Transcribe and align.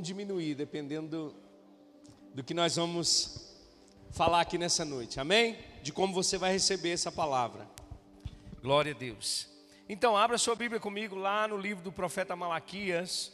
diminuir, 0.00 0.54
dependendo 0.54 1.34
do, 2.34 2.44
que 2.44 2.54
nós 2.54 2.76
vamos 2.76 3.54
falar 4.10 4.40
aqui 4.40 4.58
nessa 4.58 4.84
noite, 4.84 5.20
amém? 5.20 5.58
De 5.82 5.92
como 5.92 6.12
você 6.12 6.36
vai 6.36 6.52
receber 6.52 6.90
essa 6.90 7.12
palavra. 7.12 7.68
Glória 8.62 8.92
a 8.92 8.96
Deus. 8.96 9.48
Então, 9.88 10.16
abra 10.16 10.38
sua 10.38 10.54
Bíblia 10.54 10.80
comigo 10.80 11.16
lá 11.16 11.48
no 11.48 11.56
livro 11.56 11.82
do 11.82 11.90
profeta 11.90 12.36
Malaquias. 12.36 13.32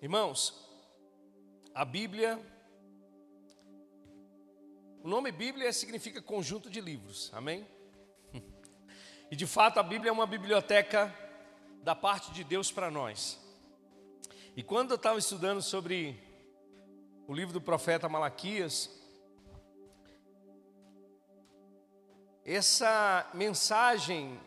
Irmãos, 0.00 0.63
a 1.74 1.84
Bíblia, 1.84 2.40
o 5.02 5.08
nome 5.08 5.32
Bíblia 5.32 5.72
significa 5.72 6.22
conjunto 6.22 6.70
de 6.70 6.80
livros, 6.80 7.30
amém? 7.34 7.66
E 9.30 9.36
de 9.36 9.46
fato 9.46 9.80
a 9.80 9.82
Bíblia 9.82 10.10
é 10.10 10.12
uma 10.12 10.26
biblioteca 10.26 11.12
da 11.82 11.96
parte 11.96 12.30
de 12.30 12.44
Deus 12.44 12.70
para 12.70 12.90
nós. 12.90 13.40
E 14.54 14.62
quando 14.62 14.90
eu 14.90 14.96
estava 14.96 15.18
estudando 15.18 15.60
sobre 15.60 16.22
o 17.26 17.34
livro 17.34 17.52
do 17.52 17.60
profeta 17.60 18.08
Malaquias, 18.08 18.88
essa 22.44 23.28
mensagem 23.34 24.38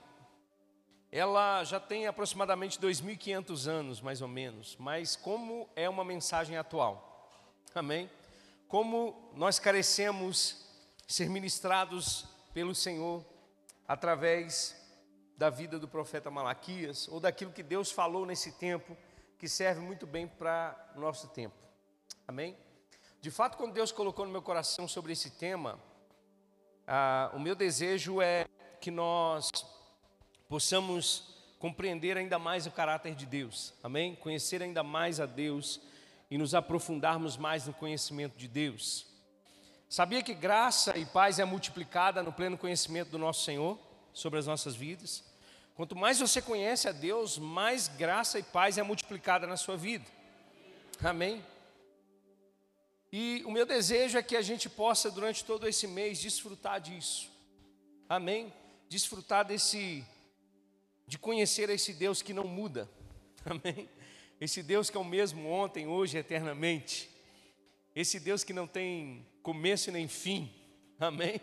ela 1.12 1.64
já 1.66 1.80
tem 1.80 2.08
aproximadamente 2.08 2.80
2.500 2.80 3.68
anos, 3.68 4.00
mais 4.00 4.22
ou 4.22 4.28
menos, 4.28 4.78
mas 4.78 5.16
como 5.16 5.68
é 5.76 5.90
uma 5.90 6.06
mensagem 6.06 6.56
atual? 6.56 7.07
Amém? 7.78 8.10
Como 8.68 9.32
nós 9.36 9.60
carecemos 9.60 10.66
ser 11.08 11.30
ministrados 11.30 12.26
pelo 12.54 12.74
Senhor 12.74 13.24
através 13.88 14.76
da 15.38 15.50
vida 15.52 15.78
do 15.78 15.88
profeta 15.88 16.32
Malaquias 16.32 17.08
ou 17.08 17.20
daquilo 17.20 17.52
que 17.52 17.62
Deus 17.62 17.92
falou 17.92 18.26
nesse 18.26 18.54
tempo 18.54 18.98
que 19.38 19.48
serve 19.48 19.80
muito 19.80 20.08
bem 20.08 20.28
para 20.28 20.76
o 20.96 21.00
nosso 21.00 21.28
tempo. 21.28 21.56
Amém? 22.28 22.58
De 23.22 23.30
fato, 23.30 23.58
quando 23.58 23.74
Deus 23.74 23.92
colocou 23.92 24.26
no 24.26 24.32
meu 24.32 24.42
coração 24.42 24.88
sobre 24.88 25.14
esse 25.14 25.30
tema, 25.30 25.80
ah, 26.88 27.30
o 27.36 27.40
meu 27.40 27.56
desejo 27.56 28.22
é 28.22 28.48
que 28.82 28.90
nós 28.90 29.52
possamos 30.50 31.36
compreender 31.60 32.18
ainda 32.18 32.40
mais 32.40 32.66
o 32.66 32.72
caráter 32.72 33.14
de 33.14 33.28
Deus. 33.28 33.74
Amém? 33.84 34.16
Conhecer 34.16 34.64
ainda 34.64 34.82
mais 34.84 35.20
a 35.20 35.28
Deus 35.28 35.80
e 36.30 36.38
nos 36.38 36.54
aprofundarmos 36.54 37.38
mais 37.38 37.66
no 37.66 37.74
conhecimento 37.74 38.38
de 38.38 38.48
Deus. 38.48 39.06
Sabia 39.90 40.22
que 40.22 40.34
graça 40.34 40.98
e 40.98 41.06
paz 41.06 41.40
é 41.40 41.46
multiplicada 41.46 42.22
no 42.22 42.34
pleno 42.34 42.58
conhecimento 42.58 43.10
do 43.10 43.18
nosso 43.18 43.46
Senhor 43.46 43.80
sobre 44.14 44.38
as 44.38 44.46
nossas 44.46 44.76
vidas? 44.76 45.24
Quanto 45.76 45.96
mais 45.96 46.20
você 46.20 46.42
conhece 46.42 46.90
a 46.90 46.92
Deus, 46.92 47.38
mais 47.38 47.88
graça 47.88 48.38
e 48.40 48.44
paz 48.44 48.78
é 48.78 48.84
multiplicada 48.84 49.48
na 49.48 49.56
sua 49.56 49.78
vida. 49.78 50.06
Amém? 51.04 51.46
E 53.12 53.42
o 53.46 53.52
meu 53.52 53.66
desejo 53.66 54.18
é 54.18 54.24
que 54.24 54.36
a 54.36 54.42
gente 54.42 54.68
possa, 54.70 55.10
durante 55.10 55.46
todo 55.46 55.68
esse 55.68 55.88
mês, 55.88 56.20
desfrutar 56.20 56.82
disso. 56.82 57.32
Amém? 58.10 58.52
Desfrutar 58.90 59.46
desse, 59.46 60.04
de 61.06 61.18
conhecer 61.18 61.70
esse 61.70 61.94
Deus 61.94 62.22
que 62.22 62.34
não 62.34 62.46
muda. 62.46 62.90
Amém? 63.46 63.88
Esse 64.40 64.62
Deus 64.62 64.90
que 64.90 64.98
é 64.98 65.00
o 65.00 65.04
mesmo 65.04 65.50
ontem, 65.50 65.88
hoje, 65.88 66.18
eternamente. 66.18 67.10
Esse 67.96 68.20
Deus 68.20 68.44
que 68.44 68.54
não 68.54 68.68
tem 68.68 69.26
começo 69.42 69.92
nem 69.92 70.08
fim. 70.08 70.52
Amém? 71.00 71.42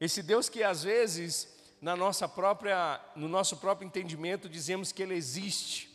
Esse 0.00 0.20
Deus 0.20 0.48
que 0.48 0.64
às 0.64 0.82
vezes, 0.82 1.48
na 1.80 1.94
nossa 1.94 2.28
própria, 2.28 3.00
no 3.14 3.28
nosso 3.28 3.56
próprio 3.58 3.86
entendimento, 3.86 4.48
dizemos 4.48 4.90
que 4.90 5.02
Ele 5.02 5.14
existe. 5.14 5.88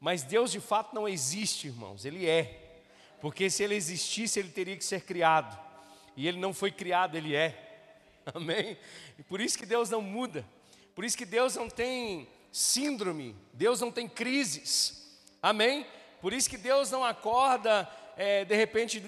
Mas 0.00 0.22
Deus 0.22 0.50
de 0.50 0.60
fato 0.60 0.94
não 0.94 1.06
existe, 1.06 1.66
irmãos, 1.66 2.06
Ele 2.06 2.26
é. 2.26 2.82
Porque 3.20 3.50
se 3.50 3.62
Ele 3.62 3.74
existisse, 3.74 4.38
Ele 4.38 4.48
teria 4.48 4.76
que 4.78 4.84
ser 4.84 5.02
criado. 5.02 5.58
E 6.16 6.26
Ele 6.26 6.38
não 6.38 6.54
foi 6.54 6.72
criado, 6.72 7.16
Ele 7.16 7.34
é. 7.34 7.92
Amém? 8.34 8.78
E 9.18 9.22
por 9.22 9.42
isso 9.42 9.58
que 9.58 9.66
Deus 9.66 9.90
não 9.90 10.00
muda. 10.00 10.42
Por 10.94 11.04
isso 11.04 11.18
que 11.18 11.26
Deus 11.26 11.54
não 11.54 11.68
tem 11.68 12.26
síndrome, 12.50 13.36
Deus 13.52 13.80
não 13.80 13.92
tem 13.92 14.08
crises. 14.08 14.99
Amém? 15.42 15.86
Por 16.20 16.32
isso 16.32 16.50
que 16.50 16.58
Deus 16.58 16.90
não 16.90 17.04
acorda, 17.04 17.88
é, 18.16 18.44
de 18.44 18.54
repente, 18.54 19.02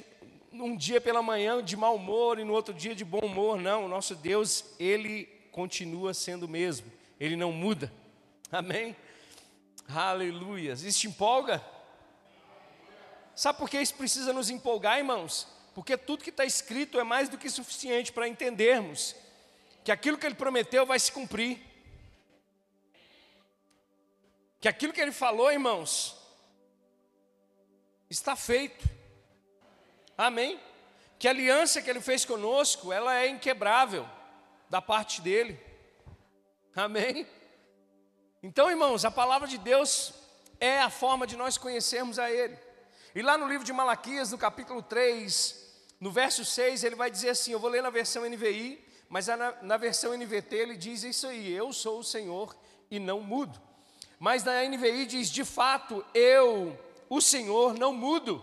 um 0.53 0.76
dia 0.76 1.00
pela 1.00 1.22
manhã 1.22 1.62
de 1.62 1.76
mau 1.76 1.97
humor 1.97 2.38
e 2.38 2.44
no 2.44 2.53
outro 2.53 2.72
dia 2.72 2.94
de 2.94 3.04
bom 3.04 3.20
humor. 3.20 3.59
Não, 3.59 3.84
o 3.84 3.88
nosso 3.88 4.15
Deus, 4.15 4.65
Ele 4.78 5.26
continua 5.50 6.15
sendo 6.15 6.44
o 6.44 6.48
mesmo, 6.48 6.91
Ele 7.21 7.37
não 7.37 7.53
muda. 7.53 7.92
Amém? 8.50 8.97
Aleluia. 9.88 10.72
Isso 10.72 11.00
te 11.00 11.06
empolga? 11.06 11.62
Sabe 13.34 13.59
por 13.59 13.69
que 13.69 13.81
isso 13.81 13.94
precisa 13.94 14.32
nos 14.32 14.50
empolgar, 14.50 14.98
irmãos? 14.98 15.48
Porque 15.75 15.97
tudo 15.97 16.25
que 16.25 16.31
está 16.31 16.44
escrito 16.44 17.00
é 17.00 17.04
mais 17.04 17.28
do 17.28 17.38
que 17.38 17.48
suficiente 17.48 18.12
para 18.12 18.28
entendermos 18.28 19.16
que 19.82 19.91
aquilo 19.91 20.19
que 20.19 20.26
Ele 20.26 20.34
prometeu 20.34 20.84
vai 20.87 20.98
se 20.98 21.10
cumprir. 21.10 21.59
Que 24.60 24.69
aquilo 24.69 24.92
que 24.92 25.00
Ele 25.00 25.12
falou, 25.12 25.50
irmãos, 25.50 26.16
está 28.12 28.36
feito. 28.36 28.88
Amém? 30.16 30.60
Que 31.18 31.26
a 31.26 31.30
aliança 31.30 31.80
que 31.80 31.88
ele 31.88 32.00
fez 32.00 32.24
conosco, 32.24 32.92
ela 32.92 33.18
é 33.18 33.28
inquebrável 33.28 34.06
da 34.68 34.80
parte 34.82 35.20
dele. 35.20 35.58
Amém? 36.76 37.26
Então, 38.42 38.70
irmãos, 38.70 39.04
a 39.04 39.10
palavra 39.10 39.48
de 39.48 39.58
Deus 39.58 40.12
é 40.60 40.80
a 40.80 40.90
forma 40.90 41.26
de 41.26 41.36
nós 41.36 41.56
conhecermos 41.56 42.18
a 42.18 42.30
ele. 42.30 42.58
E 43.14 43.22
lá 43.22 43.36
no 43.36 43.48
livro 43.48 43.64
de 43.64 43.72
Malaquias, 43.72 44.30
no 44.30 44.38
capítulo 44.38 44.82
3, 44.82 45.62
no 46.00 46.10
verso 46.10 46.44
6, 46.44 46.84
ele 46.84 46.96
vai 46.96 47.10
dizer 47.10 47.30
assim: 47.30 47.52
Eu 47.52 47.60
vou 47.60 47.70
ler 47.70 47.82
na 47.82 47.90
versão 47.90 48.28
NVI, 48.28 48.82
mas 49.08 49.26
na, 49.26 49.52
na 49.62 49.76
versão 49.76 50.16
NVT 50.16 50.56
ele 50.56 50.76
diz 50.76 51.02
isso 51.02 51.26
aí: 51.26 51.52
Eu 51.52 51.72
sou 51.72 51.98
o 52.00 52.04
Senhor 52.04 52.56
e 52.90 52.98
não 52.98 53.20
mudo. 53.20 53.60
Mas 54.18 54.44
na 54.44 54.62
NVI 54.64 55.06
diz: 55.06 55.30
De 55.30 55.44
fato, 55.44 56.04
eu 56.14 56.78
o 57.14 57.20
Senhor 57.20 57.74
não 57.74 57.92
mudo. 57.92 58.42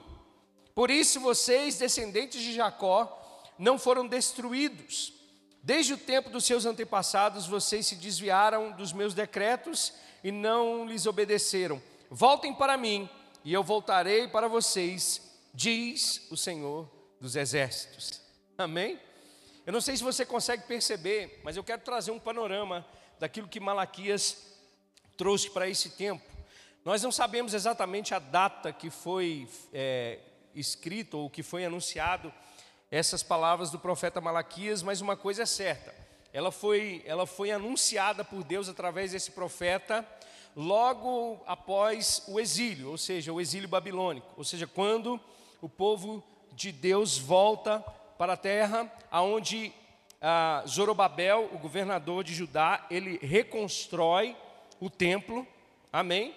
Por 0.75 0.91
isso 0.91 1.19
vocês, 1.19 1.79
descendentes 1.79 2.39
de 2.39 2.53
Jacó, 2.53 3.43
não 3.57 3.79
foram 3.79 4.07
destruídos. 4.07 5.11
Desde 5.63 5.95
o 5.95 5.97
tempo 5.97 6.29
dos 6.29 6.45
seus 6.45 6.67
antepassados, 6.67 7.47
vocês 7.47 7.87
se 7.87 7.95
desviaram 7.95 8.71
dos 8.73 8.93
meus 8.93 9.15
decretos 9.15 9.91
e 10.23 10.31
não 10.31 10.85
lhes 10.85 11.07
obedeceram. 11.07 11.81
Voltem 12.11 12.53
para 12.53 12.77
mim, 12.77 13.09
e 13.43 13.51
eu 13.51 13.63
voltarei 13.63 14.27
para 14.27 14.47
vocês, 14.47 15.19
diz 15.51 16.27
o 16.29 16.37
Senhor 16.37 16.87
dos 17.19 17.35
Exércitos. 17.35 18.21
Amém? 18.55 18.99
Eu 19.65 19.73
não 19.73 19.81
sei 19.81 19.97
se 19.97 20.03
você 20.03 20.23
consegue 20.23 20.67
perceber, 20.67 21.41
mas 21.43 21.57
eu 21.57 21.63
quero 21.63 21.81
trazer 21.81 22.11
um 22.11 22.19
panorama 22.19 22.85
daquilo 23.19 23.47
que 23.47 23.59
Malaquias 23.59 24.37
trouxe 25.17 25.49
para 25.49 25.67
esse 25.67 25.89
tempo. 25.89 26.28
Nós 26.85 27.03
não 27.03 27.11
sabemos 27.11 27.53
exatamente 27.53 28.13
a 28.13 28.19
data 28.19 28.71
que 28.71 28.89
foi 28.89 29.47
é, 29.73 30.19
escrito 30.55 31.17
ou 31.17 31.29
que 31.29 31.43
foi 31.43 31.65
anunciado 31.65 32.33
essas 32.89 33.21
palavras 33.21 33.69
do 33.69 33.77
profeta 33.77 34.21
Malaquias, 34.21 34.81
mas 34.81 35.01
uma 35.01 35.17
coisa 35.17 35.43
é 35.43 35.45
certa: 35.45 35.93
ela 36.31 36.51
foi, 36.51 37.03
ela 37.05 37.27
foi 37.27 37.51
anunciada 37.51 38.23
por 38.23 38.43
Deus 38.43 38.69
através 38.69 39.11
desse 39.11 39.31
profeta 39.31 40.07
logo 40.55 41.41
após 41.45 42.23
o 42.27 42.39
exílio, 42.39 42.89
ou 42.89 42.97
seja, 42.97 43.31
o 43.31 43.39
exílio 43.39 43.69
babilônico, 43.69 44.33
ou 44.35 44.43
seja, 44.43 44.65
quando 44.65 45.19
o 45.61 45.69
povo 45.69 46.23
de 46.53 46.71
Deus 46.71 47.17
volta 47.17 47.79
para 48.17 48.33
a 48.33 48.37
terra, 48.37 48.91
aonde 49.11 49.71
ah, 50.21 50.63
Zorobabel, 50.67 51.49
o 51.53 51.57
governador 51.57 52.23
de 52.23 52.33
Judá, 52.33 52.85
ele 52.89 53.19
reconstrói 53.21 54.35
o 54.79 54.89
templo, 54.89 55.47
amém? 55.91 56.35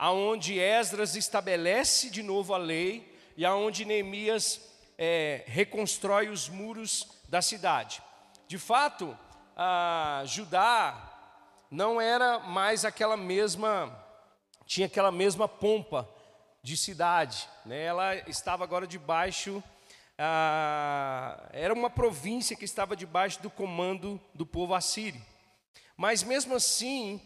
Aonde 0.00 0.58
Esdras 0.58 1.14
estabelece 1.14 2.08
de 2.08 2.22
novo 2.22 2.54
a 2.54 2.56
lei 2.56 3.14
e 3.36 3.44
aonde 3.44 3.84
Neemias 3.84 4.58
é, 4.96 5.44
reconstrói 5.46 6.30
os 6.30 6.48
muros 6.48 7.06
da 7.28 7.42
cidade. 7.42 8.02
De 8.48 8.56
fato, 8.56 9.14
Judá 10.24 11.66
não 11.70 12.00
era 12.00 12.38
mais 12.38 12.86
aquela 12.86 13.14
mesma, 13.14 13.94
tinha 14.64 14.86
aquela 14.86 15.12
mesma 15.12 15.46
pompa 15.46 16.08
de 16.62 16.78
cidade, 16.78 17.46
né? 17.66 17.82
ela 17.82 18.14
estava 18.26 18.64
agora 18.64 18.86
debaixo, 18.86 19.62
era 21.52 21.74
uma 21.74 21.90
província 21.90 22.56
que 22.56 22.64
estava 22.64 22.96
debaixo 22.96 23.42
do 23.42 23.50
comando 23.50 24.18
do 24.32 24.46
povo 24.46 24.72
assírio. 24.72 25.20
Mas 25.94 26.22
mesmo 26.22 26.54
assim, 26.54 27.20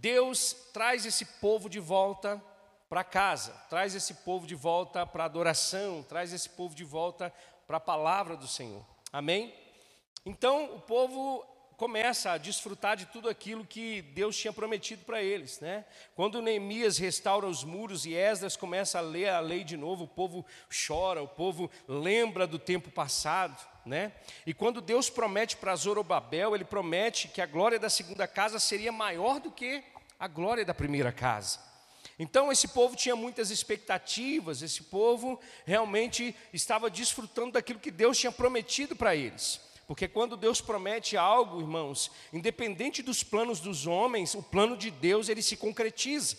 Deus 0.00 0.54
traz 0.72 1.06
esse 1.06 1.24
povo 1.24 1.68
de 1.68 1.80
volta 1.80 2.42
para 2.88 3.02
casa, 3.02 3.52
traz 3.68 3.94
esse 3.94 4.14
povo 4.14 4.46
de 4.46 4.54
volta 4.54 5.06
para 5.06 5.24
adoração, 5.24 6.02
traz 6.02 6.32
esse 6.32 6.48
povo 6.50 6.74
de 6.74 6.84
volta 6.84 7.32
para 7.66 7.78
a 7.78 7.80
palavra 7.80 8.36
do 8.36 8.46
Senhor. 8.46 8.84
Amém? 9.12 9.54
Então 10.24 10.76
o 10.76 10.80
povo 10.80 11.44
começa 11.76 12.32
a 12.32 12.38
desfrutar 12.38 12.96
de 12.96 13.06
tudo 13.06 13.28
aquilo 13.28 13.64
que 13.64 14.02
Deus 14.02 14.36
tinha 14.36 14.52
prometido 14.52 15.04
para 15.04 15.22
eles, 15.22 15.60
né? 15.60 15.84
Quando 16.14 16.40
Neemias 16.40 16.96
restaura 16.98 17.46
os 17.46 17.64
muros 17.64 18.06
e 18.06 18.14
Esdras 18.14 18.56
começa 18.56 18.98
a 18.98 19.02
ler 19.02 19.28
a 19.28 19.40
lei 19.40 19.62
de 19.64 19.76
novo, 19.76 20.04
o 20.04 20.08
povo 20.08 20.44
chora, 20.86 21.22
o 21.22 21.28
povo 21.28 21.70
lembra 21.86 22.46
do 22.46 22.58
tempo 22.58 22.90
passado, 22.90 23.60
né? 23.86 24.12
E 24.44 24.52
quando 24.52 24.80
Deus 24.80 25.08
promete 25.08 25.56
para 25.56 25.76
Zorobabel, 25.76 26.54
ele 26.54 26.64
promete 26.64 27.28
que 27.28 27.40
a 27.40 27.46
glória 27.46 27.78
da 27.78 27.88
segunda 27.88 28.26
casa 28.26 28.58
seria 28.58 28.92
maior 28.92 29.40
do 29.40 29.50
que 29.50 29.82
a 30.18 30.26
glória 30.26 30.64
da 30.64 30.74
primeira 30.74 31.12
casa. 31.12 31.60
Então 32.18 32.50
esse 32.50 32.68
povo 32.68 32.96
tinha 32.96 33.14
muitas 33.14 33.50
expectativas, 33.50 34.62
esse 34.62 34.84
povo 34.84 35.38
realmente 35.64 36.34
estava 36.52 36.88
desfrutando 36.88 37.52
daquilo 37.52 37.78
que 37.78 37.90
Deus 37.90 38.18
tinha 38.18 38.32
prometido 38.32 38.96
para 38.96 39.14
eles. 39.14 39.60
Porque 39.86 40.08
quando 40.08 40.36
Deus 40.36 40.60
promete 40.60 41.16
algo, 41.16 41.60
irmãos, 41.60 42.10
independente 42.32 43.02
dos 43.02 43.22
planos 43.22 43.60
dos 43.60 43.86
homens, 43.86 44.34
o 44.34 44.42
plano 44.42 44.76
de 44.76 44.90
Deus 44.90 45.28
ele 45.28 45.42
se 45.42 45.56
concretiza. 45.56 46.36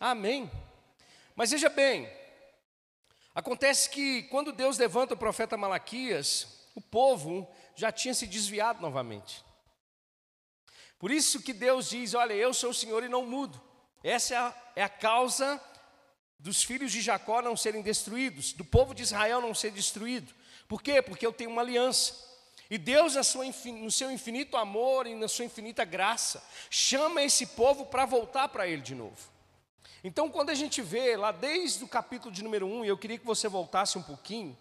Amém. 0.00 0.50
Mas 1.34 1.50
veja 1.50 1.68
bem, 1.68 2.08
acontece 3.36 3.90
que 3.90 4.22
quando 4.24 4.50
Deus 4.50 4.78
levanta 4.78 5.12
o 5.12 5.16
profeta 5.16 5.58
Malaquias, 5.58 6.66
o 6.74 6.80
povo 6.80 7.46
já 7.76 7.92
tinha 7.92 8.14
se 8.14 8.26
desviado 8.26 8.80
novamente. 8.80 9.44
Por 10.98 11.10
isso 11.10 11.42
que 11.42 11.52
Deus 11.52 11.90
diz: 11.90 12.14
Olha, 12.14 12.32
eu 12.32 12.54
sou 12.54 12.70
o 12.70 12.74
Senhor 12.74 13.04
e 13.04 13.08
não 13.08 13.26
mudo. 13.26 13.60
Essa 14.02 14.34
é 14.34 14.38
a, 14.38 14.72
é 14.76 14.82
a 14.82 14.88
causa 14.88 15.60
dos 16.38 16.62
filhos 16.62 16.90
de 16.90 17.00
Jacó 17.00 17.42
não 17.42 17.56
serem 17.56 17.82
destruídos, 17.82 18.52
do 18.52 18.64
povo 18.64 18.94
de 18.94 19.02
Israel 19.02 19.40
não 19.40 19.54
ser 19.54 19.70
destruído. 19.70 20.34
Por 20.66 20.82
quê? 20.82 21.02
Porque 21.02 21.26
eu 21.26 21.32
tenho 21.32 21.50
uma 21.50 21.62
aliança. 21.62 22.24
E 22.68 22.78
Deus, 22.78 23.14
no 23.14 23.90
seu 23.90 24.10
infinito 24.10 24.56
amor 24.56 25.06
e 25.06 25.14
na 25.14 25.28
sua 25.28 25.44
infinita 25.44 25.84
graça, 25.84 26.42
chama 26.68 27.22
esse 27.22 27.46
povo 27.46 27.86
para 27.86 28.04
voltar 28.04 28.48
para 28.48 28.66
Ele 28.66 28.82
de 28.82 28.94
novo. 28.94 29.35
Então, 30.06 30.30
quando 30.30 30.50
a 30.50 30.54
gente 30.54 30.80
vê 30.80 31.16
lá 31.16 31.32
desde 31.32 31.82
o 31.82 31.88
capítulo 31.88 32.32
de 32.32 32.40
número 32.40 32.64
1, 32.64 32.84
e 32.84 32.88
eu 32.88 32.96
queria 32.96 33.18
que 33.18 33.26
você 33.26 33.48
voltasse 33.48 33.98
um 33.98 34.02
pouquinho, 34.04 34.56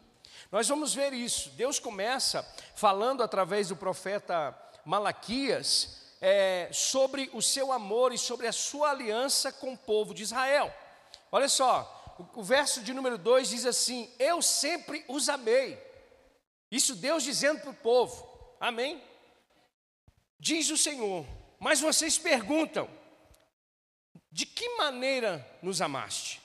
nós 0.52 0.68
vamos 0.68 0.92
ver 0.96 1.14
isso. 1.14 1.52
Deus 1.52 1.78
começa 1.78 2.44
falando 2.74 3.22
através 3.22 3.68
do 3.68 3.76
profeta 3.76 4.60
Malaquias 4.84 6.02
é, 6.20 6.68
sobre 6.74 7.30
o 7.32 7.44
seu 7.44 7.72
amor 7.72 8.12
e 8.12 8.18
sobre 8.18 8.48
a 8.48 8.52
sua 8.52 8.90
aliança 8.90 9.52
com 9.52 9.74
o 9.74 9.78
povo 9.78 10.16
de 10.16 10.24
Israel. 10.24 10.74
Olha 11.32 11.48
só, 11.48 12.16
o, 12.18 12.40
o 12.40 12.44
verso 12.44 12.82
de 12.82 12.92
número 12.92 13.16
2 13.16 13.50
diz 13.50 13.68
assim: 13.68 14.10
Eu 14.18 14.42
sempre 14.42 15.06
os 15.08 15.30
amei. 15.30 15.80
Isso 16.72 16.96
Deus 16.96 17.22
dizendo 17.22 17.62
para 17.62 17.70
o 17.70 17.76
povo, 17.76 18.28
amém? 18.60 19.00
Diz 20.40 20.72
o 20.72 20.78
Senhor, 20.78 21.24
mas 21.60 21.80
vocês 21.80 22.18
perguntam: 22.18 22.90
de 24.36 24.46
que 24.46 24.68
maneira 24.76 25.50
nos 25.62 25.82
amaste? 25.82 26.42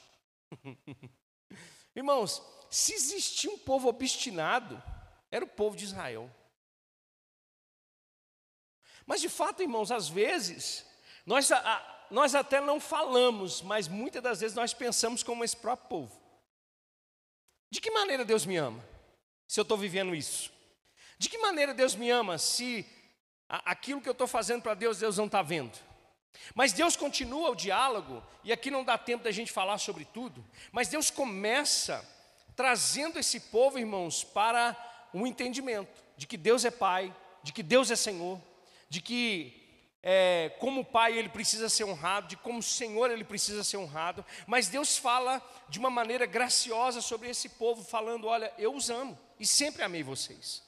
Irmãos, 1.93 2.41
se 2.71 2.95
existia 2.95 3.51
um 3.51 3.59
povo 3.59 3.89
obstinado, 3.89 4.81
era 5.29 5.45
o 5.45 5.49
povo 5.49 5.77
de 5.77 5.87
Israel. 5.87 6.31
Mas 9.05 9.21
de 9.21 9.29
fato, 9.29 9.61
irmãos, 9.61 9.91
às 9.91 10.09
vezes, 10.09 10.87
nós, 11.27 11.51
a, 11.51 12.07
nós 12.13 12.37
até 12.37 12.61
não 12.61 12.79
falamos, 12.79 13.61
mas 13.61 13.89
muitas 13.89 14.23
das 14.23 14.41
vezes 14.41 14.55
nós 14.55 14.73
pensamos 14.73 15.25
como 15.25 15.43
esse 15.43 15.57
próprio 15.57 15.89
povo. 15.89 16.23
De 17.73 17.81
que 17.81 17.91
maneira 17.91 18.25
Deus 18.25 18.47
me 18.47 18.57
ama? 18.57 18.89
Se 19.49 19.59
eu 19.59 19.63
estou 19.63 19.77
vivendo 19.77 20.15
isso. 20.15 20.53
De 21.19 21.29
que 21.29 21.39
maneira 21.39 21.75
Deus 21.75 21.97
me 21.97 22.09
ama 22.09 22.39
se 22.39 22.87
a, 23.49 23.73
aquilo 23.73 24.01
que 24.01 24.09
eu 24.09 24.13
estou 24.13 24.29
fazendo 24.29 24.63
para 24.63 24.75
Deus, 24.75 25.01
Deus 25.01 25.19
não 25.19 25.27
está 25.27 25.43
vendo? 25.43 25.90
Mas 26.55 26.73
Deus 26.73 26.97
continua 26.97 27.51
o 27.51 27.55
diálogo, 27.55 28.23
e 28.43 28.53
aqui 28.53 28.71
não 28.71 28.85
dá 28.85 28.97
tempo 28.97 29.25
da 29.25 29.31
gente 29.31 29.53
falar 29.53 29.79
sobre 29.79 30.05
tudo, 30.05 30.45
mas 30.73 30.89
Deus 30.89 31.11
começa 31.11 32.07
trazendo 32.57 33.19
esse 33.19 33.41
povo, 33.41 33.79
irmãos, 33.79 34.25
para 34.25 34.77
um 35.15 35.27
entendimento 35.27 36.03
de 36.17 36.27
que 36.27 36.37
Deus 36.37 36.65
é 36.65 36.71
Pai, 36.71 37.15
de 37.43 37.53
que 37.53 37.63
Deus 37.63 37.91
é 37.91 37.97
Senhor, 37.97 38.41
de 38.89 39.01
que 39.01 39.61
é, 40.03 40.57
como 40.59 40.85
pai 40.85 41.19
ele 41.19 41.29
precisa 41.29 41.69
ser 41.69 41.85
honrado, 41.85 42.29
de 42.29 42.37
como 42.37 42.63
Senhor 42.63 43.11
ele 43.11 43.25
precisa 43.25 43.63
ser 43.63 43.77
honrado, 43.77 44.25
mas 44.47 44.69
Deus 44.69 44.97
fala 44.97 45.43
de 45.69 45.79
uma 45.79 45.91
maneira 45.91 46.25
graciosa 46.25 47.01
sobre 47.03 47.29
esse 47.29 47.51
povo, 47.51 47.85
falando: 47.85 48.27
Olha, 48.27 48.53
eu 48.57 48.75
os 48.75 48.89
amo 48.89 49.19
e 49.39 49.47
sempre 49.47 49.83
amei 49.83 50.03
vocês. 50.03 50.63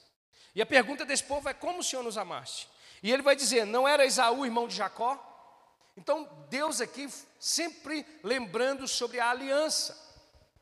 E 0.53 0.61
a 0.61 0.65
pergunta 0.65 1.03
desse 1.03 1.23
povo 1.23 1.49
é: 1.49 1.53
Como 1.53 1.79
o 1.79 1.83
Senhor 1.83 2.03
nos 2.03 2.17
amaste? 2.17 2.67
E 3.01 3.11
ele 3.11 3.23
vai 3.23 3.35
dizer: 3.35 3.65
Não 3.65 3.87
era 3.87 4.05
Esaú 4.05 4.45
irmão 4.45 4.67
de 4.67 4.75
Jacó? 4.75 5.32
Então 5.95 6.27
Deus 6.49 6.81
aqui 6.81 7.07
sempre 7.39 8.05
lembrando 8.23 8.87
sobre 8.87 9.19
a 9.19 9.29
aliança, 9.29 9.97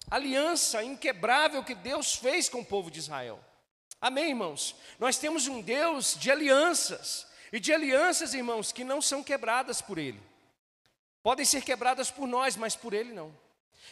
aliança 0.09 0.83
inquebrável 0.83 1.63
que 1.63 1.75
Deus 1.75 2.15
fez 2.15 2.49
com 2.49 2.59
o 2.59 2.65
povo 2.65 2.91
de 2.91 2.99
Israel. 2.99 3.39
Amém, 3.99 4.29
irmãos? 4.29 4.75
Nós 4.99 5.17
temos 5.17 5.47
um 5.47 5.61
Deus 5.61 6.15
de 6.19 6.31
alianças. 6.31 7.27
E 7.53 7.59
de 7.59 7.73
alianças, 7.73 8.33
irmãos, 8.33 8.71
que 8.71 8.83
não 8.83 9.01
são 9.01 9.21
quebradas 9.21 9.81
por 9.81 9.97
Ele. 9.97 10.21
Podem 11.21 11.45
ser 11.45 11.61
quebradas 11.63 12.09
por 12.09 12.25
nós, 12.25 12.55
mas 12.55 12.75
por 12.75 12.93
Ele 12.93 13.13
não. 13.13 13.35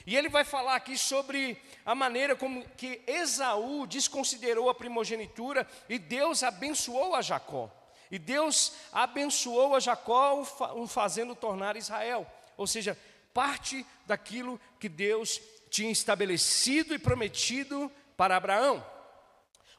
E 0.05 0.15
ele 0.15 0.29
vai 0.29 0.43
falar 0.43 0.75
aqui 0.75 0.97
sobre 0.97 1.61
a 1.85 1.93
maneira 1.93 2.35
como 2.35 2.67
que 2.71 3.01
Esaú 3.05 3.85
desconsiderou 3.85 4.69
a 4.69 4.75
primogenitura 4.75 5.67
e 5.87 5.99
Deus 5.99 6.41
abençoou 6.41 7.15
a 7.15 7.21
Jacó. 7.21 7.69
E 8.11 8.17
Deus 8.17 8.73
abençoou 8.91 9.75
a 9.75 9.79
Jacó, 9.79 10.41
o 10.75 10.87
fazendo 10.87 11.35
tornar 11.35 11.77
Israel. 11.77 12.25
Ou 12.57 12.65
seja, 12.65 12.97
parte 13.33 13.85
daquilo 14.05 14.59
que 14.79 14.89
Deus 14.89 15.39
tinha 15.69 15.91
estabelecido 15.91 16.93
e 16.93 16.99
prometido 16.99 17.91
para 18.17 18.35
Abraão. 18.35 18.85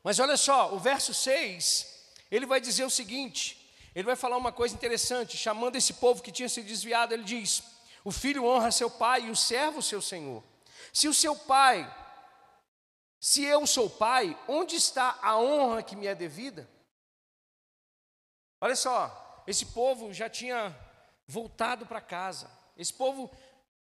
Mas 0.02 0.18
olha 0.18 0.36
só, 0.36 0.72
o 0.74 0.78
verso 0.78 1.12
6, 1.12 1.86
ele 2.30 2.46
vai 2.46 2.60
dizer 2.60 2.84
o 2.84 2.90
seguinte: 2.90 3.60
ele 3.94 4.06
vai 4.06 4.16
falar 4.16 4.36
uma 4.36 4.52
coisa 4.52 4.74
interessante, 4.74 5.36
chamando 5.36 5.76
esse 5.76 5.94
povo 5.94 6.22
que 6.22 6.32
tinha 6.32 6.48
se 6.48 6.62
desviado, 6.62 7.12
ele 7.12 7.24
diz: 7.24 7.62
O 8.04 8.12
filho 8.12 8.44
honra 8.44 8.70
seu 8.70 8.90
pai 8.90 9.26
e 9.26 9.30
o 9.30 9.36
servo 9.36 9.82
seu 9.82 10.00
senhor. 10.00 10.42
Se 10.92 11.08
o 11.08 11.14
seu 11.14 11.36
pai, 11.36 11.88
se 13.18 13.44
eu 13.44 13.66
sou 13.66 13.90
pai, 13.90 14.38
onde 14.48 14.76
está 14.76 15.18
a 15.20 15.38
honra 15.38 15.82
que 15.82 15.96
me 15.96 16.06
é 16.06 16.14
devida? 16.14 16.68
Olha 18.62 18.76
só, 18.76 19.42
esse 19.46 19.64
povo 19.66 20.12
já 20.12 20.28
tinha 20.28 20.76
voltado 21.26 21.86
para 21.86 21.98
casa. 21.98 22.50
Esse 22.76 22.92
povo, 22.92 23.30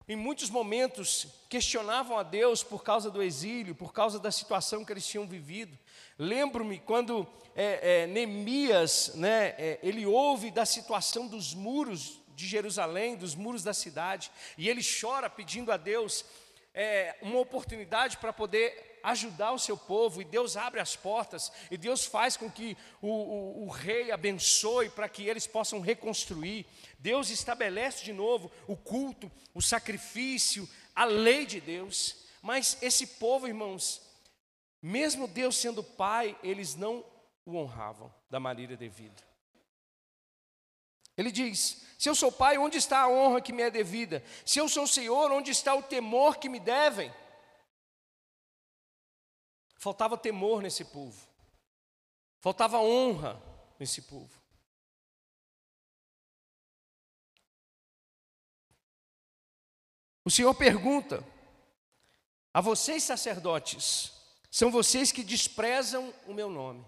em 0.07 0.15
muitos 0.15 0.49
momentos, 0.49 1.27
questionavam 1.49 2.17
a 2.17 2.23
Deus 2.23 2.63
por 2.63 2.81
causa 2.81 3.11
do 3.11 3.21
exílio, 3.21 3.75
por 3.75 3.91
causa 3.91 4.17
da 4.17 4.31
situação 4.31 4.85
que 4.85 4.93
eles 4.93 5.05
tinham 5.05 5.27
vivido. 5.27 5.77
Lembro-me 6.17 6.79
quando 6.79 7.27
é, 7.53 8.03
é, 8.03 8.07
Neemias, 8.07 9.13
né, 9.15 9.55
é, 9.57 9.79
ele 9.83 10.05
ouve 10.05 10.49
da 10.49 10.65
situação 10.65 11.27
dos 11.27 11.53
muros 11.53 12.21
de 12.33 12.47
Jerusalém, 12.47 13.17
dos 13.17 13.35
muros 13.35 13.63
da 13.63 13.73
cidade, 13.73 14.31
e 14.57 14.69
ele 14.69 14.81
chora 14.81 15.29
pedindo 15.29 15.69
a 15.69 15.75
Deus 15.75 16.23
é, 16.73 17.17
uma 17.21 17.39
oportunidade 17.39 18.15
para 18.17 18.31
poder 18.31 18.90
ajudar 19.03 19.51
o 19.51 19.59
seu 19.59 19.77
povo, 19.77 20.21
e 20.21 20.25
Deus 20.25 20.57
abre 20.57 20.79
as 20.79 20.95
portas, 20.95 21.51
e 21.69 21.77
Deus 21.77 22.05
faz 22.05 22.37
com 22.37 22.49
que 22.49 22.77
o, 23.01 23.07
o, 23.07 23.65
o 23.65 23.69
rei 23.69 24.11
abençoe 24.11 24.89
para 24.89 25.09
que 25.09 25.27
eles 25.27 25.47
possam 25.47 25.79
reconstruir. 25.79 26.65
Deus 26.99 27.29
estabelece 27.29 28.03
de 28.03 28.13
novo 28.13 28.51
o 28.67 28.75
culto, 28.75 29.31
o 29.53 29.61
sacrifício, 29.61 30.67
a 30.95 31.05
lei 31.05 31.45
de 31.45 31.59
Deus. 31.59 32.15
Mas 32.41 32.77
esse 32.81 33.05
povo, 33.05 33.47
irmãos, 33.47 34.01
mesmo 34.81 35.27
Deus 35.27 35.55
sendo 35.57 35.83
pai, 35.83 36.37
eles 36.43 36.75
não 36.75 37.05
o 37.45 37.55
honravam 37.55 38.13
da 38.29 38.39
maneira 38.39 38.75
devida. 38.75 39.31
Ele 41.17 41.31
diz: 41.31 41.83
Se 41.97 42.09
eu 42.09 42.15
sou 42.15 42.31
pai, 42.31 42.57
onde 42.57 42.77
está 42.77 43.01
a 43.01 43.09
honra 43.09 43.41
que 43.41 43.53
me 43.53 43.61
é 43.61 43.69
devida? 43.69 44.23
Se 44.45 44.59
eu 44.59 44.67
sou 44.67 44.87
Senhor, 44.87 45.31
onde 45.31 45.51
está 45.51 45.75
o 45.75 45.83
temor 45.83 46.37
que 46.37 46.49
me 46.49 46.59
devem? 46.59 47.13
Faltava 49.81 50.15
temor 50.15 50.61
nesse 50.61 50.85
povo, 50.85 51.27
faltava 52.39 52.79
honra 52.79 53.41
nesse 53.79 54.03
povo. 54.03 54.39
O 60.23 60.29
Senhor 60.29 60.53
pergunta 60.53 61.25
a 62.53 62.61
vocês, 62.61 63.01
sacerdotes, 63.01 64.11
são 64.51 64.69
vocês 64.69 65.11
que 65.11 65.23
desprezam 65.23 66.13
o 66.27 66.33
meu 66.35 66.47
nome. 66.47 66.85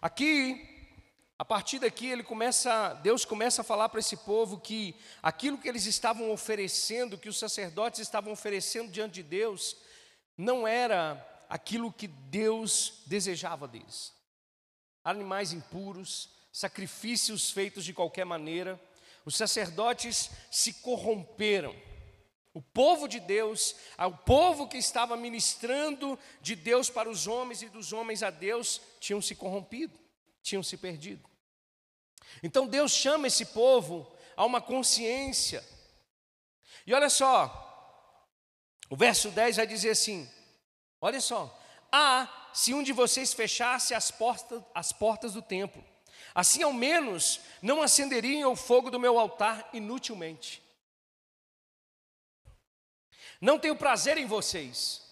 Aqui, 0.00 0.66
a 1.38 1.44
partir 1.44 1.78
daqui 1.78 2.06
ele 2.06 2.22
começa, 2.22 2.94
Deus 3.02 3.26
começa 3.26 3.60
a 3.60 3.64
falar 3.64 3.90
para 3.90 4.00
esse 4.00 4.16
povo 4.16 4.58
que 4.58 4.98
aquilo 5.22 5.58
que 5.58 5.68
eles 5.68 5.84
estavam 5.84 6.30
oferecendo, 6.30 7.18
que 7.18 7.28
os 7.28 7.38
sacerdotes 7.38 8.00
estavam 8.00 8.32
oferecendo 8.32 8.90
diante 8.90 9.16
de 9.16 9.24
Deus, 9.24 9.76
não 10.38 10.66
era 10.66 11.26
aquilo 11.50 11.92
que 11.92 12.06
Deus 12.06 13.02
desejava 13.06 13.66
deles. 13.66 14.14
Animais 15.02 15.52
impuros, 15.52 16.30
sacrifícios 16.52 17.50
feitos 17.50 17.84
de 17.84 17.92
qualquer 17.92 18.24
maneira, 18.24 18.80
os 19.24 19.36
sacerdotes 19.36 20.30
se 20.48 20.74
corromperam. 20.74 21.74
O 22.54 22.62
povo 22.62 23.08
de 23.08 23.18
Deus, 23.18 23.74
o 23.98 24.16
povo 24.16 24.68
que 24.68 24.78
estava 24.78 25.16
ministrando 25.16 26.18
de 26.40 26.54
Deus 26.54 26.88
para 26.88 27.10
os 27.10 27.26
homens 27.26 27.62
e 27.62 27.68
dos 27.68 27.92
homens 27.92 28.22
a 28.22 28.30
Deus, 28.30 28.80
tinham 29.00 29.20
se 29.20 29.34
corrompido, 29.34 29.98
tinham 30.42 30.62
se 30.62 30.76
perdido. 30.76 31.28
Então 32.42 32.66
Deus 32.66 32.92
chama 32.92 33.26
esse 33.26 33.46
povo 33.46 34.10
a 34.36 34.44
uma 34.44 34.60
consciência. 34.60 35.64
E 36.86 36.94
olha 36.94 37.10
só, 37.10 38.26
o 38.88 38.96
verso 38.96 39.30
10 39.30 39.56
vai 39.56 39.66
dizer 39.66 39.90
assim: 39.90 40.28
olha 41.00 41.20
só, 41.20 41.58
ah, 41.90 42.28
se 42.52 42.74
um 42.74 42.82
de 42.82 42.92
vocês 42.92 43.32
fechasse 43.32 43.94
as 43.94 44.10
portas, 44.10 44.62
as 44.74 44.92
portas 44.92 45.32
do 45.32 45.42
templo, 45.42 45.84
assim 46.34 46.62
ao 46.62 46.72
menos 46.72 47.40
não 47.60 47.82
acenderiam 47.82 48.52
o 48.52 48.56
fogo 48.56 48.90
do 48.90 49.00
meu 49.00 49.18
altar 49.18 49.68
inutilmente. 49.72 50.62
Não 53.40 53.58
tenho 53.58 53.76
prazer 53.76 54.18
em 54.18 54.26
vocês, 54.26 55.02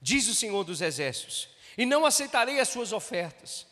diz 0.00 0.28
o 0.28 0.34
Senhor 0.34 0.64
dos 0.64 0.80
Exércitos, 0.80 1.48
e 1.76 1.84
não 1.84 2.06
aceitarei 2.06 2.60
as 2.60 2.68
suas 2.68 2.92
ofertas. 2.92 3.66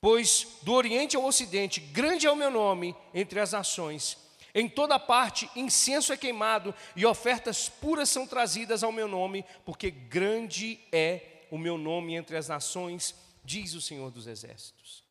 Pois 0.00 0.58
do 0.62 0.74
Oriente 0.74 1.16
ao 1.16 1.24
Ocidente, 1.24 1.80
grande 1.80 2.26
é 2.26 2.30
o 2.30 2.36
meu 2.36 2.50
nome 2.50 2.94
entre 3.14 3.40
as 3.40 3.52
nações. 3.52 4.18
Em 4.54 4.68
toda 4.68 5.00
parte, 5.00 5.50
incenso 5.56 6.12
é 6.12 6.16
queimado 6.16 6.72
e 6.94 7.04
ofertas 7.04 7.68
puras 7.68 8.08
são 8.08 8.24
trazidas 8.24 8.84
ao 8.84 8.92
meu 8.92 9.08
nome, 9.08 9.44
porque 9.64 9.90
grande 9.90 10.78
é 10.92 11.46
o 11.50 11.58
meu 11.58 11.76
nome 11.76 12.14
entre 12.14 12.36
as 12.36 12.46
nações, 12.46 13.16
diz 13.44 13.74
o 13.74 13.80
Senhor 13.80 14.12
dos 14.12 14.28
Exércitos. 14.28 15.02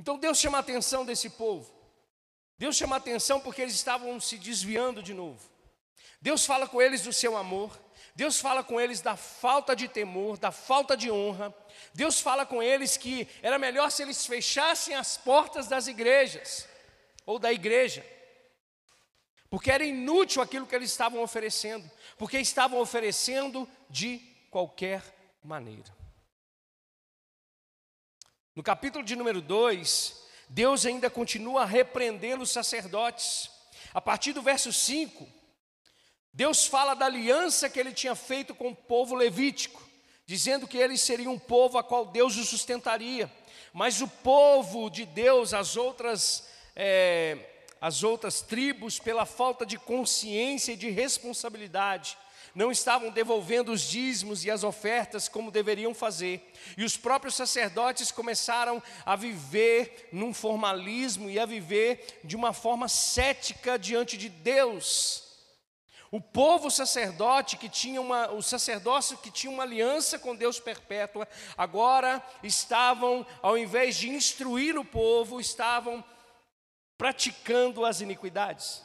Então 0.00 0.18
Deus 0.18 0.38
chama 0.38 0.58
a 0.58 0.60
atenção 0.60 1.06
desse 1.06 1.30
povo. 1.30 1.72
Deus 2.58 2.74
chama 2.74 2.96
a 2.96 2.98
atenção 2.98 3.38
porque 3.38 3.62
eles 3.62 3.74
estavam 3.74 4.18
se 4.18 4.36
desviando 4.36 5.00
de 5.00 5.14
novo. 5.14 5.48
Deus 6.20 6.44
fala 6.44 6.66
com 6.66 6.82
eles 6.82 7.02
do 7.02 7.12
seu 7.12 7.36
amor. 7.36 7.78
Deus 8.16 8.40
fala 8.40 8.64
com 8.64 8.80
eles 8.80 9.00
da 9.00 9.16
falta 9.16 9.76
de 9.76 9.86
temor, 9.86 10.38
da 10.38 10.50
falta 10.50 10.96
de 10.96 11.08
honra. 11.08 11.54
Deus 11.94 12.18
fala 12.18 12.44
com 12.44 12.60
eles 12.60 12.96
que 12.96 13.28
era 13.42 13.60
melhor 13.60 13.92
se 13.92 14.02
eles 14.02 14.26
fechassem 14.26 14.96
as 14.96 15.16
portas 15.16 15.68
das 15.68 15.86
igrejas 15.86 16.66
ou 17.28 17.38
da 17.38 17.52
igreja, 17.52 18.02
porque 19.50 19.70
era 19.70 19.84
inútil 19.84 20.40
aquilo 20.40 20.66
que 20.66 20.74
eles 20.74 20.90
estavam 20.90 21.22
oferecendo, 21.22 21.88
porque 22.16 22.38
estavam 22.38 22.80
oferecendo 22.80 23.68
de 23.90 24.18
qualquer 24.50 25.02
maneira. 25.44 25.94
No 28.56 28.62
capítulo 28.62 29.04
de 29.04 29.14
número 29.14 29.42
2, 29.42 30.24
Deus 30.48 30.86
ainda 30.86 31.10
continua 31.10 31.66
repreendendo 31.66 32.44
os 32.44 32.50
sacerdotes. 32.50 33.50
A 33.92 34.00
partir 34.00 34.32
do 34.32 34.40
verso 34.40 34.72
5, 34.72 35.28
Deus 36.32 36.64
fala 36.64 36.94
da 36.94 37.04
aliança 37.04 37.68
que 37.68 37.78
ele 37.78 37.92
tinha 37.92 38.14
feito 38.14 38.54
com 38.54 38.70
o 38.70 38.74
povo 38.74 39.14
levítico, 39.14 39.86
dizendo 40.24 40.66
que 40.66 40.78
eles 40.78 41.02
seriam 41.02 41.34
um 41.34 41.38
povo 41.38 41.76
a 41.76 41.84
qual 41.84 42.06
Deus 42.06 42.38
os 42.38 42.48
sustentaria. 42.48 43.30
Mas 43.74 44.00
o 44.00 44.08
povo 44.08 44.88
de 44.88 45.04
Deus, 45.04 45.52
as 45.52 45.76
outras, 45.76 46.48
é, 46.78 47.36
as 47.80 48.04
outras 48.04 48.40
tribos, 48.40 49.00
pela 49.00 49.26
falta 49.26 49.66
de 49.66 49.76
consciência 49.76 50.72
e 50.72 50.76
de 50.76 50.88
responsabilidade, 50.88 52.16
não 52.54 52.70
estavam 52.70 53.10
devolvendo 53.10 53.72
os 53.72 53.82
dízimos 53.82 54.44
e 54.44 54.50
as 54.50 54.64
ofertas 54.64 55.28
como 55.28 55.50
deveriam 55.50 55.92
fazer. 55.92 56.52
E 56.76 56.84
os 56.84 56.96
próprios 56.96 57.34
sacerdotes 57.34 58.10
começaram 58.12 58.82
a 59.04 59.16
viver 59.16 60.08
num 60.12 60.32
formalismo 60.32 61.28
e 61.28 61.38
a 61.38 61.44
viver 61.44 62.20
de 62.24 62.36
uma 62.36 62.52
forma 62.52 62.88
cética 62.88 63.78
diante 63.78 64.16
de 64.16 64.28
Deus. 64.28 65.24
O 66.10 66.20
povo 66.20 66.70
sacerdote 66.70 67.58
que 67.58 67.68
tinha 67.68 68.00
uma, 68.00 68.30
o 68.30 68.42
sacerdócio 68.42 69.18
que 69.18 69.30
tinha 69.30 69.52
uma 69.52 69.62
aliança 69.64 70.18
com 70.18 70.34
Deus 70.34 70.58
perpétua, 70.58 71.28
agora 71.56 72.24
estavam, 72.42 73.26
ao 73.42 73.58
invés 73.58 73.96
de 73.96 74.08
instruir 74.08 74.78
o 74.78 74.84
povo, 74.84 75.38
estavam 75.38 76.02
praticando 76.98 77.86
as 77.86 78.02
iniquidades. 78.02 78.82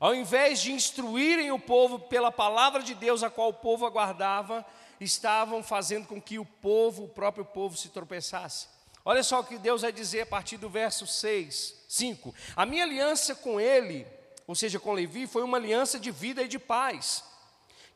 Ao 0.00 0.14
invés 0.14 0.60
de 0.62 0.72
instruírem 0.72 1.50
o 1.50 1.58
povo 1.58 1.98
pela 1.98 2.32
palavra 2.32 2.82
de 2.82 2.94
Deus, 2.94 3.22
a 3.22 3.28
qual 3.28 3.50
o 3.50 3.54
povo 3.54 3.84
aguardava, 3.84 4.64
estavam 5.00 5.62
fazendo 5.62 6.06
com 6.06 6.22
que 6.22 6.38
o 6.38 6.46
povo, 6.46 7.04
o 7.04 7.08
próprio 7.08 7.44
povo, 7.44 7.76
se 7.76 7.88
tropeçasse. 7.88 8.68
Olha 9.04 9.22
só 9.22 9.40
o 9.40 9.44
que 9.44 9.58
Deus 9.58 9.82
vai 9.82 9.92
dizer 9.92 10.22
a 10.22 10.26
partir 10.26 10.56
do 10.56 10.70
verso 10.70 11.06
6, 11.06 11.84
5. 11.88 12.34
A 12.54 12.64
minha 12.64 12.84
aliança 12.84 13.34
com 13.34 13.60
ele 13.60 14.06
ou 14.46 14.54
seja, 14.54 14.78
com 14.78 14.92
Levi, 14.92 15.26
foi 15.26 15.42
uma 15.42 15.56
aliança 15.56 15.98
de 15.98 16.10
vida 16.10 16.42
e 16.42 16.48
de 16.48 16.58
paz, 16.58 17.24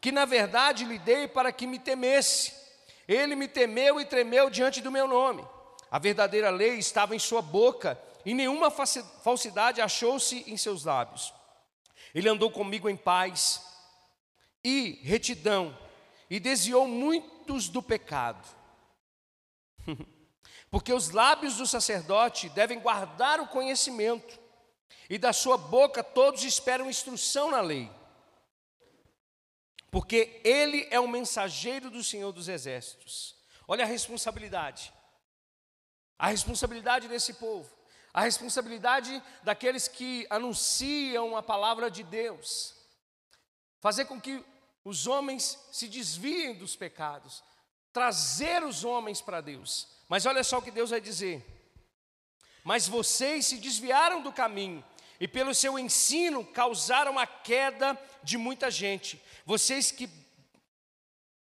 que 0.00 0.10
na 0.10 0.24
verdade 0.24 0.84
lhe 0.84 0.98
dei 0.98 1.28
para 1.28 1.52
que 1.52 1.66
me 1.66 1.78
temesse. 1.78 2.52
Ele 3.06 3.36
me 3.36 3.46
temeu 3.46 4.00
e 4.00 4.04
tremeu 4.04 4.50
diante 4.50 4.80
do 4.80 4.90
meu 4.90 5.06
nome. 5.06 5.46
A 5.90 5.98
verdadeira 5.98 6.50
lei 6.50 6.76
estava 6.78 7.14
em 7.14 7.18
sua 7.18 7.42
boca, 7.42 8.00
e 8.24 8.34
nenhuma 8.34 8.70
falsidade 8.70 9.80
achou-se 9.80 10.44
em 10.50 10.56
seus 10.56 10.84
lábios. 10.84 11.32
Ele 12.14 12.28
andou 12.28 12.50
comigo 12.50 12.88
em 12.88 12.96
paz 12.96 13.64
e 14.64 15.00
retidão, 15.02 15.76
e 16.28 16.38
desviou 16.38 16.86
muitos 16.86 17.68
do 17.68 17.82
pecado. 17.82 18.46
Porque 20.70 20.92
os 20.92 21.10
lábios 21.10 21.56
do 21.56 21.66
sacerdote 21.66 22.48
devem 22.50 22.78
guardar 22.78 23.40
o 23.40 23.48
conhecimento, 23.48 24.38
e 25.08 25.18
da 25.18 25.32
sua 25.32 25.56
boca 25.56 26.04
todos 26.04 26.44
esperam 26.44 26.88
instrução 26.88 27.50
na 27.50 27.60
lei. 27.60 27.90
Porque 29.90 30.40
ele 30.44 30.86
é 30.90 31.00
o 31.00 31.08
mensageiro 31.08 31.90
do 31.90 32.04
Senhor 32.04 32.30
dos 32.30 32.48
Exércitos. 32.48 33.34
Olha 33.66 33.84
a 33.84 33.88
responsabilidade. 33.88 34.92
A 36.16 36.28
responsabilidade 36.28 37.08
desse 37.08 37.34
povo. 37.34 37.79
A 38.12 38.22
responsabilidade 38.22 39.22
daqueles 39.42 39.86
que 39.86 40.26
anunciam 40.28 41.36
a 41.36 41.42
palavra 41.42 41.90
de 41.90 42.02
Deus. 42.02 42.74
Fazer 43.80 44.04
com 44.04 44.20
que 44.20 44.44
os 44.84 45.06
homens 45.06 45.58
se 45.70 45.88
desviem 45.88 46.54
dos 46.54 46.76
pecados. 46.76 47.42
Trazer 47.92 48.62
os 48.64 48.84
homens 48.84 49.20
para 49.20 49.40
Deus. 49.40 49.88
Mas 50.08 50.26
olha 50.26 50.42
só 50.42 50.58
o 50.58 50.62
que 50.62 50.70
Deus 50.70 50.90
vai 50.90 51.00
dizer. 51.00 51.44
Mas 52.64 52.86
vocês 52.86 53.46
se 53.46 53.58
desviaram 53.58 54.22
do 54.22 54.32
caminho 54.32 54.84
e 55.18 55.28
pelo 55.28 55.54
seu 55.54 55.78
ensino 55.78 56.44
causaram 56.44 57.18
a 57.18 57.26
queda 57.26 57.98
de 58.22 58.38
muita 58.38 58.70
gente. 58.70 59.22
Vocês 59.44 59.90
que 59.90 60.08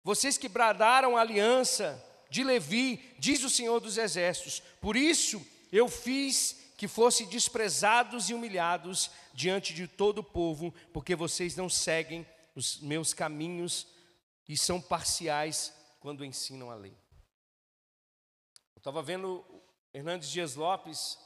vocês 0.03 0.38
que 0.38 0.47
bradaram 0.47 1.17
a 1.17 1.21
aliança 1.21 2.01
de 2.29 2.41
Levi, 2.41 3.13
diz 3.19 3.43
o 3.43 3.50
Senhor 3.50 3.81
dos 3.81 3.97
Exércitos. 3.97 4.62
Por 4.79 4.95
isso 4.95 5.45
eu 5.71 5.88
fiz 5.88 6.71
que 6.77 6.88
fossem 6.88 7.27
desprezados 7.27 8.29
e 8.29 8.33
humilhados 8.33 9.09
diante 9.33 9.74
de 9.74 9.88
todo 9.88 10.19
o 10.19 10.24
povo, 10.24 10.74
porque 10.93 11.15
vocês 11.15 11.55
não 11.55 11.67
seguem 11.69 12.25
os 12.55 12.79
meus 12.81 13.13
caminhos 13.13 13.88
e 14.47 14.55
são 14.57 14.79
parciais 14.79 15.74
quando 16.00 16.24
ensinam 16.24 16.71
a 16.71 16.75
lei. 16.75 16.95
Eu 18.75 18.79
estava 18.79 19.01
vendo 19.01 19.43
Hernandes 19.93 20.29
Dias 20.29 20.55
Lopes 20.55 21.17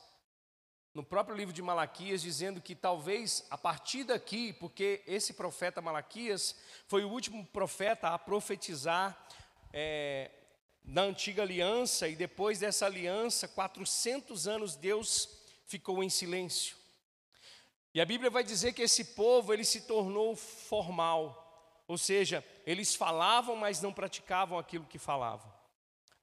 no 0.94 1.04
próprio 1.04 1.36
livro 1.36 1.54
de 1.54 1.62
Malaquias, 1.62 2.22
dizendo 2.22 2.62
que 2.62 2.76
talvez 2.76 3.46
a 3.50 3.58
partir 3.58 4.04
daqui, 4.04 4.54
porque 4.54 5.04
esse 5.06 5.34
profeta 5.34 5.82
Malaquias 5.82 6.56
foi 6.88 7.04
o 7.04 7.10
último 7.10 7.46
profeta 7.46 8.10
a 8.10 8.20
profetizar 8.20 9.18
é, 9.72 10.32
na 10.84 11.04
antiga 11.04 11.42
aliança, 11.44 12.08
e 12.08 12.16
depois 12.16 12.60
dessa 12.60 12.86
aliança, 12.86 13.48
400 13.48 14.48
anos 14.48 14.76
Deus 14.76 15.30
ficou 15.66 16.04
em 16.04 16.10
silêncio. 16.10 16.76
E 17.94 18.02
a 18.02 18.06
Bíblia 18.06 18.30
vai 18.30 18.44
dizer 18.44 18.74
que 18.74 18.82
esse 18.82 19.04
povo 19.04 19.54
ele 19.54 19.66
se 19.66 19.82
tornou 19.82 20.36
formal, 20.36 21.38
ou 21.88 21.98
seja, 21.98 22.44
eles 22.66 22.96
falavam, 22.96 23.56
mas 23.56 23.82
não 23.82 23.92
praticavam 23.92 24.58
aquilo 24.58 24.86
que 24.86 24.98
falavam. 24.98 25.52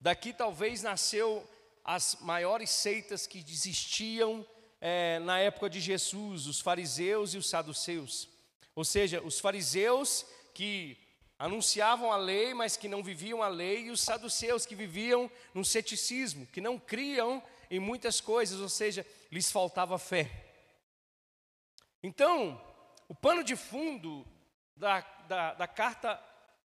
Daqui 0.00 0.32
talvez 0.32 0.82
nasceu 0.82 1.46
as 1.84 2.16
maiores 2.20 2.70
seitas 2.70 3.26
que 3.26 3.38
existiam 3.38 4.46
é, 4.80 5.18
na 5.20 5.38
época 5.38 5.68
de 5.68 5.80
Jesus, 5.80 6.46
os 6.46 6.60
fariseus 6.60 7.34
e 7.34 7.38
os 7.38 7.48
saduceus. 7.48 8.28
Ou 8.74 8.84
seja, 8.84 9.20
os 9.22 9.40
fariseus 9.40 10.24
que 10.54 10.96
anunciavam 11.38 12.10
a 12.12 12.16
lei, 12.16 12.52
mas 12.52 12.76
que 12.76 12.88
não 12.88 13.02
viviam 13.02 13.42
a 13.42 13.48
lei, 13.48 13.84
e 13.84 13.90
os 13.90 14.00
saduceus 14.00 14.66
que 14.66 14.74
viviam 14.74 15.30
no 15.54 15.64
ceticismo, 15.64 16.46
que 16.46 16.60
não 16.60 16.78
criam 16.78 17.42
em 17.70 17.78
muitas 17.78 18.20
coisas, 18.20 18.60
ou 18.60 18.68
seja, 18.68 19.06
lhes 19.30 19.50
faltava 19.50 19.98
fé. 19.98 20.30
Então, 22.02 22.60
o 23.08 23.14
pano 23.14 23.44
de 23.44 23.54
fundo 23.54 24.26
da, 24.76 25.00
da, 25.28 25.54
da 25.54 25.66
carta 25.66 26.22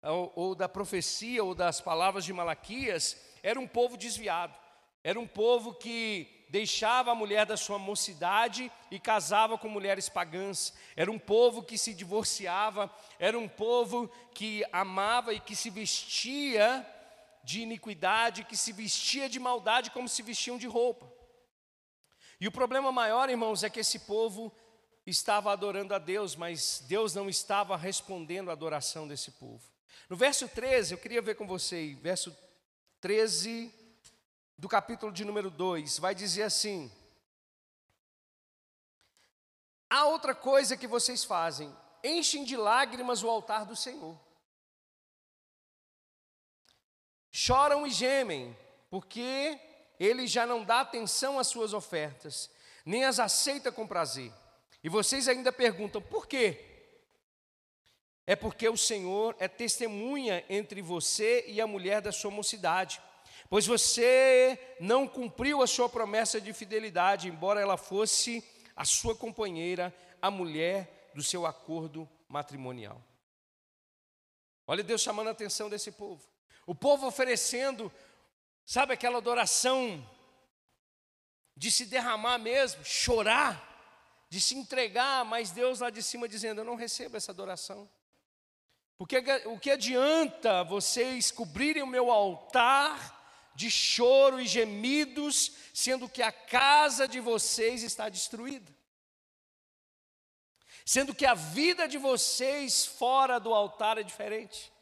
ou, 0.02 0.32
ou 0.34 0.54
da 0.54 0.68
profecia 0.68 1.42
ou 1.42 1.54
das 1.54 1.80
palavras 1.80 2.24
de 2.24 2.32
Malaquias 2.32 3.16
era 3.42 3.58
um 3.58 3.66
povo 3.66 3.96
desviado, 3.96 4.56
era 5.02 5.18
um 5.18 5.26
povo 5.26 5.74
que 5.74 6.37
deixava 6.48 7.12
a 7.12 7.14
mulher 7.14 7.44
da 7.44 7.56
sua 7.56 7.78
mocidade 7.78 8.72
e 8.90 8.98
casava 8.98 9.58
com 9.58 9.68
mulheres 9.68 10.08
pagãs. 10.08 10.72
Era 10.96 11.10
um 11.10 11.18
povo 11.18 11.62
que 11.62 11.76
se 11.76 11.94
divorciava, 11.94 12.90
era 13.18 13.38
um 13.38 13.48
povo 13.48 14.08
que 14.34 14.64
amava 14.72 15.32
e 15.32 15.40
que 15.40 15.54
se 15.54 15.70
vestia 15.70 16.86
de 17.44 17.60
iniquidade, 17.60 18.44
que 18.44 18.56
se 18.56 18.72
vestia 18.72 19.28
de 19.28 19.38
maldade 19.38 19.90
como 19.90 20.08
se 20.08 20.22
vestiam 20.22 20.58
de 20.58 20.66
roupa. 20.66 21.10
E 22.40 22.46
o 22.46 22.52
problema 22.52 22.92
maior, 22.92 23.28
irmãos, 23.28 23.62
é 23.62 23.70
que 23.70 23.80
esse 23.80 24.00
povo 24.00 24.52
estava 25.06 25.52
adorando 25.52 25.94
a 25.94 25.98
Deus, 25.98 26.36
mas 26.36 26.84
Deus 26.86 27.14
não 27.14 27.28
estava 27.28 27.76
respondendo 27.76 28.50
à 28.50 28.52
adoração 28.52 29.08
desse 29.08 29.32
povo. 29.32 29.62
No 30.08 30.16
verso 30.16 30.48
13, 30.48 30.94
eu 30.94 30.98
queria 30.98 31.20
ver 31.20 31.34
com 31.34 31.46
você, 31.46 31.96
verso 32.00 32.36
13 33.00 33.72
do 34.58 34.68
capítulo 34.68 35.12
de 35.12 35.24
número 35.24 35.50
2, 35.50 36.00
vai 36.00 36.14
dizer 36.14 36.42
assim: 36.42 36.90
Há 39.88 40.04
outra 40.06 40.34
coisa 40.34 40.76
que 40.76 40.86
vocês 40.86 41.24
fazem, 41.24 41.74
enchem 42.02 42.42
de 42.44 42.56
lágrimas 42.56 43.22
o 43.22 43.30
altar 43.30 43.64
do 43.64 43.76
Senhor. 43.76 44.18
Choram 47.30 47.86
e 47.86 47.90
gemem, 47.90 48.56
porque 48.90 49.60
ele 50.00 50.26
já 50.26 50.44
não 50.44 50.64
dá 50.64 50.80
atenção 50.80 51.38
às 51.38 51.46
suas 51.46 51.72
ofertas, 51.72 52.50
nem 52.84 53.04
as 53.04 53.20
aceita 53.20 53.70
com 53.70 53.86
prazer. 53.86 54.32
E 54.82 54.88
vocês 54.88 55.28
ainda 55.28 55.52
perguntam: 55.52 56.02
por 56.02 56.26
quê? 56.26 56.64
É 58.26 58.34
porque 58.34 58.68
o 58.68 58.76
Senhor 58.76 59.36
é 59.38 59.46
testemunha 59.46 60.44
entre 60.50 60.82
você 60.82 61.44
e 61.46 61.60
a 61.60 61.66
mulher 61.66 62.02
da 62.02 62.10
sua 62.10 62.30
mocidade 62.30 63.00
pois 63.48 63.66
você 63.66 64.58
não 64.80 65.06
cumpriu 65.06 65.62
a 65.62 65.66
sua 65.66 65.88
promessa 65.88 66.40
de 66.40 66.52
fidelidade, 66.52 67.28
embora 67.28 67.60
ela 67.60 67.76
fosse 67.76 68.44
a 68.76 68.84
sua 68.84 69.14
companheira, 69.14 69.94
a 70.20 70.30
mulher 70.30 71.10
do 71.14 71.22
seu 71.22 71.46
acordo 71.46 72.08
matrimonial. 72.28 73.02
Olha 74.66 74.84
Deus 74.84 75.00
chamando 75.00 75.28
a 75.28 75.32
atenção 75.32 75.70
desse 75.70 75.90
povo. 75.90 76.22
O 76.66 76.74
povo 76.74 77.06
oferecendo, 77.06 77.90
sabe 78.66 78.92
aquela 78.92 79.18
adoração 79.18 80.06
de 81.56 81.72
se 81.72 81.86
derramar 81.86 82.38
mesmo, 82.38 82.84
chorar, 82.84 83.64
de 84.28 84.40
se 84.40 84.54
entregar, 84.54 85.24
mas 85.24 85.50
Deus 85.50 85.80
lá 85.80 85.88
de 85.88 86.02
cima 86.02 86.28
dizendo: 86.28 86.60
Eu 86.60 86.64
não 86.66 86.76
recebo 86.76 87.16
essa 87.16 87.32
adoração. 87.32 87.88
Porque 88.98 89.16
o 89.46 89.58
que 89.58 89.70
adianta 89.70 90.62
vocês 90.64 91.30
cobrirem 91.30 91.82
o 91.82 91.86
meu 91.86 92.10
altar 92.10 93.17
de 93.58 93.72
choro 93.72 94.40
e 94.40 94.46
gemidos, 94.46 95.50
sendo 95.74 96.08
que 96.08 96.22
a 96.22 96.30
casa 96.30 97.08
de 97.08 97.18
vocês 97.18 97.82
está 97.82 98.08
destruída. 98.08 98.72
Sendo 100.84 101.12
que 101.12 101.26
a 101.26 101.34
vida 101.34 101.88
de 101.88 101.98
vocês 101.98 102.86
fora 102.86 103.40
do 103.40 103.52
altar 103.52 103.98
é 103.98 104.04
diferente. 104.04 104.72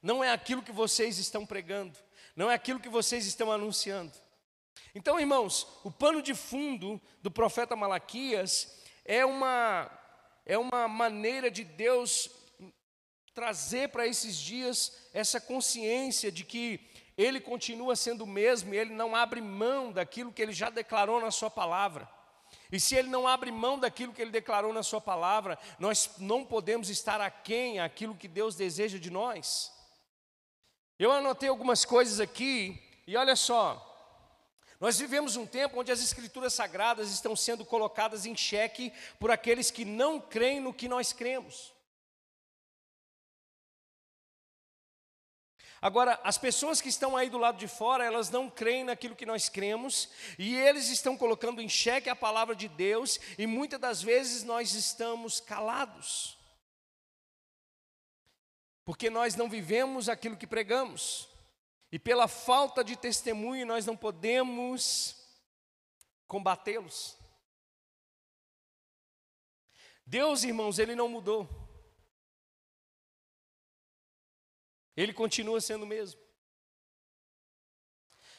Não 0.00 0.22
é 0.22 0.30
aquilo 0.30 0.62
que 0.62 0.70
vocês 0.70 1.18
estão 1.18 1.44
pregando, 1.44 1.98
não 2.36 2.48
é 2.48 2.54
aquilo 2.54 2.78
que 2.78 2.88
vocês 2.88 3.26
estão 3.26 3.50
anunciando. 3.50 4.12
Então, 4.94 5.18
irmãos, 5.18 5.66
o 5.82 5.90
pano 5.90 6.22
de 6.22 6.32
fundo 6.32 7.02
do 7.20 7.30
profeta 7.30 7.74
Malaquias 7.74 8.72
é 9.04 9.26
uma 9.26 9.90
é 10.46 10.56
uma 10.56 10.86
maneira 10.86 11.50
de 11.50 11.64
Deus 11.64 12.30
trazer 13.34 13.88
para 13.88 14.06
esses 14.06 14.36
dias 14.36 15.08
essa 15.12 15.40
consciência 15.40 16.30
de 16.30 16.44
que 16.44 16.91
ele 17.16 17.40
continua 17.40 17.94
sendo 17.94 18.24
o 18.24 18.26
mesmo 18.26 18.74
e 18.74 18.78
ele 18.78 18.92
não 18.92 19.14
abre 19.14 19.40
mão 19.40 19.92
daquilo 19.92 20.32
que 20.32 20.40
ele 20.40 20.52
já 20.52 20.70
declarou 20.70 21.20
na 21.20 21.30
sua 21.30 21.50
palavra. 21.50 22.08
E 22.70 22.80
se 22.80 22.94
ele 22.94 23.08
não 23.08 23.28
abre 23.28 23.50
mão 23.50 23.78
daquilo 23.78 24.12
que 24.12 24.22
ele 24.22 24.30
declarou 24.30 24.72
na 24.72 24.82
sua 24.82 25.00
palavra, 25.00 25.58
nós 25.78 26.10
não 26.18 26.44
podemos 26.44 26.88
estar 26.88 27.20
aquém 27.20 27.80
aquilo 27.80 28.14
que 28.14 28.28
Deus 28.28 28.54
deseja 28.54 28.98
de 28.98 29.10
nós. 29.10 29.72
Eu 30.98 31.12
anotei 31.12 31.48
algumas 31.48 31.84
coisas 31.84 32.20
aqui 32.20 32.82
e 33.06 33.16
olha 33.16 33.36
só. 33.36 33.88
Nós 34.80 34.98
vivemos 34.98 35.36
um 35.36 35.46
tempo 35.46 35.80
onde 35.80 35.92
as 35.92 36.02
escrituras 36.02 36.54
sagradas 36.54 37.10
estão 37.10 37.36
sendo 37.36 37.64
colocadas 37.64 38.26
em 38.26 38.34
xeque 38.34 38.92
por 39.18 39.30
aqueles 39.30 39.70
que 39.70 39.84
não 39.84 40.20
creem 40.20 40.60
no 40.60 40.74
que 40.74 40.88
nós 40.88 41.12
cremos. 41.12 41.71
Agora, 45.82 46.20
as 46.22 46.38
pessoas 46.38 46.80
que 46.80 46.88
estão 46.88 47.16
aí 47.16 47.28
do 47.28 47.38
lado 47.38 47.58
de 47.58 47.66
fora, 47.66 48.04
elas 48.04 48.30
não 48.30 48.48
creem 48.48 48.84
naquilo 48.84 49.16
que 49.16 49.26
nós 49.26 49.48
cremos, 49.48 50.08
e 50.38 50.54
eles 50.54 50.88
estão 50.88 51.16
colocando 51.16 51.60
em 51.60 51.68
xeque 51.68 52.08
a 52.08 52.14
palavra 52.14 52.54
de 52.54 52.68
Deus, 52.68 53.18
e 53.36 53.48
muitas 53.48 53.80
das 53.80 54.00
vezes 54.00 54.44
nós 54.44 54.74
estamos 54.74 55.40
calados, 55.40 56.38
porque 58.84 59.10
nós 59.10 59.34
não 59.34 59.50
vivemos 59.50 60.08
aquilo 60.08 60.36
que 60.36 60.46
pregamos, 60.46 61.28
e 61.90 61.98
pela 61.98 62.28
falta 62.28 62.84
de 62.84 62.94
testemunho 62.94 63.66
nós 63.66 63.84
não 63.84 63.96
podemos 63.96 65.16
combatê-los. 66.28 67.18
Deus, 70.06 70.44
irmãos, 70.44 70.78
Ele 70.78 70.94
não 70.94 71.08
mudou. 71.08 71.71
Ele 74.96 75.12
continua 75.12 75.60
sendo 75.60 75.84
o 75.84 75.86
mesmo. 75.86 76.20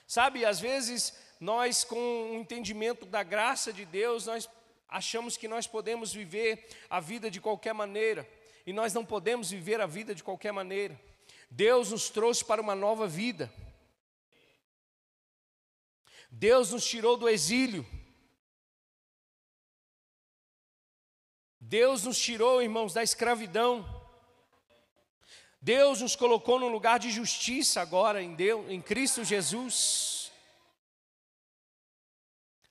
Sabe, 0.06 0.46
às 0.46 0.60
vezes 0.60 1.18
nós, 1.39 1.84
com 1.84 1.98
o 1.98 2.36
entendimento 2.36 3.06
da 3.06 3.24
graça 3.24 3.74
de 3.74 3.86
Deus, 3.86 4.26
nós 4.26 4.50
achamos 4.88 5.36
que 5.36 5.48
nós 5.48 5.66
podemos 5.66 6.13
viver 6.13 6.68
a 6.89 7.00
vida 7.00 7.32
de 7.32 7.42
qualquer 7.42 7.74
maneira, 7.74 8.30
e 8.66 8.72
nós 8.72 8.94
não 8.94 9.04
podemos 9.04 9.50
viver 9.50 9.82
a 9.82 9.86
vida 9.86 10.13
de 10.13 10.24
qualquer 10.24 10.54
maneira. 10.54 11.00
Deus 11.50 11.92
nos 11.92 12.10
trouxe 12.10 12.46
para 12.46 12.62
uma 12.62 12.76
nova 12.76 13.08
vida. 13.08 13.52
Deus 16.32 16.72
nos 16.72 16.86
tirou 16.86 17.16
do 17.16 17.30
exílio. 17.30 17.86
Deus 21.60 22.04
nos 22.04 22.18
tirou, 22.18 22.62
irmãos, 22.62 22.94
da 22.94 23.04
escravidão. 23.04 23.92
Deus 25.63 26.02
nos 26.02 26.13
colocou 26.13 26.60
num 26.60 26.67
lugar 26.67 26.99
de 26.99 27.10
justiça 27.10 27.80
agora 27.80 28.21
em 28.21 28.36
Deus, 28.36 28.69
em 28.69 28.82
Cristo 28.82 29.23
Jesus. 29.23 30.30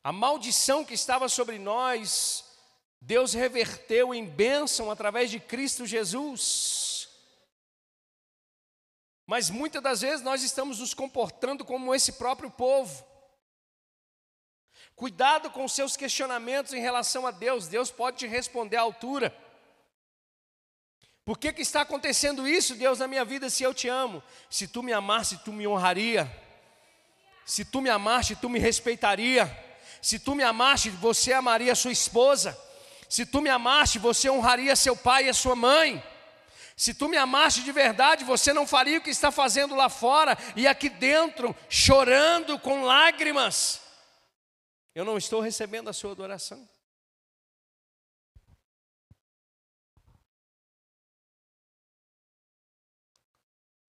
A 0.04 0.12
maldição 0.12 0.84
que 0.84 0.92
estava 0.92 1.26
sobre 1.26 1.58
nós, 1.58 2.44
Deus 3.00 3.32
reverteu 3.32 4.12
em 4.12 4.26
bênção 4.26 4.90
através 4.90 5.30
de 5.30 5.40
Cristo 5.40 5.86
Jesus. 5.86 7.08
Mas 9.26 9.48
muitas 9.48 9.82
das 9.82 10.02
vezes 10.02 10.22
nós 10.22 10.42
estamos 10.42 10.78
nos 10.78 10.92
comportando 10.92 11.64
como 11.64 11.94
esse 11.94 12.12
próprio 12.12 12.50
povo. 12.50 13.06
Cuidado 14.94 15.50
com 15.50 15.66
seus 15.66 15.96
questionamentos 15.96 16.74
em 16.74 16.80
relação 16.82 17.26
a 17.26 17.30
Deus, 17.30 17.68
Deus 17.68 17.90
pode 17.90 18.18
te 18.18 18.26
responder 18.26 18.76
à 18.76 18.82
altura. 18.82 19.34
Por 21.24 21.38
que, 21.38 21.52
que 21.52 21.62
está 21.62 21.82
acontecendo 21.82 22.48
isso, 22.48 22.74
Deus, 22.74 22.98
na 22.98 23.06
minha 23.06 23.24
vida, 23.24 23.48
se 23.48 23.62
eu 23.62 23.72
te 23.72 23.88
amo? 23.88 24.22
Se 24.50 24.66
tu 24.66 24.82
me 24.82 24.92
amasse, 24.92 25.38
tu 25.38 25.52
me 25.52 25.66
honraria. 25.66 26.30
Se 27.46 27.64
tu 27.64 27.80
me 27.80 27.90
amaste, 27.90 28.34
tu 28.34 28.48
me 28.48 28.58
respeitaria. 28.58 29.50
Se 30.00 30.18
tu 30.18 30.34
me 30.34 30.42
amaste, 30.42 30.90
você 30.90 31.32
amaria 31.32 31.74
sua 31.76 31.92
esposa. 31.92 32.58
Se 33.08 33.24
tu 33.24 33.40
me 33.40 33.50
amaste, 33.50 33.98
você 33.98 34.28
honraria 34.28 34.74
seu 34.74 34.96
pai 34.96 35.26
e 35.26 35.28
a 35.28 35.34
sua 35.34 35.54
mãe. 35.54 36.02
Se 36.76 36.92
tu 36.92 37.08
me 37.08 37.16
amaste 37.16 37.62
de 37.62 37.70
verdade, 37.70 38.24
você 38.24 38.52
não 38.52 38.66
faria 38.66 38.98
o 38.98 39.00
que 39.02 39.10
está 39.10 39.30
fazendo 39.30 39.76
lá 39.76 39.88
fora 39.88 40.36
e 40.56 40.66
aqui 40.66 40.88
dentro, 40.88 41.54
chorando 41.68 42.58
com 42.58 42.82
lágrimas. 42.82 43.80
Eu 44.94 45.04
não 45.04 45.16
estou 45.16 45.40
recebendo 45.40 45.88
a 45.88 45.92
sua 45.92 46.12
adoração. 46.12 46.68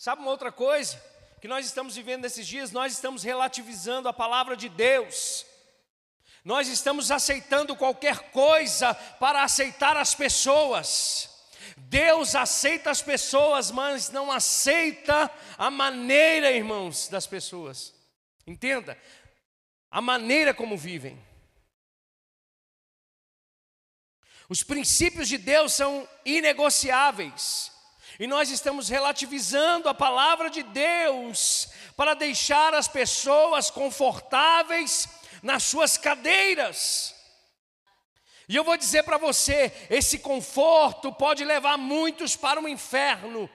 Sabe 0.04 0.22
uma 0.22 0.32
outra 0.32 0.52
coisa 0.52 1.02
que 1.39 1.48
nós 1.48 1.66
estamos 1.66 1.96
vivendo 1.96 2.24
nesses 2.24 2.46
dias? 2.46 2.74
Nós 2.74 2.92
estamos 2.92 3.24
relativizando 3.24 4.10
a 4.10 4.12
palavra 4.12 4.54
de 4.58 4.68
Deus. 4.68 5.46
Nós 6.44 6.68
estamos 6.68 7.10
aceitando 7.10 7.74
qualquer 7.74 8.32
coisa 8.32 8.94
para 8.94 9.44
aceitar 9.44 9.96
as 9.96 10.13
pessoas. 10.13 11.30
Deus 11.78 12.36
aceita 12.36 12.92
as 12.92 13.02
pessoas, 13.02 13.72
mas 13.72 14.10
não 14.10 14.30
aceita 14.30 15.32
a 15.58 15.72
maneira, 15.72 16.52
irmãos, 16.52 17.08
das 17.08 17.26
pessoas. 17.26 17.94
Entenda? 18.46 19.02
A 19.89 20.02
maneira 20.02 20.54
como 20.54 20.78
vivem. 20.78 21.18
Os 24.50 24.63
princípios 24.63 25.30
de 25.30 25.38
Deus 25.38 25.72
são 25.72 26.06
inegociáveis. 26.26 27.73
E 28.19 28.28
nós 28.28 28.49
estamos 28.49 28.89
relativizando 28.89 29.89
a 29.89 29.93
palavra 29.93 30.49
de 30.49 30.63
Deus 30.63 31.69
para 31.95 32.13
deixar 32.13 32.73
as 32.73 32.88
pessoas 32.88 33.69
confortáveis 33.69 35.08
nas 35.41 35.63
suas 35.63 35.97
cadeiras. 35.97 37.15
E 38.47 38.56
eu 38.56 38.63
vou 38.63 38.78
dizer 38.78 39.04
para 39.04 39.17
você: 39.17 39.71
esse 39.89 40.19
conforto 40.19 41.12
pode 41.12 41.43
levar 41.43 41.78
muitos 41.78 42.36
para 42.36 42.62
o 42.62 42.67
inferno. 42.67 43.49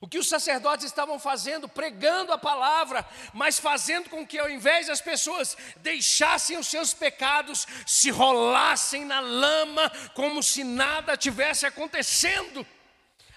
O 0.00 0.06
que 0.06 0.18
os 0.18 0.28
sacerdotes 0.28 0.84
estavam 0.84 1.18
fazendo, 1.18 1.68
pregando 1.68 2.32
a 2.32 2.38
palavra, 2.38 3.06
mas 3.32 3.58
fazendo 3.58 4.10
com 4.10 4.26
que 4.26 4.38
ao 4.38 4.50
invés 4.50 4.88
das 4.88 5.00
pessoas 5.00 5.56
deixassem 5.78 6.58
os 6.58 6.66
seus 6.66 6.92
pecados, 6.92 7.66
se 7.86 8.10
rolassem 8.10 9.06
na 9.06 9.20
lama 9.20 9.90
como 10.14 10.42
se 10.42 10.62
nada 10.62 11.16
tivesse 11.16 11.64
acontecendo, 11.64 12.66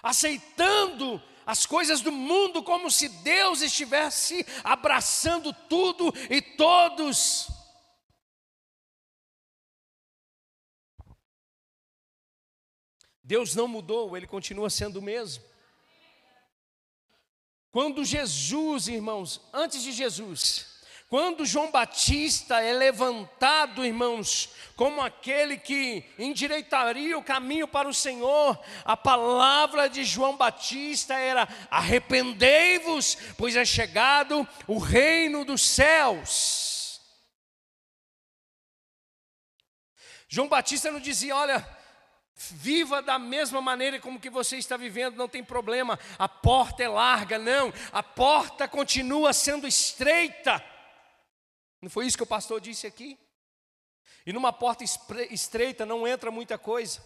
aceitando 0.02 1.22
as 1.46 1.64
coisas 1.64 2.02
do 2.02 2.12
mundo 2.12 2.62
como 2.62 2.90
se 2.90 3.08
Deus 3.08 3.62
estivesse 3.62 4.46
abraçando 4.62 5.52
tudo 5.52 6.12
e 6.28 6.42
todos. 6.42 7.48
Deus 13.22 13.54
não 13.54 13.66
mudou, 13.66 14.14
ele 14.16 14.26
continua 14.26 14.68
sendo 14.68 14.98
o 14.98 15.02
mesmo. 15.02 15.49
Quando 17.72 18.04
Jesus, 18.04 18.88
irmãos, 18.88 19.40
antes 19.52 19.82
de 19.82 19.92
Jesus, 19.92 20.70
quando 21.10 21.44
João 21.44 21.72
Batista 21.72 22.60
é 22.60 22.72
levantado, 22.72 23.84
irmãos, 23.84 24.50
como 24.76 25.00
aquele 25.00 25.56
que 25.56 26.04
endireitaria 26.16 27.18
o 27.18 27.22
caminho 27.22 27.66
para 27.66 27.88
o 27.88 27.94
Senhor, 27.94 28.56
a 28.84 28.96
palavra 28.96 29.88
de 29.88 30.04
João 30.04 30.36
Batista 30.36 31.14
era: 31.14 31.48
arrependei-vos, 31.68 33.16
pois 33.36 33.56
é 33.56 33.64
chegado 33.64 34.46
o 34.68 34.78
reino 34.78 35.44
dos 35.44 35.62
céus. 35.62 37.00
João 40.28 40.48
Batista 40.48 40.92
não 40.92 41.00
dizia: 41.00 41.34
olha, 41.34 41.79
Viva 42.52 43.02
da 43.02 43.18
mesma 43.18 43.60
maneira 43.60 44.00
como 44.00 44.18
que 44.18 44.30
você 44.30 44.56
está 44.56 44.74
vivendo, 44.74 45.14
não 45.14 45.28
tem 45.28 45.44
problema. 45.44 45.98
A 46.18 46.26
porta 46.26 46.82
é 46.82 46.88
larga, 46.88 47.38
não. 47.38 47.70
A 47.92 48.02
porta 48.02 48.66
continua 48.66 49.34
sendo 49.34 49.66
estreita. 49.66 50.64
Não 51.82 51.90
foi 51.90 52.06
isso 52.06 52.16
que 52.16 52.22
o 52.22 52.26
pastor 52.26 52.58
disse 52.58 52.86
aqui? 52.86 53.18
E 54.24 54.32
numa 54.32 54.54
porta 54.54 54.82
estreita 55.30 55.84
não 55.84 56.08
entra 56.08 56.30
muita 56.30 56.56
coisa. 56.56 57.04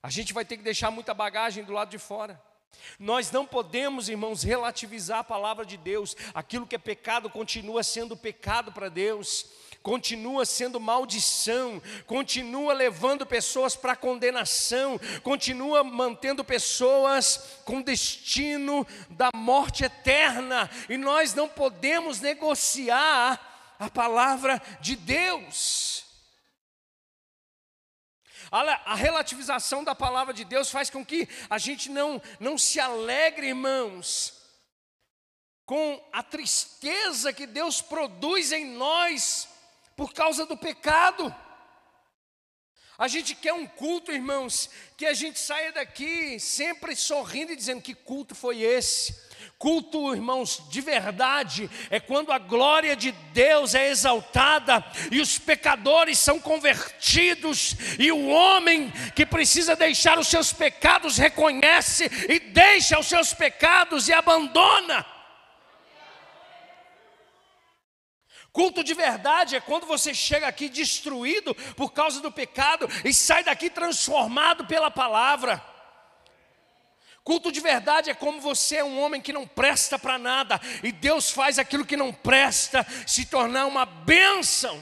A 0.00 0.08
gente 0.08 0.32
vai 0.32 0.44
ter 0.44 0.56
que 0.56 0.62
deixar 0.62 0.92
muita 0.92 1.12
bagagem 1.12 1.64
do 1.64 1.72
lado 1.72 1.90
de 1.90 1.98
fora. 1.98 2.40
Nós 2.98 3.30
não 3.30 3.44
podemos, 3.44 4.08
irmãos, 4.08 4.44
relativizar 4.44 5.18
a 5.18 5.24
palavra 5.24 5.66
de 5.66 5.76
Deus. 5.76 6.16
Aquilo 6.32 6.66
que 6.66 6.76
é 6.76 6.78
pecado 6.78 7.28
continua 7.28 7.82
sendo 7.82 8.16
pecado 8.16 8.70
para 8.70 8.88
Deus 8.88 9.46
continua 9.84 10.46
sendo 10.46 10.80
maldição, 10.80 11.80
continua 12.06 12.72
levando 12.72 13.26
pessoas 13.26 13.76
para 13.76 13.94
condenação, 13.94 14.98
continua 15.22 15.84
mantendo 15.84 16.42
pessoas 16.42 17.60
com 17.66 17.82
destino 17.82 18.86
da 19.10 19.28
morte 19.36 19.84
eterna, 19.84 20.70
e 20.88 20.96
nós 20.96 21.34
não 21.34 21.46
podemos 21.46 22.18
negociar 22.18 23.38
a 23.78 23.90
palavra 23.90 24.60
de 24.80 24.96
Deus. 24.96 26.02
A 28.50 28.94
relativização 28.94 29.84
da 29.84 29.94
palavra 29.94 30.32
de 30.32 30.46
Deus 30.46 30.70
faz 30.70 30.88
com 30.88 31.04
que 31.04 31.28
a 31.50 31.58
gente 31.58 31.90
não, 31.90 32.22
não 32.40 32.56
se 32.56 32.80
alegre, 32.80 33.48
irmãos, 33.48 34.32
com 35.66 36.02
a 36.10 36.22
tristeza 36.22 37.34
que 37.34 37.46
Deus 37.46 37.82
produz 37.82 38.50
em 38.50 38.64
nós 38.64 39.52
por 39.96 40.12
causa 40.12 40.46
do 40.46 40.56
pecado. 40.56 41.34
A 42.96 43.08
gente 43.08 43.34
quer 43.34 43.52
um 43.52 43.66
culto, 43.66 44.12
irmãos, 44.12 44.70
que 44.96 45.04
a 45.04 45.12
gente 45.12 45.38
saia 45.38 45.72
daqui 45.72 46.38
sempre 46.38 46.94
sorrindo 46.94 47.52
e 47.52 47.56
dizendo: 47.56 47.82
que 47.82 47.94
culto 47.94 48.34
foi 48.36 48.62
esse? 48.62 49.14
Culto, 49.58 50.14
irmãos, 50.14 50.62
de 50.68 50.80
verdade, 50.80 51.68
é 51.90 51.98
quando 51.98 52.30
a 52.30 52.38
glória 52.38 52.94
de 52.94 53.10
Deus 53.32 53.74
é 53.74 53.88
exaltada 53.88 54.84
e 55.10 55.20
os 55.20 55.38
pecadores 55.38 56.18
são 56.18 56.38
convertidos, 56.38 57.74
e 57.98 58.12
o 58.12 58.28
homem 58.28 58.92
que 59.14 59.26
precisa 59.26 59.74
deixar 59.74 60.18
os 60.18 60.28
seus 60.28 60.52
pecados 60.52 61.16
reconhece 61.16 62.04
e 62.28 62.38
deixa 62.38 62.98
os 62.98 63.06
seus 63.06 63.34
pecados 63.34 64.08
e 64.08 64.12
abandona. 64.12 65.13
Culto 68.54 68.84
de 68.84 68.94
verdade 68.94 69.56
é 69.56 69.60
quando 69.60 69.84
você 69.84 70.14
chega 70.14 70.46
aqui 70.46 70.68
destruído 70.68 71.52
por 71.74 71.92
causa 71.92 72.20
do 72.20 72.30
pecado 72.30 72.86
e 73.04 73.12
sai 73.12 73.42
daqui 73.42 73.68
transformado 73.68 74.64
pela 74.64 74.92
palavra. 74.92 75.60
Culto 77.24 77.50
de 77.50 77.58
verdade 77.58 78.10
é 78.10 78.14
como 78.14 78.40
você 78.40 78.76
é 78.76 78.84
um 78.84 79.00
homem 79.00 79.20
que 79.20 79.32
não 79.32 79.44
presta 79.44 79.98
para 79.98 80.18
nada 80.18 80.60
e 80.84 80.92
Deus 80.92 81.32
faz 81.32 81.58
aquilo 81.58 81.84
que 81.84 81.96
não 81.96 82.12
presta 82.12 82.86
se 83.08 83.26
tornar 83.26 83.66
uma 83.66 83.84
bênção. 83.84 84.80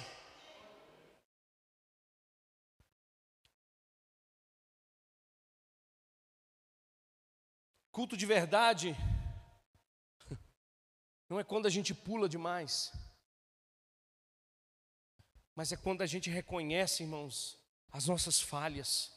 Culto 7.90 8.18
de 8.18 8.26
verdade 8.26 8.94
não 11.26 11.40
é 11.40 11.44
quando 11.44 11.64
a 11.64 11.70
gente 11.70 11.94
pula 11.94 12.28
demais 12.28 12.92
mas 15.54 15.72
é 15.72 15.76
quando 15.76 16.02
a 16.02 16.06
gente 16.06 16.30
reconhece, 16.30 17.02
irmãos, 17.02 17.58
as 17.90 18.06
nossas 18.06 18.40
falhas. 18.40 19.12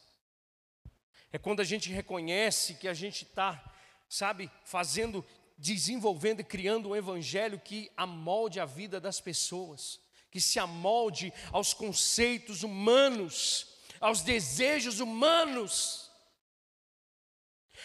É 1.31 1.37
quando 1.37 1.61
a 1.61 1.63
gente 1.63 1.89
reconhece 1.89 2.75
que 2.75 2.87
a 2.87 2.93
gente 2.93 3.23
está, 3.23 3.63
sabe, 4.09 4.51
fazendo, 4.63 5.25
desenvolvendo 5.57 6.41
e 6.41 6.43
criando 6.43 6.89
um 6.89 6.95
evangelho 6.95 7.59
que 7.59 7.91
amolde 7.95 8.59
a 8.59 8.65
vida 8.65 8.99
das 8.99 9.21
pessoas, 9.21 9.99
que 10.29 10.41
se 10.41 10.59
amolde 10.59 11.33
aos 11.51 11.73
conceitos 11.73 12.63
humanos, 12.63 13.67
aos 13.99 14.21
desejos 14.21 14.99
humanos. 14.99 16.11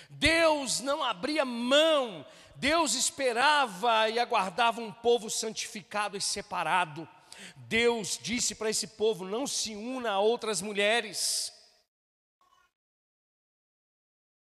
Deus 0.09 0.81
não 0.81 1.03
abria 1.03 1.45
mão, 1.45 2.27
Deus 2.57 2.95
esperava 2.95 4.09
e 4.09 4.19
aguardava 4.19 4.81
um 4.81 4.93
povo 4.93 5.31
santificado 5.31 6.17
e 6.17 6.21
separado. 6.21 7.09
Deus 7.57 8.18
disse 8.18 8.55
para 8.55 8.70
esse 8.70 8.87
povo: 8.87 9.24
não 9.24 9.46
se 9.46 9.74
una 9.74 10.12
a 10.12 10.20
outras 10.20 10.61
mulheres, 10.61 11.53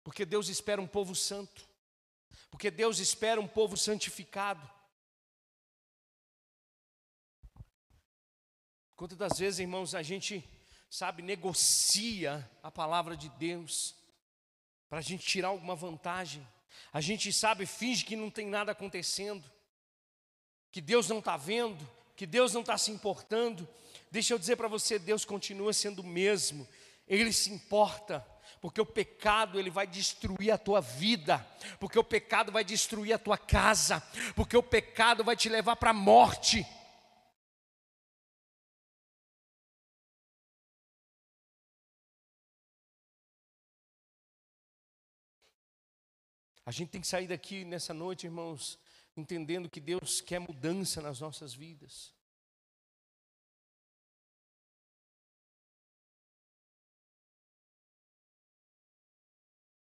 porque 0.03 0.25
Deus 0.25 0.49
espera 0.49 0.81
um 0.81 0.87
povo 0.87 1.15
santo, 1.15 1.67
porque 2.51 2.69
Deus 2.69 2.99
espera 2.99 3.39
um 3.39 3.47
povo 3.47 3.77
santificado. 3.77 4.69
Quantas 8.95 9.17
das 9.17 9.37
vezes, 9.39 9.59
irmãos, 9.59 9.95
a 9.95 10.03
gente, 10.03 10.47
sabe, 10.89 11.21
negocia 11.21 12.49
a 12.61 12.71
palavra 12.71 13.17
de 13.17 13.27
Deus 13.29 13.95
para 14.87 14.99
a 14.99 15.01
gente 15.01 15.25
tirar 15.25 15.47
alguma 15.47 15.75
vantagem. 15.75 16.47
A 16.91 17.01
gente, 17.01 17.33
sabe, 17.33 17.65
finge 17.65 18.05
que 18.05 18.15
não 18.15 18.29
tem 18.29 18.47
nada 18.47 18.71
acontecendo, 18.71 19.43
que 20.71 20.79
Deus 20.79 21.09
não 21.09 21.19
está 21.19 21.35
vendo, 21.35 21.85
que 22.15 22.25
Deus 22.25 22.53
não 22.53 22.61
está 22.61 22.77
se 22.77 22.91
importando, 22.91 23.67
deixa 24.11 24.33
eu 24.33 24.39
dizer 24.39 24.55
para 24.55 24.67
você, 24.67 24.99
Deus 24.99 25.25
continua 25.25 25.73
sendo 25.73 25.99
o 25.99 26.05
mesmo, 26.05 26.67
Ele 27.07 27.33
se 27.33 27.51
importa, 27.51 28.25
porque 28.61 28.79
o 28.79 28.85
pecado 28.85 29.59
ele 29.59 29.69
vai 29.69 29.85
destruir 29.85 30.51
a 30.51 30.57
tua 30.57 30.79
vida, 30.79 31.45
porque 31.81 31.99
o 31.99 32.03
pecado 32.03 32.49
vai 32.49 32.63
destruir 32.63 33.11
a 33.11 33.19
tua 33.19 33.37
casa, 33.37 34.01
porque 34.37 34.55
o 34.55 34.63
pecado 34.63 35.21
vai 35.21 35.35
te 35.35 35.49
levar 35.49 35.75
para 35.75 35.89
a 35.89 35.93
morte. 35.93 36.65
A 46.65 46.71
gente 46.71 46.89
tem 46.89 47.01
que 47.01 47.07
sair 47.07 47.27
daqui 47.27 47.65
nessa 47.65 47.93
noite, 47.93 48.25
irmãos, 48.25 48.79
entendendo 49.15 49.69
que 49.69 49.79
Deus 49.79 50.21
quer 50.21 50.39
mudança 50.39 51.01
nas 51.01 51.19
nossas 51.19 51.53
vidas. 51.53 52.13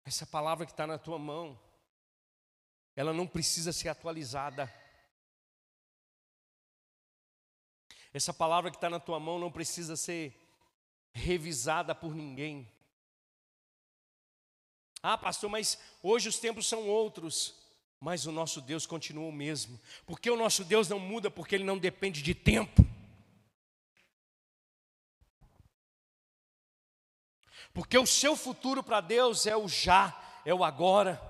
Essa 0.04 0.26
palavra 0.26 0.66
que 0.66 0.72
está 0.72 0.86
na 0.86 0.98
tua 0.98 1.18
mão, 1.18 1.60
ela 2.96 3.12
não 3.12 3.26
precisa 3.26 3.72
ser 3.72 3.88
atualizada. 3.88 4.72
Essa 8.12 8.34
palavra 8.34 8.70
que 8.70 8.76
está 8.76 8.90
na 8.90 8.98
tua 8.98 9.20
mão 9.20 9.38
não 9.38 9.52
precisa 9.52 9.96
ser 9.96 10.36
revisada 11.12 11.94
por 11.94 12.14
ninguém. 12.14 12.70
Ah, 15.02 15.16
pastor, 15.16 15.48
mas 15.48 15.78
hoje 16.02 16.28
os 16.28 16.38
tempos 16.38 16.66
são 16.66 16.88
outros. 16.88 17.59
Mas 18.00 18.24
o 18.24 18.32
nosso 18.32 18.62
Deus 18.62 18.86
continua 18.86 19.28
o 19.28 19.32
mesmo. 19.32 19.78
Porque 20.06 20.30
o 20.30 20.36
nosso 20.36 20.64
Deus 20.64 20.88
não 20.88 20.98
muda, 20.98 21.30
porque 21.30 21.54
ele 21.54 21.64
não 21.64 21.78
depende 21.78 22.22
de 22.22 22.34
tempo. 22.34 22.82
Porque 27.74 27.98
o 27.98 28.06
seu 28.06 28.34
futuro 28.34 28.82
para 28.82 29.02
Deus 29.02 29.46
é 29.46 29.54
o 29.54 29.68
já, 29.68 30.18
é 30.44 30.54
o 30.54 30.64
agora. 30.64 31.20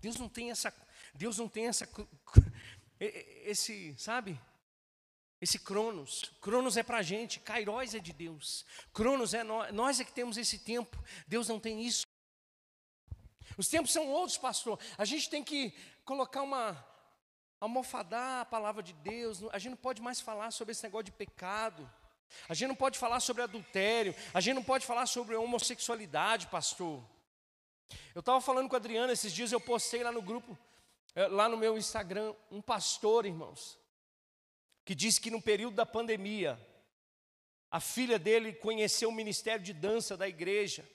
Deus 0.00 0.16
não 0.16 0.28
tem 0.28 0.52
essa, 0.52 0.72
Deus 1.14 1.36
não 1.36 1.48
tem 1.48 1.66
essa, 1.66 1.88
esse, 3.00 3.92
sabe? 3.98 4.40
Esse 5.40 5.58
Cronos. 5.58 6.32
Cronos 6.40 6.76
é 6.76 6.82
para 6.82 6.98
a 6.98 7.02
gente, 7.02 7.40
Kairos 7.40 7.94
é 7.94 7.98
de 7.98 8.12
Deus. 8.12 8.64
Cronos 8.92 9.34
é 9.34 9.42
nós, 9.42 9.72
nós 9.72 10.00
é 10.00 10.04
que 10.04 10.12
temos 10.12 10.36
esse 10.36 10.58
tempo. 10.58 11.02
Deus 11.26 11.48
não 11.48 11.60
tem 11.60 11.82
isso. 11.82 12.06
Os 13.56 13.68
tempos 13.68 13.92
são 13.92 14.08
outros, 14.08 14.38
pastor. 14.38 14.78
A 14.98 15.04
gente 15.04 15.28
tem 15.28 15.42
que 15.42 15.72
colocar 16.04 16.42
uma 16.42 16.84
almofadar 17.60 18.42
a 18.42 18.44
palavra 18.44 18.82
de 18.82 18.92
Deus. 18.92 19.42
A 19.52 19.58
gente 19.58 19.70
não 19.70 19.76
pode 19.76 20.02
mais 20.02 20.20
falar 20.20 20.50
sobre 20.50 20.72
esse 20.72 20.82
negócio 20.82 21.04
de 21.04 21.12
pecado. 21.12 21.90
A 22.48 22.54
gente 22.54 22.68
não 22.68 22.74
pode 22.74 22.98
falar 22.98 23.20
sobre 23.20 23.42
adultério. 23.42 24.14
A 24.34 24.40
gente 24.40 24.54
não 24.54 24.64
pode 24.64 24.84
falar 24.84 25.06
sobre 25.06 25.34
homossexualidade, 25.36 26.46
pastor. 26.48 27.02
Eu 28.14 28.20
estava 28.20 28.40
falando 28.40 28.68
com 28.68 28.76
a 28.76 28.78
Adriana 28.78 29.12
esses 29.12 29.32
dias, 29.32 29.52
eu 29.52 29.60
postei 29.60 30.02
lá 30.02 30.10
no 30.10 30.20
grupo, 30.20 30.58
eh, 31.14 31.28
lá 31.28 31.48
no 31.48 31.56
meu 31.56 31.78
Instagram, 31.78 32.34
um 32.50 32.60
pastor, 32.60 33.26
irmãos, 33.26 33.78
que 34.86 34.94
disse 34.94 35.20
que 35.20 35.32
no 35.32 35.42
período 35.42 35.74
da 35.74 35.84
pandemia, 35.84 36.56
a 37.68 37.80
filha 37.80 38.20
dele 38.20 38.52
conheceu 38.52 39.08
o 39.08 39.12
ministério 39.12 39.62
de 39.62 39.72
dança 39.72 40.16
da 40.16 40.28
igreja, 40.28 40.88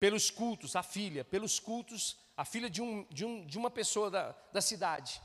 pelos 0.00 0.30
cultos, 0.30 0.74
a 0.74 0.82
filha, 0.82 1.22
pelos 1.22 1.60
cultos, 1.60 2.16
a 2.34 2.46
filha 2.46 2.70
de, 2.70 2.80
um, 2.80 3.04
de, 3.10 3.26
um, 3.26 3.44
de 3.44 3.58
uma 3.58 3.70
pessoa 3.70 4.10
da, 4.10 4.32
da 4.54 4.62
cidade, 4.62 5.20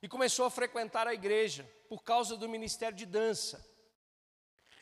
e 0.00 0.08
começou 0.08 0.46
a 0.46 0.50
frequentar 0.50 1.08
a 1.08 1.12
igreja 1.12 1.68
por 1.88 2.04
causa 2.04 2.36
do 2.36 2.48
ministério 2.48 2.96
de 2.96 3.04
dança. 3.04 3.68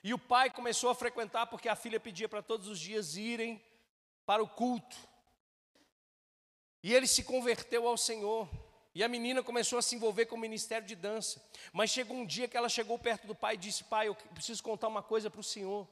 E 0.05 0.13
o 0.13 0.19
pai 0.19 0.51
começou 0.51 0.91
a 0.91 0.95
frequentar 0.95 1.47
porque 1.47 1.71
a 1.71 1.75
filha 1.75 1.99
pedia 1.99 2.29
para 2.29 2.43
todos 2.43 2.69
os 2.69 2.79
dias 2.79 3.17
irem 3.17 3.65
para 4.27 4.43
o 4.43 4.49
culto. 4.49 4.97
E 6.83 6.93
ele 6.93 7.07
se 7.07 7.25
converteu 7.25 7.89
ao 7.89 7.97
Senhor. 7.97 8.47
E 8.97 9.05
a 9.05 9.09
menina 9.09 9.43
começou 9.43 9.79
a 9.79 9.83
se 9.83 9.95
envolver 9.95 10.25
com 10.25 10.37
o 10.37 10.39
ministério 10.39 10.89
de 10.89 10.97
dança. 10.97 11.39
Mas 11.71 11.91
chegou 11.91 12.17
um 12.17 12.25
dia 12.25 12.49
que 12.49 12.57
ela 12.57 12.67
chegou 12.67 12.99
perto 12.99 13.27
do 13.27 13.35
pai 13.35 13.53
e 13.53 13.59
disse: 13.59 13.85
Pai, 13.85 14.09
eu 14.09 14.15
preciso 14.15 14.63
contar 14.63 14.89
uma 14.89 15.03
coisa 15.03 15.29
para 15.29 15.39
o 15.39 15.45
senhor. 15.45 15.87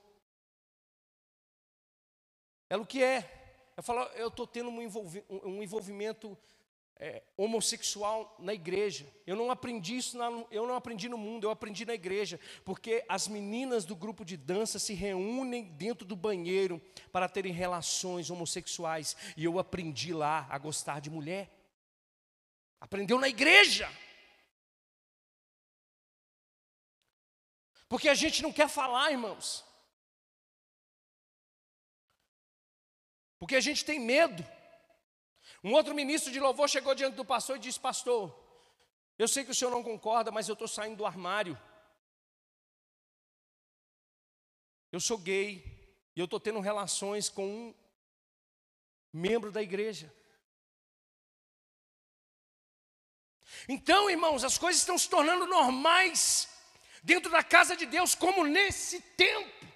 Ela, 2.71 2.83
o 2.83 2.87
que 2.87 3.03
é? 3.03 3.31
Eu 3.77 3.83
falo, 3.83 4.01
eu 4.15 4.29
estou 4.29 4.47
tendo 4.47 4.71
um, 4.71 5.63
envolvimento 5.63 6.35
é, 6.99 7.23
homossexual 7.37 8.35
na 8.39 8.55
igreja. 8.55 9.07
Eu 9.27 9.37
não 9.37 9.51
aprendi 9.51 9.99
isso, 9.99 10.17
na, 10.17 10.31
eu 10.51 10.67
não 10.67 10.75
aprendi 10.75 11.07
no 11.07 11.19
mundo, 11.19 11.45
eu 11.45 11.51
aprendi 11.51 11.85
na 11.85 11.93
igreja, 11.93 12.41
porque 12.65 13.05
as 13.07 13.29
meninas 13.29 13.85
do 13.85 13.95
grupo 13.95 14.25
de 14.25 14.39
dança 14.39 14.79
se 14.79 14.95
reúnem 14.95 15.65
dentro 15.65 16.07
do 16.07 16.17
banheiro 16.17 16.81
para 17.13 17.29
terem 17.29 17.53
relações 17.53 18.31
homossexuais, 18.31 19.15
e 19.37 19.45
eu 19.45 19.59
aprendi 19.59 20.15
lá 20.15 20.47
a 20.49 20.57
gostar 20.57 21.03
de 21.03 21.11
mulher. 21.11 21.54
Aprendeu 22.85 23.19
na 23.19 23.31
igreja. 23.31 23.89
Porque 27.89 28.11
a 28.11 28.15
gente 28.15 28.43
não 28.43 28.53
quer 28.53 28.69
falar, 28.69 29.11
irmãos. 29.11 29.65
Porque 33.39 33.57
a 33.57 33.61
gente 33.61 33.87
tem 33.87 33.99
medo. 33.99 34.45
Um 35.63 35.73
outro 35.73 35.95
ministro 35.95 36.31
de 36.31 36.39
louvor 36.39 36.69
chegou 36.69 36.95
diante 36.95 37.15
do 37.15 37.25
pastor 37.25 37.57
e 37.57 37.61
disse: 37.61 37.81
Pastor, 37.81 38.23
eu 39.19 39.27
sei 39.27 39.45
que 39.45 39.53
o 39.53 39.55
senhor 39.55 39.71
não 39.71 39.83
concorda, 39.83 40.31
mas 40.31 40.47
eu 40.47 40.53
estou 40.53 40.69
saindo 40.69 40.99
do 40.99 41.07
armário. 41.07 41.59
Eu 44.93 45.01
sou 45.01 45.17
gay 45.17 45.49
e 46.15 46.21
eu 46.21 46.27
estou 46.27 46.39
tendo 46.39 46.61
relações 46.61 47.31
com 47.31 47.47
um 47.47 47.75
membro 49.11 49.51
da 49.51 49.63
igreja. 49.63 50.15
Então, 53.69 54.11
irmãos, 54.11 54.45
as 54.45 54.59
coisas 54.59 54.81
estão 54.81 54.99
se 54.99 55.09
tornando 55.09 55.47
normais 55.47 56.49
dentro 57.03 57.31
da 57.31 57.43
casa 57.43 57.77
de 57.77 57.87
Deus, 57.87 58.15
como 58.15 58.45
nesse 58.45 59.01
tempo 59.01 59.67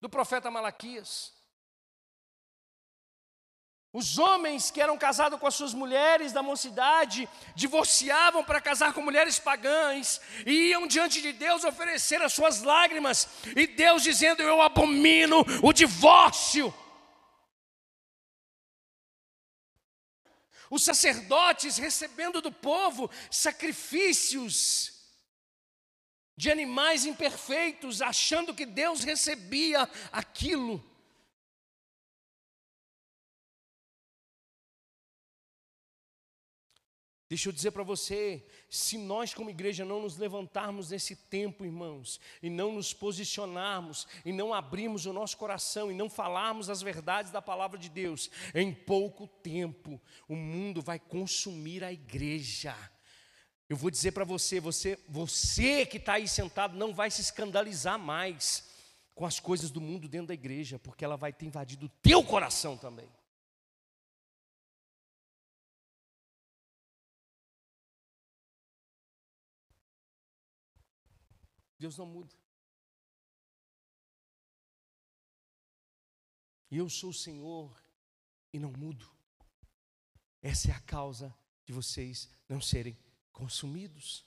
do 0.00 0.08
profeta 0.08 0.50
Malaquias. 0.50 1.36
Os 3.92 4.18
homens 4.18 4.70
que 4.70 4.82
eram 4.82 4.98
casados 4.98 5.40
com 5.40 5.46
as 5.46 5.54
suas 5.54 5.72
mulheres 5.72 6.30
da 6.30 6.42
mocidade 6.42 7.26
divorciavam 7.54 8.44
para 8.44 8.60
casar 8.60 8.92
com 8.92 9.00
mulheres 9.00 9.38
pagãs 9.38 10.20
e 10.44 10.68
iam 10.68 10.86
diante 10.86 11.22
de 11.22 11.32
Deus 11.32 11.64
oferecer 11.64 12.20
as 12.20 12.34
suas 12.34 12.62
lágrimas, 12.62 13.26
e 13.56 13.66
Deus 13.66 14.02
dizendo: 14.02 14.42
Eu 14.42 14.60
abomino 14.60 15.42
o 15.62 15.72
divórcio. 15.72 16.74
Os 20.70 20.82
sacerdotes 20.82 21.78
recebendo 21.78 22.40
do 22.40 22.52
povo 22.52 23.10
sacrifícios 23.30 24.92
de 26.36 26.50
animais 26.50 27.04
imperfeitos, 27.06 28.02
achando 28.02 28.54
que 28.54 28.66
Deus 28.66 29.02
recebia 29.02 29.88
aquilo. 30.12 30.84
Deixa 37.28 37.48
eu 37.48 37.52
dizer 37.52 37.72
para 37.72 37.82
você, 37.82 38.46
se 38.68 38.98
nós 38.98 39.32
como 39.32 39.50
igreja 39.50 39.84
não 39.84 40.02
nos 40.02 40.16
levantarmos 40.16 40.90
nesse 40.90 41.14
tempo, 41.14 41.64
irmãos, 41.64 42.20
e 42.42 42.50
não 42.50 42.72
nos 42.72 42.92
posicionarmos, 42.92 44.06
e 44.24 44.32
não 44.32 44.52
abrirmos 44.52 45.06
o 45.06 45.12
nosso 45.12 45.36
coração, 45.36 45.90
e 45.90 45.94
não 45.94 46.10
falarmos 46.10 46.68
as 46.68 46.82
verdades 46.82 47.30
da 47.30 47.40
palavra 47.40 47.78
de 47.78 47.88
Deus, 47.88 48.30
em 48.54 48.72
pouco 48.72 49.26
tempo 49.26 50.00
o 50.28 50.34
mundo 50.34 50.82
vai 50.82 50.98
consumir 50.98 51.84
a 51.84 51.92
igreja. 51.92 52.76
Eu 53.68 53.76
vou 53.76 53.90
dizer 53.90 54.12
para 54.12 54.24
você, 54.24 54.60
você, 54.60 54.98
você 55.08 55.86
que 55.86 55.96
está 55.96 56.14
aí 56.14 56.28
sentado 56.28 56.76
não 56.76 56.94
vai 56.94 57.10
se 57.10 57.20
escandalizar 57.20 57.98
mais 57.98 58.68
com 59.14 59.24
as 59.24 59.40
coisas 59.40 59.70
do 59.70 59.80
mundo 59.80 60.08
dentro 60.08 60.28
da 60.28 60.34
igreja, 60.34 60.78
porque 60.78 61.04
ela 61.04 61.16
vai 61.16 61.32
ter 61.32 61.46
invadido 61.46 61.86
o 61.86 61.90
teu 62.02 62.22
coração 62.22 62.76
também. 62.76 63.08
Deus 71.78 71.96
não 71.98 72.06
muda. 72.06 72.34
E 76.70 76.76
eu 76.78 76.88
sou 76.88 77.10
o 77.10 77.14
Senhor 77.14 77.74
e 78.52 78.58
não 78.58 78.72
mudo. 78.72 79.08
Essa 80.42 80.70
é 80.70 80.74
a 80.74 80.80
causa 80.80 81.34
de 81.64 81.72
vocês 81.72 82.28
não 82.48 82.60
serem 82.60 82.96
consumidos. 83.32 84.24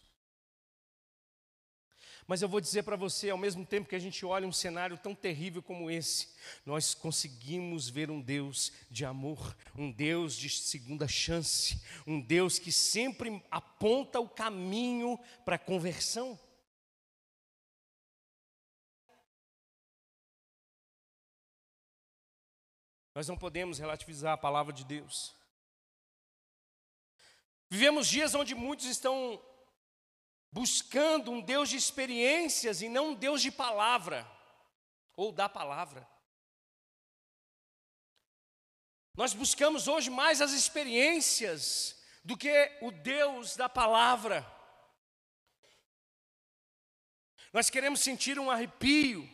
Mas 2.29 2.43
eu 2.43 2.47
vou 2.47 2.61
dizer 2.61 2.83
para 2.83 2.95
você, 2.95 3.31
ao 3.31 3.37
mesmo 3.39 3.65
tempo 3.65 3.89
que 3.89 3.95
a 3.95 3.99
gente 3.99 4.23
olha 4.23 4.47
um 4.47 4.51
cenário 4.51 4.99
tão 4.99 5.15
terrível 5.15 5.63
como 5.63 5.89
esse, 5.89 6.35
nós 6.63 6.93
conseguimos 6.93 7.89
ver 7.89 8.11
um 8.11 8.21
Deus 8.21 8.71
de 8.91 9.03
amor, 9.03 9.57
um 9.75 9.91
Deus 9.91 10.35
de 10.35 10.47
segunda 10.47 11.07
chance, 11.07 11.81
um 12.05 12.21
Deus 12.21 12.59
que 12.59 12.71
sempre 12.71 13.43
aponta 13.49 14.19
o 14.19 14.29
caminho 14.29 15.19
para 15.43 15.55
a 15.55 15.59
conversão. 15.59 16.39
Nós 23.13 23.27
não 23.27 23.37
podemos 23.37 23.79
relativizar 23.79 24.33
a 24.33 24.37
palavra 24.37 24.71
de 24.71 24.83
Deus. 24.83 25.35
Vivemos 27.69 28.07
dias 28.07 28.33
onde 28.33 28.55
muitos 28.55 28.85
estão 28.85 29.41
buscando 30.51 31.31
um 31.31 31.41
Deus 31.41 31.69
de 31.69 31.77
experiências 31.77 32.81
e 32.81 32.89
não 32.89 33.09
um 33.09 33.15
Deus 33.15 33.41
de 33.41 33.51
palavra, 33.51 34.29
ou 35.15 35.31
da 35.31 35.47
palavra. 35.47 36.07
Nós 39.15 39.33
buscamos 39.33 39.87
hoje 39.87 40.09
mais 40.09 40.41
as 40.41 40.51
experiências 40.51 42.01
do 42.23 42.37
que 42.37 42.77
o 42.81 42.91
Deus 42.91 43.55
da 43.55 43.67
palavra. 43.67 44.49
Nós 47.51 47.69
queremos 47.69 48.01
sentir 48.01 48.39
um 48.39 48.49
arrepio, 48.49 49.27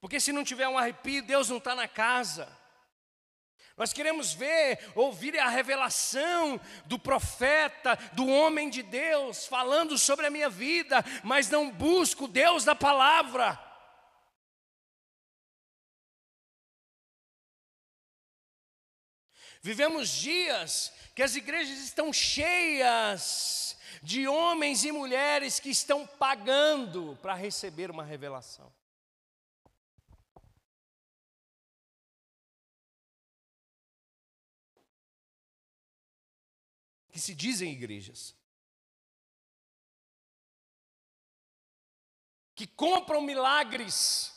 porque 0.00 0.20
se 0.20 0.32
não 0.32 0.44
tiver 0.44 0.68
um 0.68 0.78
arrepio, 0.78 1.22
Deus 1.22 1.48
não 1.48 1.58
está 1.58 1.74
na 1.74 1.88
casa. 1.88 2.63
Nós 3.76 3.92
queremos 3.92 4.32
ver, 4.32 4.78
ouvir 4.94 5.36
a 5.38 5.48
revelação 5.48 6.60
do 6.86 6.96
profeta, 6.96 7.96
do 8.12 8.26
homem 8.28 8.70
de 8.70 8.82
Deus, 8.82 9.46
falando 9.46 9.98
sobre 9.98 10.26
a 10.26 10.30
minha 10.30 10.48
vida, 10.48 11.04
mas 11.24 11.50
não 11.50 11.72
busco 11.72 12.28
Deus 12.28 12.64
da 12.64 12.74
palavra. 12.74 13.60
Vivemos 19.60 20.10
dias 20.10 20.92
que 21.14 21.22
as 21.22 21.34
igrejas 21.34 21.78
estão 21.78 22.12
cheias 22.12 23.76
de 24.02 24.28
homens 24.28 24.84
e 24.84 24.92
mulheres 24.92 25.58
que 25.58 25.70
estão 25.70 26.06
pagando 26.06 27.18
para 27.22 27.34
receber 27.34 27.90
uma 27.90 28.04
revelação. 28.04 28.70
Que 37.14 37.20
se 37.20 37.32
dizem 37.32 37.70
igrejas. 37.70 38.36
Que 42.56 42.66
compram 42.66 43.22
milagres 43.22 44.32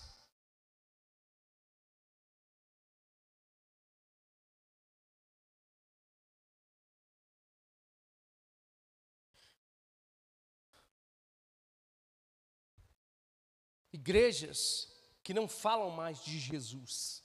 Igrejas 13.91 14.87
que 15.23 15.33
não 15.33 15.47
falam 15.47 15.89
mais 15.89 16.23
de 16.23 16.37
Jesus. 16.37 17.23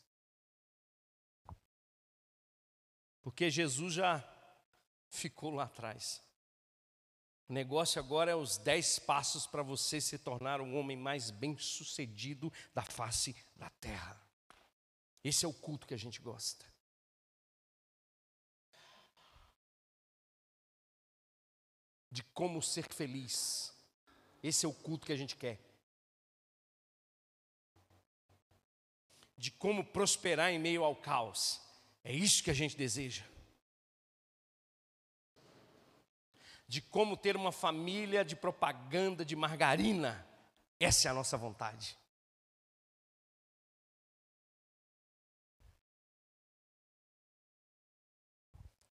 Porque 3.20 3.50
Jesus 3.50 3.92
já 3.92 4.31
ficou 5.16 5.50
lá 5.50 5.64
atrás. 5.64 6.20
O 7.48 7.52
negócio 7.52 8.00
agora 8.00 8.30
é 8.30 8.34
os 8.34 8.58
dez 8.58 8.98
passos 8.98 9.46
para 9.46 9.62
você 9.62 10.00
se 10.00 10.18
tornar 10.18 10.60
o 10.60 10.74
homem 10.74 10.96
mais 10.96 11.30
bem 11.30 11.56
sucedido 11.58 12.52
da 12.74 12.82
face 12.82 13.36
da 13.54 13.70
terra. 13.70 14.20
Esse 15.22 15.44
é 15.44 15.48
o 15.48 15.52
culto 15.52 15.86
que 15.86 15.94
a 15.94 15.98
gente 15.98 16.20
gosta. 16.20 16.64
De 22.10 22.22
como 22.24 22.60
ser 22.60 22.92
feliz. 22.92 23.72
Esse 24.42 24.66
é 24.66 24.68
o 24.68 24.74
culto 24.74 25.06
que 25.06 25.12
a 25.12 25.16
gente 25.16 25.36
quer. 25.36 25.72
de 29.42 29.50
como 29.50 29.84
prosperar 29.84 30.52
em 30.52 30.58
meio 30.60 30.84
ao 30.84 30.94
caos. 30.94 31.60
É 32.04 32.12
isso 32.12 32.44
que 32.44 32.50
a 32.52 32.54
gente 32.54 32.76
deseja. 32.76 33.24
De 36.72 36.80
como 36.80 37.18
ter 37.18 37.36
uma 37.36 37.52
família 37.52 38.24
de 38.24 38.34
propaganda 38.34 39.26
de 39.26 39.36
margarina. 39.36 40.26
Essa 40.80 41.06
é 41.06 41.10
a 41.10 41.14
nossa 41.14 41.36
vontade. 41.36 41.98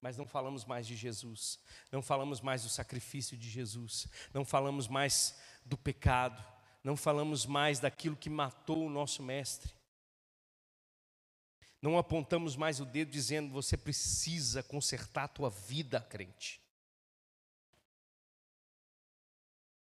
Mas 0.00 0.16
não 0.16 0.24
falamos 0.24 0.64
mais 0.64 0.86
de 0.86 0.94
Jesus, 0.94 1.58
não 1.90 2.00
falamos 2.00 2.40
mais 2.40 2.62
do 2.62 2.68
sacrifício 2.68 3.36
de 3.36 3.50
Jesus, 3.50 4.06
não 4.32 4.44
falamos 4.44 4.86
mais 4.86 5.36
do 5.64 5.76
pecado, 5.76 6.40
não 6.84 6.96
falamos 6.96 7.44
mais 7.46 7.80
daquilo 7.80 8.16
que 8.16 8.30
matou 8.30 8.86
o 8.86 8.90
nosso 8.90 9.24
Mestre. 9.24 9.74
Não 11.80 11.98
apontamos 11.98 12.54
mais 12.54 12.78
o 12.78 12.84
dedo 12.84 13.10
dizendo 13.10 13.52
você 13.52 13.76
precisa 13.76 14.62
consertar 14.62 15.24
a 15.24 15.28
tua 15.28 15.50
vida, 15.50 16.00
crente. 16.00 16.61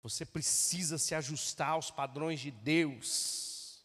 Você 0.09 0.25
precisa 0.25 0.97
se 0.97 1.13
ajustar 1.13 1.71
aos 1.71 1.91
padrões 1.91 2.39
de 2.39 2.49
Deus. 2.49 3.83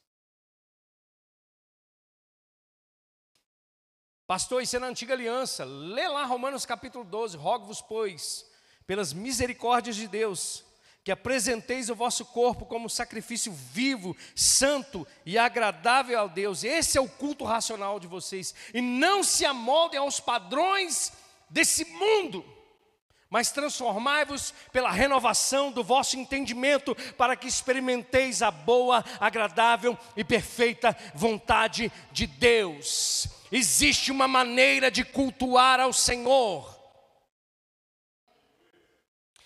Pastor, 4.24 4.62
isso 4.62 4.76
é 4.76 4.78
na 4.78 4.86
antiga 4.86 5.14
aliança. 5.14 5.64
Lê 5.64 6.06
lá 6.06 6.24
Romanos 6.24 6.64
capítulo 6.64 7.04
12. 7.04 7.36
Rogo-vos, 7.36 7.82
pois, 7.82 8.48
pelas 8.86 9.12
misericórdias 9.12 9.96
de 9.96 10.06
Deus, 10.06 10.64
que 11.02 11.10
apresenteis 11.10 11.90
o 11.90 11.96
vosso 11.96 12.24
corpo 12.26 12.66
como 12.66 12.88
sacrifício 12.88 13.52
vivo, 13.52 14.16
santo 14.36 15.04
e 15.26 15.36
agradável 15.36 16.20
ao 16.20 16.28
Deus. 16.28 16.62
Esse 16.62 16.96
é 16.96 17.00
o 17.00 17.08
culto 17.08 17.44
racional 17.44 17.98
de 17.98 18.06
vocês. 18.06 18.54
E 18.72 18.80
não 18.80 19.24
se 19.24 19.44
amoldem 19.44 19.98
aos 19.98 20.20
padrões 20.20 21.12
desse 21.50 21.84
mundo, 21.84 22.44
mas 23.32 23.50
transformai-vos 23.50 24.52
pela 24.70 24.92
renovação 24.92 25.72
do 25.72 25.82
vosso 25.82 26.18
entendimento, 26.18 26.94
para 27.16 27.34
que 27.34 27.48
experimenteis 27.48 28.42
a 28.42 28.50
boa, 28.50 29.02
agradável 29.18 29.98
e 30.14 30.22
perfeita 30.22 30.94
vontade 31.14 31.90
de 32.12 32.26
Deus. 32.26 33.26
Existe 33.50 34.12
uma 34.12 34.28
maneira 34.28 34.90
de 34.90 35.02
cultuar 35.02 35.80
ao 35.80 35.92
Senhor 35.92 36.82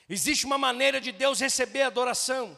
Existe 0.08 0.46
uma 0.46 0.56
maneira 0.56 1.00
de 1.00 1.10
Deus 1.10 1.40
receber 1.40 1.82
adoração. 1.82 2.56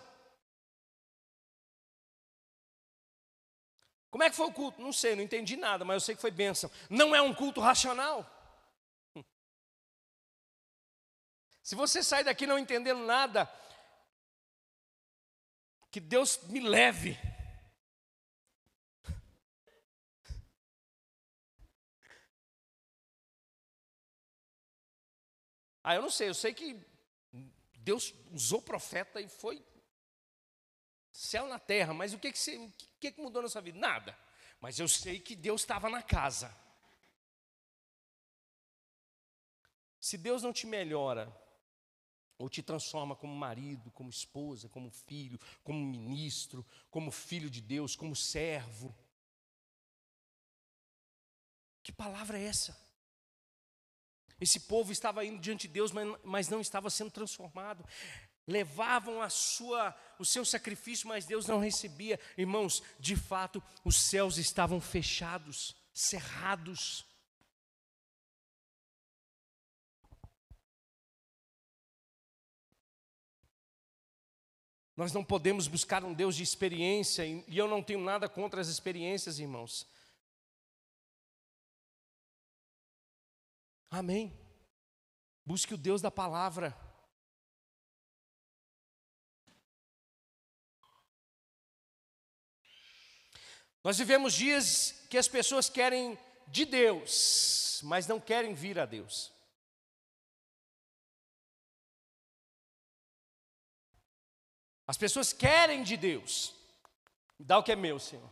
Como 4.10 4.22
é 4.22 4.30
que 4.30 4.36
foi 4.36 4.46
o 4.46 4.52
culto? 4.52 4.82
Não 4.82 4.92
sei, 4.92 5.14
não 5.14 5.22
entendi 5.22 5.56
nada, 5.56 5.84
mas 5.84 5.94
eu 5.94 6.00
sei 6.00 6.14
que 6.14 6.20
foi 6.20 6.30
bênção. 6.30 6.70
Não 6.90 7.14
é 7.14 7.22
um 7.22 7.32
culto 7.32 7.60
racional. 7.60 8.37
Se 11.68 11.74
você 11.74 12.02
sai 12.02 12.24
daqui 12.24 12.46
não 12.46 12.58
entendendo 12.58 13.04
nada, 13.04 13.46
que 15.90 16.00
Deus 16.00 16.38
me 16.44 16.60
leve. 16.60 17.14
Ah, 25.84 25.94
eu 25.94 26.00
não 26.00 26.08
sei, 26.08 26.30
eu 26.30 26.34
sei 26.34 26.54
que 26.54 26.74
Deus 27.74 28.14
usou 28.32 28.62
profeta 28.62 29.20
e 29.20 29.28
foi 29.28 29.62
céu 31.12 31.46
na 31.48 31.58
terra, 31.58 31.92
mas 31.92 32.14
o 32.14 32.18
que 32.18 32.32
que, 32.32 32.38
você, 32.38 32.56
o 32.56 32.72
que, 32.98 33.12
que 33.12 33.20
mudou 33.20 33.42
na 33.42 33.48
sua 33.50 33.60
vida? 33.60 33.78
Nada. 33.78 34.18
Mas 34.58 34.78
eu 34.78 34.88
sei 34.88 35.20
que 35.20 35.36
Deus 35.36 35.60
estava 35.60 35.90
na 35.90 36.02
casa. 36.02 36.48
Se 40.00 40.16
Deus 40.16 40.42
não 40.42 40.50
te 40.50 40.66
melhora, 40.66 41.30
ou 42.38 42.48
te 42.48 42.62
transforma 42.62 43.16
como 43.16 43.34
marido, 43.34 43.90
como 43.90 44.08
esposa, 44.08 44.68
como 44.68 44.90
filho, 44.90 45.38
como 45.64 45.84
ministro, 45.84 46.64
como 46.88 47.10
filho 47.10 47.50
de 47.50 47.60
Deus, 47.60 47.96
como 47.96 48.14
servo. 48.14 48.96
Que 51.82 51.90
palavra 51.90 52.38
é 52.38 52.44
essa? 52.44 52.78
Esse 54.40 54.60
povo 54.60 54.92
estava 54.92 55.24
indo 55.24 55.40
diante 55.40 55.66
de 55.66 55.74
Deus, 55.74 55.90
mas 56.22 56.48
não 56.48 56.60
estava 56.60 56.88
sendo 56.90 57.10
transformado. 57.10 57.84
Levavam 58.46 59.20
a 59.20 59.28
sua, 59.28 59.94
o 60.18 60.24
seu 60.24 60.44
sacrifício, 60.44 61.08
mas 61.08 61.26
Deus 61.26 61.46
não 61.46 61.58
recebia. 61.58 62.20
Irmãos, 62.36 62.82
de 63.00 63.16
fato, 63.16 63.62
os 63.84 63.96
céus 63.96 64.38
estavam 64.38 64.80
fechados, 64.80 65.74
cerrados. 65.92 67.04
Nós 74.98 75.12
não 75.12 75.22
podemos 75.24 75.68
buscar 75.68 76.02
um 76.02 76.12
Deus 76.12 76.34
de 76.34 76.42
experiência, 76.42 77.24
e 77.24 77.56
eu 77.56 77.68
não 77.68 77.80
tenho 77.80 78.00
nada 78.00 78.28
contra 78.28 78.60
as 78.60 78.66
experiências, 78.66 79.38
irmãos. 79.38 79.86
Amém. 83.88 84.36
Busque 85.46 85.72
o 85.72 85.76
Deus 85.78 86.02
da 86.02 86.10
palavra. 86.10 86.76
Nós 93.84 93.96
vivemos 93.98 94.34
dias 94.34 95.06
que 95.08 95.16
as 95.16 95.28
pessoas 95.28 95.70
querem 95.70 96.18
de 96.48 96.64
Deus, 96.64 97.80
mas 97.84 98.08
não 98.08 98.18
querem 98.18 98.52
vir 98.52 98.80
a 98.80 98.84
Deus. 98.84 99.37
As 104.88 104.96
pessoas 104.96 105.32
querem 105.32 105.84
de 105.84 105.96
Deus. 105.96 106.52
Dá 107.38 107.58
o 107.58 107.62
que 107.62 107.70
é 107.70 107.76
meu, 107.76 108.00
Senhor. 108.00 108.28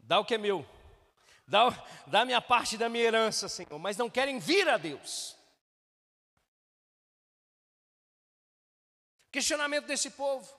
Dá 0.00 0.18
o 0.18 0.24
que 0.24 0.34
é 0.34 0.38
meu 0.38 0.66
dá, 1.46 1.84
dá 2.06 2.24
minha 2.24 2.40
parte 2.40 2.76
da 2.76 2.88
minha 2.88 3.04
herança, 3.04 3.48
Senhor, 3.48 3.78
mas 3.78 3.96
não 3.96 4.10
querem 4.10 4.38
vir 4.38 4.68
a 4.68 4.76
Deus. 4.76 5.36
Questionamento 9.30 9.86
desse 9.86 10.10
povo. 10.10 10.54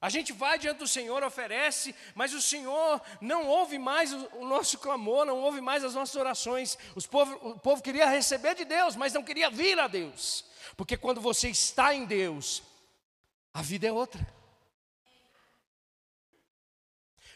A 0.00 0.08
gente 0.08 0.32
vai 0.32 0.56
diante 0.60 0.78
do 0.78 0.86
Senhor, 0.86 1.24
oferece, 1.24 1.92
mas 2.14 2.32
o 2.32 2.40
Senhor 2.40 3.02
não 3.20 3.48
ouve 3.48 3.78
mais 3.78 4.12
o 4.12 4.44
nosso 4.44 4.78
clamor, 4.78 5.26
não 5.26 5.40
ouve 5.40 5.60
mais 5.60 5.82
as 5.82 5.94
nossas 5.94 6.14
orações. 6.14 6.78
Povo, 7.10 7.34
o 7.48 7.58
povo 7.58 7.82
queria 7.82 8.06
receber 8.06 8.54
de 8.54 8.64
Deus, 8.64 8.94
mas 8.94 9.12
não 9.12 9.24
queria 9.24 9.50
vir 9.50 9.76
a 9.80 9.88
Deus. 9.88 10.44
Porque 10.76 10.96
quando 10.96 11.20
você 11.20 11.48
está 11.48 11.94
em 11.94 12.04
Deus, 12.04 12.62
a 13.52 13.62
vida 13.62 13.86
é 13.86 13.92
outra. 13.92 14.26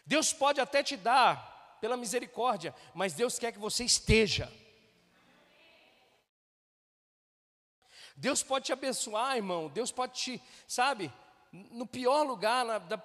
Deus 0.04 0.32
pode 0.32 0.60
até 0.60 0.82
te 0.82 0.96
dar 0.96 1.78
pela 1.80 1.96
misericórdia, 1.96 2.74
mas 2.94 3.12
Deus 3.12 3.38
quer 3.38 3.52
que 3.52 3.58
você 3.58 3.84
esteja. 3.84 4.52
Deus 8.16 8.42
pode 8.42 8.66
te 8.66 8.72
abençoar, 8.72 9.36
irmão. 9.36 9.68
Deus 9.68 9.90
pode 9.90 10.12
te, 10.12 10.42
sabe, 10.68 11.12
no 11.50 11.86
pior 11.86 12.22
lugar, 12.22 12.64
na, 12.64 12.78
da, 12.78 13.02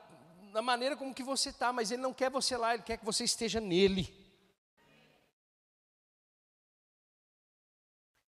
na 0.51 0.61
maneira 0.61 0.95
como 0.95 1.13
que 1.13 1.23
você 1.23 1.49
está, 1.49 1.73
mas 1.73 1.91
Ele 1.91 2.01
não 2.01 2.13
quer 2.13 2.29
você 2.29 2.55
lá, 2.55 2.73
Ele 2.73 2.83
quer 2.83 2.97
que 2.97 3.05
você 3.05 3.23
esteja 3.23 3.59
nele. 3.59 4.13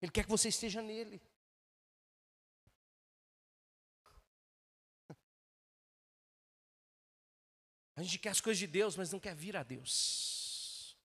Ele 0.01 0.11
quer 0.11 0.23
que 0.23 0.29
você 0.29 0.49
esteja 0.49 0.81
nele. 0.81 1.21
A 7.95 8.03
gente 8.03 8.19
quer 8.19 8.29
as 8.29 8.41
coisas 8.41 8.59
de 8.59 8.67
Deus, 8.67 8.95
mas 8.95 9.11
não 9.11 9.19
quer 9.19 9.33
vir 9.33 9.55
a 9.55 9.63
Deus. 9.63 10.95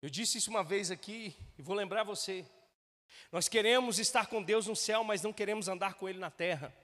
Eu 0.00 0.08
disse 0.08 0.38
isso 0.38 0.50
uma 0.50 0.62
vez 0.62 0.90
aqui 0.90 1.36
e 1.58 1.62
vou 1.62 1.74
lembrar 1.74 2.04
você. 2.04 2.46
Nós 3.32 3.48
queremos 3.48 3.98
estar 3.98 4.26
com 4.26 4.42
Deus 4.42 4.66
no 4.66 4.76
céu, 4.76 5.02
mas 5.02 5.22
não 5.22 5.32
queremos 5.32 5.68
andar 5.68 5.94
com 5.94 6.08
Ele 6.08 6.18
na 6.18 6.30
terra. 6.30 6.74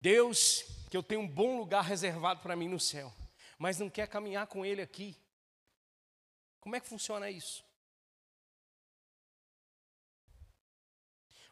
Deus, 0.00 0.62
que 0.90 0.96
eu 0.96 1.02
tenho 1.02 1.22
um 1.22 1.28
bom 1.28 1.58
lugar 1.58 1.82
reservado 1.82 2.40
para 2.40 2.56
mim 2.56 2.68
no 2.68 2.78
céu, 2.78 3.12
mas 3.58 3.78
não 3.78 3.88
quer 3.88 4.08
caminhar 4.08 4.46
com 4.46 4.64
Ele 4.64 4.82
aqui. 4.82 5.16
Como 6.60 6.76
é 6.76 6.80
que 6.80 6.88
funciona 6.88 7.30
isso? 7.30 7.67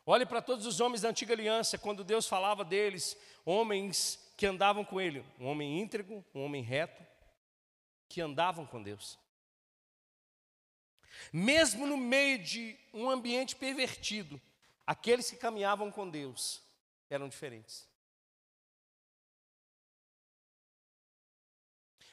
Olhe 0.08 0.24
para 0.24 0.40
todos 0.40 0.66
os 0.66 0.78
homens 0.78 1.00
da 1.00 1.08
antiga 1.08 1.34
aliança, 1.34 1.76
quando 1.76 2.04
Deus 2.04 2.28
falava 2.28 2.64
deles, 2.64 3.16
homens 3.44 4.24
que 4.36 4.46
andavam 4.46 4.84
com 4.84 5.00
Ele, 5.00 5.24
um 5.40 5.46
homem 5.46 5.80
íntegro, 5.80 6.24
um 6.32 6.44
homem 6.44 6.62
reto, 6.62 7.04
que 8.08 8.20
andavam 8.20 8.64
com 8.64 8.80
Deus. 8.80 9.18
Mesmo 11.32 11.88
no 11.88 11.96
meio 11.96 12.38
de 12.38 12.78
um 12.94 13.10
ambiente 13.10 13.56
pervertido, 13.56 14.40
aqueles 14.86 15.28
que 15.28 15.36
caminhavam 15.36 15.90
com 15.90 16.08
Deus 16.08 16.62
eram 17.10 17.28
diferentes. 17.28 17.88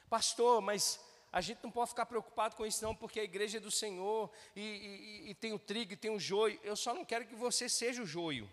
Pastor, 0.08 0.60
mas 0.60 0.98
a 1.34 1.40
gente 1.40 1.64
não 1.64 1.70
pode 1.72 1.90
ficar 1.90 2.06
preocupado 2.06 2.54
com 2.54 2.64
isso, 2.64 2.84
não, 2.84 2.94
porque 2.94 3.18
a 3.18 3.24
igreja 3.24 3.56
é 3.58 3.60
do 3.60 3.68
Senhor 3.68 4.30
e, 4.54 4.60
e, 4.60 5.30
e 5.30 5.34
tem 5.34 5.52
o 5.52 5.58
trigo 5.58 5.92
e 5.92 5.96
tem 5.96 6.12
o 6.12 6.20
joio. 6.20 6.60
Eu 6.62 6.76
só 6.76 6.94
não 6.94 7.04
quero 7.04 7.26
que 7.26 7.34
você 7.34 7.68
seja 7.68 8.00
o 8.00 8.06
joio. 8.06 8.48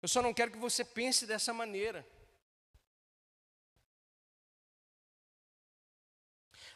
Eu 0.00 0.08
só 0.08 0.22
não 0.22 0.32
quero 0.32 0.50
que 0.50 0.56
você 0.56 0.82
pense 0.82 1.26
dessa 1.26 1.52
maneira. 1.52 2.06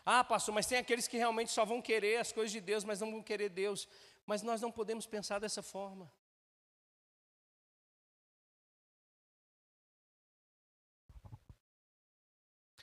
Ah, 0.05 0.23
pastor, 0.23 0.55
mas 0.55 0.67
tem 0.67 0.77
aqueles 0.77 1.09
que 1.09 1.17
realmente 1.17 1.51
só 1.51 1.65
vão 1.65 1.81
querer 1.81 2.19
as 2.19 2.31
coisas 2.31 2.53
de 2.53 2.61
Deus, 2.61 2.85
mas 2.85 3.01
não 3.01 3.11
vão 3.11 3.23
querer 3.23 3.49
Deus. 3.49 3.89
Mas 4.27 4.43
nós 4.43 4.61
não 4.61 4.71
podemos 4.71 5.07
pensar 5.07 5.39
dessa 5.39 5.63
forma. 5.63 6.13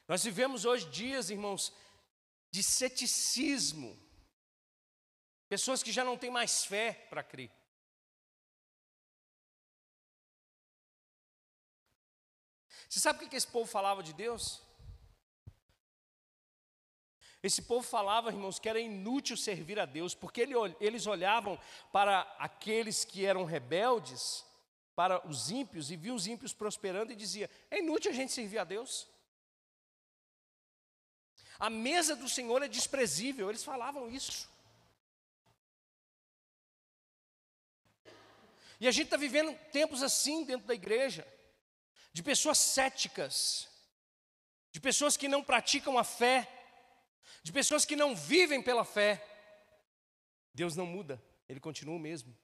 Nós 0.07 0.23
vivemos 0.23 0.65
hoje 0.65 0.87
dias, 0.89 1.29
irmãos, 1.29 1.73
de 2.51 2.61
ceticismo. 2.61 3.97
Pessoas 5.49 5.81
que 5.81 5.91
já 5.91 6.03
não 6.03 6.17
têm 6.17 6.29
mais 6.29 6.65
fé 6.65 6.93
para 7.09 7.23
crer. 7.23 7.51
Você 12.87 12.99
sabe 12.99 13.25
o 13.25 13.29
que 13.29 13.35
esse 13.35 13.47
povo 13.47 13.69
falava 13.69 14.03
de 14.03 14.13
Deus? 14.13 14.61
Esse 17.41 17.61
povo 17.61 17.85
falava, 17.85 18.29
irmãos, 18.29 18.57
que 18.57 18.69
era 18.69 18.79
inútil 18.79 19.35
servir 19.35 19.79
a 19.79 19.85
Deus, 19.85 20.15
porque 20.15 20.47
eles 20.79 21.05
olhavam 21.05 21.59
para 21.91 22.21
aqueles 22.39 23.05
que 23.05 23.25
eram 23.25 23.43
rebeldes, 23.43 24.45
para 24.95 25.27
os 25.27 25.51
ímpios, 25.51 25.91
e 25.91 25.95
viam 25.95 26.15
os 26.15 26.25
ímpios 26.25 26.53
prosperando 26.53 27.11
e 27.11 27.15
dizia: 27.15 27.49
é 27.69 27.79
inútil 27.79 28.11
a 28.11 28.13
gente 28.13 28.31
servir 28.31 28.59
a 28.59 28.63
Deus. 28.63 29.07
A 31.59 31.69
mesa 31.69 32.15
do 32.15 32.27
Senhor 32.27 32.61
é 32.61 32.67
desprezível, 32.67 33.49
eles 33.49 33.63
falavam 33.63 34.09
isso. 34.09 34.49
E 38.79 38.87
a 38.87 38.91
gente 38.91 39.05
está 39.05 39.17
vivendo 39.17 39.57
tempos 39.71 40.03
assim 40.03 40.43
dentro 40.43 40.67
da 40.67 40.73
igreja, 40.73 41.25
de 42.11 42.21
pessoas 42.21 42.57
céticas, 42.57 43.69
de 44.71 44.81
pessoas 44.81 45.15
que 45.15 45.27
não 45.27 45.43
praticam 45.43 45.97
a 45.97 46.03
fé, 46.03 46.51
de 47.41 47.51
pessoas 47.51 47.85
que 47.85 47.95
não 47.95 48.15
vivem 48.15 48.61
pela 48.61 48.83
fé. 48.83 49.25
Deus 50.53 50.75
não 50.75 50.85
muda, 50.85 51.21
Ele 51.47 51.59
continua 51.59 51.95
o 51.95 51.99
mesmo. 51.99 52.35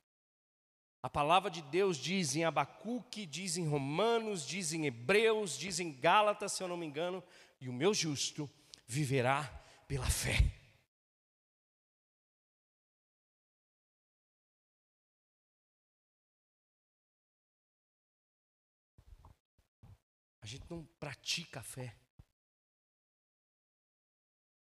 A 1.03 1.09
palavra 1.09 1.49
de 1.49 1.61
Deus 1.63 1.97
diz 1.97 2.35
em 2.35 2.45
Abacuque, 2.45 3.25
diz 3.25 3.57
em 3.57 3.67
Romanos, 3.67 4.45
diz 4.45 4.71
em 4.71 4.85
Hebreus, 4.85 5.57
diz 5.57 5.79
em 5.79 5.91
Gálatas, 5.91 6.53
se 6.53 6.61
eu 6.63 6.67
não 6.67 6.77
me 6.77 6.85
engano, 6.85 7.23
e 7.59 7.67
o 7.67 7.73
meu 7.73 7.93
justo 7.93 8.49
viverá 8.91 9.47
pela 9.87 10.09
fé. 10.09 10.35
A 20.41 20.45
gente 20.45 20.69
não 20.69 20.83
pratica 20.99 21.61
a 21.61 21.63
fé. 21.63 21.95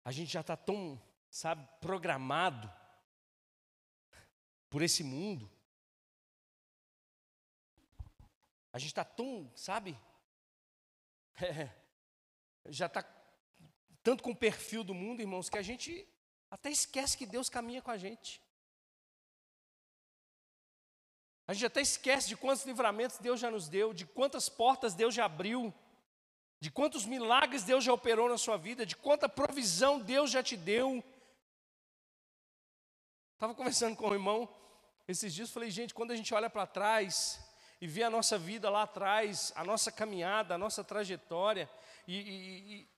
A 0.06 0.12
gente 0.14 0.32
já 0.32 0.40
está 0.40 0.56
tão, 0.56 1.02
sabe, 1.30 1.68
programado 1.82 2.72
por 4.70 4.82
esse 4.82 5.04
mundo. 5.04 5.52
A 8.72 8.80
gente 8.80 8.88
está 8.88 9.04
tão, 9.04 9.52
sabe, 9.54 10.00
é, 11.42 11.70
já 12.72 12.86
está 12.86 13.04
tanto 14.04 14.22
com 14.22 14.32
o 14.32 14.36
perfil 14.36 14.84
do 14.84 14.94
mundo, 14.94 15.22
irmãos, 15.22 15.50
que 15.50 15.58
a 15.58 15.62
gente 15.62 16.08
até 16.52 16.70
esquece 16.70 17.18
que 17.18 17.26
Deus 17.26 17.50
caminha 17.50 17.82
com 17.82 17.90
a 17.90 17.98
gente. 17.98 18.42
A 21.48 21.54
gente 21.54 21.66
até 21.66 21.82
esquece 21.82 22.28
de 22.28 22.38
quantos 22.38 22.66
livramentos 22.66 23.18
Deus 23.18 23.40
já 23.40 23.50
nos 23.50 23.68
deu, 23.68 23.94
de 23.94 24.06
quantas 24.06 24.50
portas 24.50 24.94
Deus 24.94 25.16
já 25.16 25.26
abriu 25.26 25.74
de 26.64 26.72
quantos 26.72 27.06
milagres 27.06 27.66
Deus 27.66 27.84
já 27.84 27.92
operou 27.92 28.30
na 28.30 28.38
sua 28.38 28.56
vida, 28.56 28.86
de 28.86 28.96
quanta 28.96 29.28
provisão 29.28 30.00
Deus 30.00 30.32
já 30.32 30.42
te 30.42 30.56
deu. 30.56 31.04
Estava 33.34 33.54
conversando 33.54 33.98
com 33.98 34.08
o 34.08 34.14
irmão 34.14 34.48
esses 35.06 35.34
dias, 35.34 35.52
falei, 35.52 35.70
gente, 35.70 35.94
quando 35.94 36.12
a 36.12 36.16
gente 36.16 36.34
olha 36.34 36.50
para 36.50 36.66
trás 36.66 37.38
e 37.82 37.86
vê 37.86 38.04
a 38.04 38.10
nossa 38.10 38.38
vida 38.38 38.70
lá 38.70 38.84
atrás, 38.84 39.52
a 39.58 39.64
nossa 39.66 39.92
caminhada, 39.92 40.56
a 40.56 40.58
nossa 40.58 40.86
trajetória, 40.86 41.70
e, 42.08 42.16
e, 42.16 42.90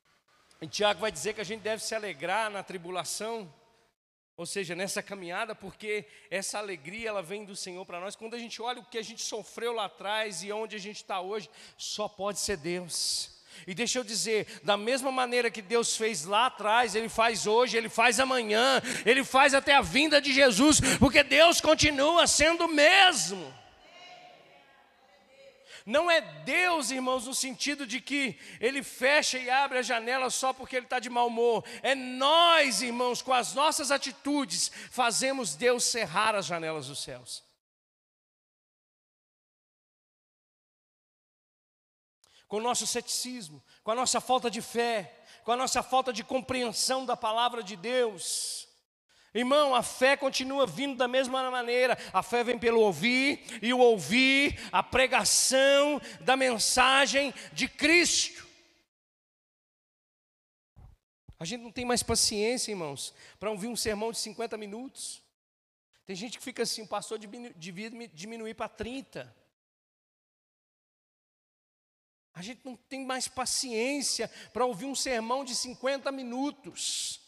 e, 0.66 0.68
Tiago 0.68 1.00
vai 1.00 1.12
dizer 1.12 1.36
que 1.36 1.42
a 1.42 1.46
gente 1.46 1.62
deve 1.62 1.84
se 1.84 1.94
alegrar 1.94 2.50
na 2.50 2.64
tribulação, 2.64 3.54
ou 4.36 4.48
seja, 4.48 4.74
nessa 4.74 5.04
caminhada, 5.04 5.54
porque 5.54 6.08
essa 6.32 6.58
alegria 6.58 7.10
ela 7.10 7.22
vem 7.22 7.46
do 7.46 7.56
Senhor 7.56 7.86
para 7.86 8.00
nós. 8.00 8.16
Quando 8.16 8.34
a 8.34 8.40
gente 8.40 8.60
olha 8.64 8.80
o 8.82 8.86
que 8.86 8.98
a 8.98 9.04
gente 9.04 9.22
sofreu 9.22 9.74
lá 9.74 9.86
atrás 9.86 10.42
e 10.42 10.52
onde 10.52 10.76
a 10.76 10.80
gente 10.80 10.96
está 10.96 11.22
hoje, 11.22 11.52
só 11.78 12.08
pode 12.08 12.40
ser 12.40 12.58
Deus. 12.58 13.44
E 13.68 13.76
deixa 13.76 14.00
eu 14.00 14.04
dizer, 14.04 14.60
da 14.64 14.76
mesma 14.76 15.12
maneira 15.12 15.52
que 15.52 15.62
Deus 15.62 15.96
fez 15.96 16.26
lá 16.26 16.48
atrás, 16.48 16.96
Ele 16.96 17.10
faz 17.10 17.46
hoje, 17.46 17.78
Ele 17.78 17.88
faz 17.88 18.20
amanhã, 18.20 18.82
Ele 19.06 19.24
faz 19.24 19.54
até 19.54 19.76
a 19.76 19.82
vinda 19.82 20.20
de 20.20 20.34
Jesus, 20.34 20.82
porque 20.98 21.22
Deus 21.22 21.62
continua 21.62 22.26
sendo 22.26 22.66
o 22.66 22.74
mesmo. 22.74 23.54
Não 25.86 26.10
é 26.10 26.20
Deus, 26.20 26.90
irmãos, 26.90 27.28
no 27.28 27.36
sentido 27.36 27.86
de 27.86 28.02
que 28.02 28.40
Ele 28.60 28.82
fecha 28.82 29.38
e 29.38 29.50
abre 29.50 29.78
a 29.78 29.84
janela 29.84 30.32
só 30.32 30.52
porque 30.52 30.76
Ele 30.76 30.86
está 30.88 31.00
de 31.00 31.10
mau 31.10 31.28
humor. 31.28 31.64
É 31.84 31.94
nós, 31.94 32.82
irmãos, 32.82 33.22
com 33.22 33.32
as 33.32 33.54
nossas 33.54 33.92
atitudes, 33.92 34.72
fazemos 34.90 35.56
Deus 35.56 35.84
cerrar 35.84 36.34
as 36.34 36.48
janelas 36.48 36.88
dos 36.88 37.04
céus. 37.04 37.46
com 42.48 42.58
o 42.58 42.62
nosso 42.62 42.86
ceticismo, 42.86 43.62
com 43.84 43.92
a 43.92 43.96
nossa 43.96 44.22
falta 44.22 44.50
de 44.50 44.62
fé, 44.62 45.26
com 45.44 45.52
a 45.52 45.58
nossa 45.58 45.82
falta 45.84 46.14
de 46.14 46.24
compreensão 46.24 47.06
da 47.06 47.18
palavra 47.18 47.64
de 47.64 47.76
Deus. 47.76 48.68
Irmão, 49.36 49.76
a 49.76 49.84
fé 49.84 50.16
continua 50.16 50.66
vindo 50.66 50.96
da 50.96 51.10
mesma 51.10 51.52
maneira. 51.52 51.98
A 52.14 52.24
fé 52.24 52.42
vem 52.42 52.58
pelo 52.58 52.80
ouvir, 52.80 53.44
e 53.62 53.74
o 53.74 53.80
ouvir, 53.80 54.58
a 54.72 54.82
pregação 54.82 56.02
da 56.22 56.38
mensagem 56.38 57.34
de 57.52 57.68
Cristo. 57.68 58.48
A 61.38 61.44
gente 61.44 61.64
não 61.64 61.72
tem 61.72 61.84
mais 61.84 62.02
paciência, 62.02 62.72
irmãos, 62.72 63.14
para 63.38 63.52
ouvir 63.52 63.68
um 63.68 63.76
sermão 63.76 64.10
de 64.10 64.20
50 64.20 64.58
minutos. 64.58 65.22
Tem 66.06 66.16
gente 66.16 66.38
que 66.38 66.44
fica 66.44 66.64
assim, 66.64 66.84
o 66.84 66.88
pastor 66.88 67.20
devia 67.20 67.90
diminuir 68.14 68.54
para 68.54 68.70
30. 68.70 69.36
A 72.34 72.42
gente 72.42 72.62
não 72.64 72.78
tem 72.78 73.06
mais 73.06 73.28
paciência 73.28 74.30
para 74.54 74.66
ouvir 74.66 74.86
um 74.86 74.96
sermão 74.96 75.44
de 75.44 75.54
50 75.54 76.10
minutos. 76.14 77.25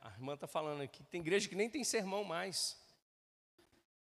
A, 0.00 0.10
irmã 0.10 0.34
está 0.34 0.46
falando 0.46 0.82
aqui, 0.82 1.02
tem 1.04 1.20
igreja 1.20 1.48
que 1.48 1.54
nem 1.54 1.68
tem 1.68 1.84
sermão 1.84 2.24
mais. 2.24 2.78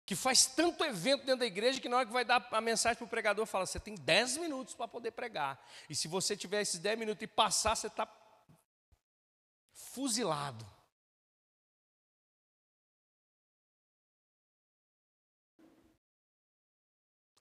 Que 0.05 0.14
faz 0.14 0.47
tanto 0.47 0.85
evento 0.85 1.27
dentro 1.27 1.41
da 1.41 1.47
igreja 1.47 1.81
que 1.81 1.89
na 1.89 1.97
hora 1.97 2.07
que 2.07 2.12
vai 2.12 2.25
dar 2.25 2.47
a 2.53 2.61
mensagem 2.61 2.97
para 2.97 3.05
o 3.05 3.09
pregador, 3.09 3.45
fala: 3.47 3.67
você 3.67 3.81
tem 3.81 3.95
10 3.95 4.37
minutos 4.37 4.75
para 4.75 4.87
poder 4.87 5.11
pregar. 5.11 5.61
E 5.91 5.95
se 5.95 6.07
você 6.07 6.37
tiver 6.37 6.61
esses 6.61 6.79
10 6.79 6.99
minutos 6.99 7.23
e 7.23 7.27
passar, 7.27 7.75
você 7.75 7.89
está 7.89 8.07
fuzilado. 9.73 10.76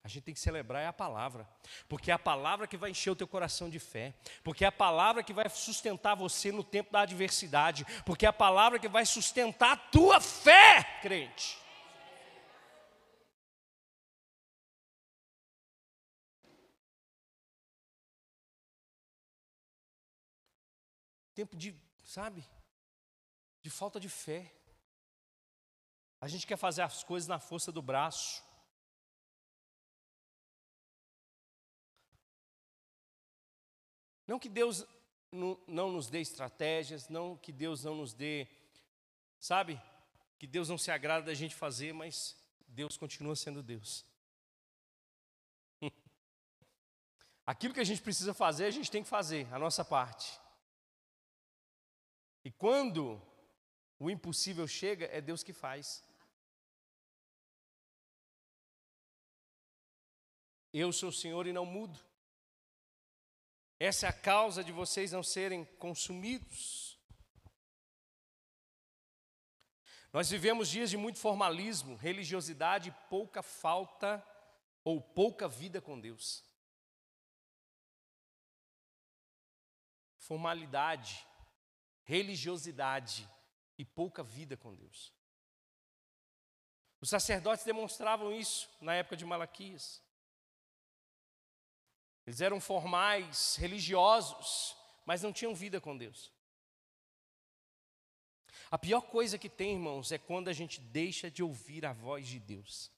A 0.06 0.08
gente 0.08 0.22
tem 0.22 0.36
que 0.36 0.39
celebrar 0.39 0.84
é 0.84 0.86
a 0.86 0.93
palavra, 0.93 1.49
porque 1.89 2.12
é 2.12 2.14
a 2.14 2.20
palavra 2.20 2.68
que 2.68 2.78
vai 2.78 2.91
encher 2.91 3.10
o 3.10 3.16
teu 3.16 3.28
coração 3.28 3.72
de 3.72 3.80
fé, 3.80 4.14
porque 4.43 4.64
é 4.64 4.68
a 4.68 4.72
palavra 4.72 5.24
que 5.24 5.34
vai 5.34 5.49
sustentar 5.49 6.14
você 6.14 6.51
no 6.51 6.64
tempo 6.64 6.91
da 6.91 7.01
adversidade, 7.01 7.84
porque 8.06 8.24
é 8.24 8.30
a 8.30 8.32
palavra 8.34 8.78
que 8.78 8.88
vai 8.88 9.03
sustentar 9.03 9.72
a 9.72 9.78
tua 9.78 10.22
fé, 10.22 10.84
crente. 11.01 11.58
Tempo 21.34 21.58
de, 21.58 21.76
sabe, 22.03 22.45
de 23.64 23.72
falta 23.72 23.99
de 23.99 24.08
fé. 24.08 24.53
A 26.22 26.28
gente 26.28 26.45
quer 26.45 26.58
fazer 26.58 26.84
as 26.84 27.03
coisas 27.03 27.28
na 27.28 27.39
força 27.39 27.72
do 27.72 27.82
braço. 27.82 28.45
Não 34.28 34.40
que 34.40 34.50
Deus 34.50 34.86
não, 35.32 35.92
nos 35.92 36.10
dê 36.10 36.20
estratégias, 36.22 37.10
não 37.10 37.38
que 37.38 37.52
Deus 37.52 37.84
não 37.84 37.96
nos 37.96 38.14
dê, 38.14 38.48
sabe? 39.40 39.82
Que 40.40 40.48
Deus 40.48 40.70
não 40.70 40.78
se 40.78 40.92
agrada 40.92 41.26
da 41.26 41.34
gente 41.34 41.56
fazer, 41.56 41.94
mas 41.94 42.36
Deus 42.68 42.98
continua 42.98 43.36
sendo 43.36 43.62
Deus. 43.62 44.06
Aquilo 47.46 47.74
que 47.74 47.80
a 47.80 47.86
gente 47.86 48.02
precisa 48.02 48.34
fazer, 48.34 48.66
a 48.66 48.72
gente 48.72 48.90
tem 48.90 49.04
que 49.04 49.10
fazer, 49.10 49.48
a 49.54 49.60
nossa 49.60 49.86
parte. 49.86 50.40
E 52.44 52.52
quando 52.52 53.22
o 54.00 54.10
impossível 54.10 54.68
chega, 54.68 55.06
é 55.06 55.22
Deus 55.22 55.44
que 55.44 55.54
faz. 55.54 56.04
Eu 60.74 60.92
sou 60.92 61.10
o 61.10 61.14
Senhor 61.14 61.48
e 61.48 61.54
não 61.54 61.66
mudo. 61.66 62.00
Essa 63.80 64.06
é 64.06 64.10
a 64.10 64.14
causa 64.14 64.64
de 64.64 64.72
vocês 64.72 65.12
não 65.12 65.22
serem 65.22 65.66
consumidos. 65.78 66.98
Nós 70.14 70.30
vivemos 70.30 70.70
dias 70.70 70.90
de 70.90 70.96
muito 70.96 71.20
formalismo, 71.20 71.98
religiosidade 71.98 72.88
e 72.88 73.10
pouca 73.10 73.44
falta 73.44 74.26
ou 74.82 75.02
pouca 75.02 75.46
vida 75.46 75.82
com 75.82 76.00
Deus. 76.00 76.42
Formalidade, 80.18 81.28
religiosidade 82.04 83.30
e 83.78 83.84
pouca 83.84 84.24
vida 84.24 84.56
com 84.56 84.74
Deus. 84.74 85.14
Os 87.02 87.10
sacerdotes 87.10 87.66
demonstravam 87.66 88.32
isso 88.32 88.70
na 88.80 88.96
época 88.96 89.18
de 89.18 89.26
Malaquias. 89.26 90.05
Eles 92.26 92.42
eram 92.42 92.60
formais, 92.60 93.56
religiosos, 93.58 94.76
mas 95.06 95.22
não 95.22 95.32
tinham 95.32 95.54
vida 95.54 95.80
com 95.80 95.96
Deus. 95.96 96.32
A 98.72 98.78
pior 98.78 99.02
coisa 99.02 99.38
que 99.38 99.50
tem, 99.50 99.74
irmãos, 99.74 100.12
é 100.12 100.18
quando 100.18 100.48
a 100.48 100.54
gente 100.54 100.82
deixa 100.82 101.30
de 101.30 101.44
ouvir 101.44 101.86
a 101.86 101.94
voz 101.94 102.28
de 102.28 102.40
Deus. 102.40 102.92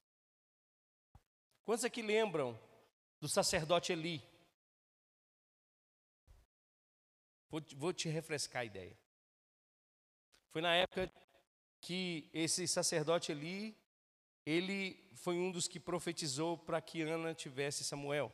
Quantos 1.66 1.84
aqui 1.84 2.02
lembram 2.02 2.58
do 3.20 3.28
sacerdote 3.28 3.92
Eli? 3.92 4.24
Vou, 7.50 7.62
vou 7.76 7.94
te 7.94 8.08
refrescar 8.08 8.62
a 8.62 8.66
ideia. 8.66 8.98
Foi 10.52 10.62
na 10.62 10.74
época 10.74 11.12
que 11.82 12.30
esse 12.34 12.68
sacerdote 12.68 13.32
Eli, 13.32 13.78
ele 14.46 15.12
foi 15.16 15.36
um 15.36 15.52
dos 15.52 15.68
que 15.68 15.80
profetizou 15.80 16.58
para 16.58 16.82
que 16.82 17.02
Ana 17.02 17.34
tivesse 17.34 17.84
Samuel. 17.84 18.34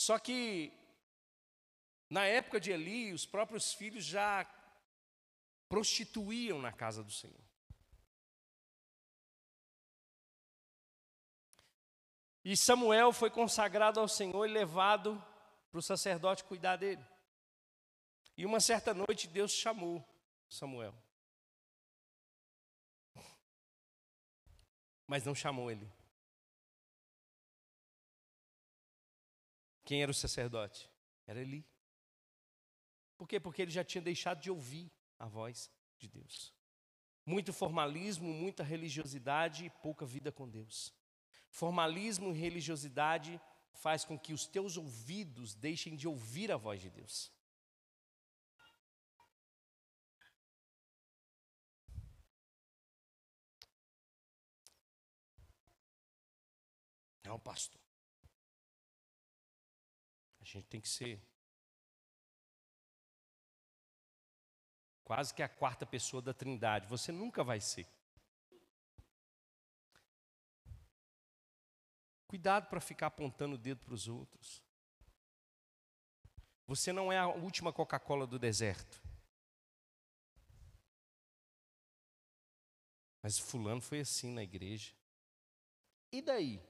Só 0.00 0.18
que, 0.18 0.72
na 2.08 2.24
época 2.24 2.58
de 2.58 2.72
Eli, 2.72 3.12
os 3.12 3.26
próprios 3.26 3.74
filhos 3.74 4.02
já 4.02 4.46
prostituíam 5.68 6.58
na 6.58 6.72
casa 6.72 7.04
do 7.04 7.12
Senhor. 7.12 7.44
E 12.42 12.56
Samuel 12.56 13.12
foi 13.12 13.30
consagrado 13.30 14.00
ao 14.00 14.08
Senhor 14.08 14.46
e 14.46 14.50
levado 14.50 15.22
para 15.70 15.80
o 15.80 15.82
sacerdote 15.82 16.44
cuidar 16.44 16.76
dele. 16.76 17.04
E 18.38 18.46
uma 18.46 18.58
certa 18.58 18.94
noite 18.94 19.28
Deus 19.28 19.52
chamou 19.52 20.02
Samuel. 20.48 20.94
Mas 25.06 25.26
não 25.26 25.34
chamou 25.34 25.70
ele. 25.70 25.99
Quem 29.90 30.04
era 30.04 30.12
o 30.12 30.14
sacerdote? 30.14 30.88
Era 31.26 31.40
Eli. 31.40 31.66
Por 33.18 33.26
quê? 33.26 33.40
Porque 33.40 33.60
ele 33.60 33.72
já 33.72 33.82
tinha 33.82 34.00
deixado 34.00 34.40
de 34.40 34.48
ouvir 34.48 34.88
a 35.18 35.26
voz 35.26 35.68
de 35.98 36.06
Deus. 36.06 36.54
Muito 37.26 37.52
formalismo, 37.52 38.32
muita 38.32 38.62
religiosidade 38.62 39.64
e 39.64 39.70
pouca 39.82 40.06
vida 40.06 40.30
com 40.30 40.48
Deus. 40.48 40.94
Formalismo 41.50 42.30
e 42.30 42.38
religiosidade 42.38 43.40
faz 43.72 44.04
com 44.04 44.16
que 44.16 44.32
os 44.32 44.46
teus 44.46 44.76
ouvidos 44.76 45.56
deixem 45.56 45.96
de 45.96 46.06
ouvir 46.06 46.52
a 46.52 46.56
voz 46.56 46.80
de 46.80 46.88
Deus. 46.88 47.32
Não, 57.24 57.40
pastor. 57.40 57.79
Gente 60.52 60.66
tem 60.66 60.80
que 60.80 60.88
ser 60.88 61.22
quase 65.04 65.32
que 65.32 65.44
a 65.44 65.48
quarta 65.48 65.86
pessoa 65.86 66.20
da 66.20 66.34
Trindade. 66.34 66.88
Você 66.88 67.12
nunca 67.12 67.44
vai 67.44 67.60
ser. 67.60 67.86
Cuidado 72.26 72.68
para 72.68 72.80
ficar 72.80 73.06
apontando 73.06 73.54
o 73.54 73.58
dedo 73.58 73.84
para 73.84 73.94
os 73.94 74.08
outros. 74.08 74.60
Você 76.66 76.92
não 76.92 77.12
é 77.12 77.18
a 77.18 77.28
última 77.28 77.72
Coca-Cola 77.72 78.26
do 78.26 78.36
deserto. 78.36 79.00
Mas 83.22 83.38
fulano 83.38 83.80
foi 83.80 84.00
assim 84.00 84.32
na 84.32 84.42
igreja. 84.42 84.92
E 86.10 86.20
daí? 86.20 86.69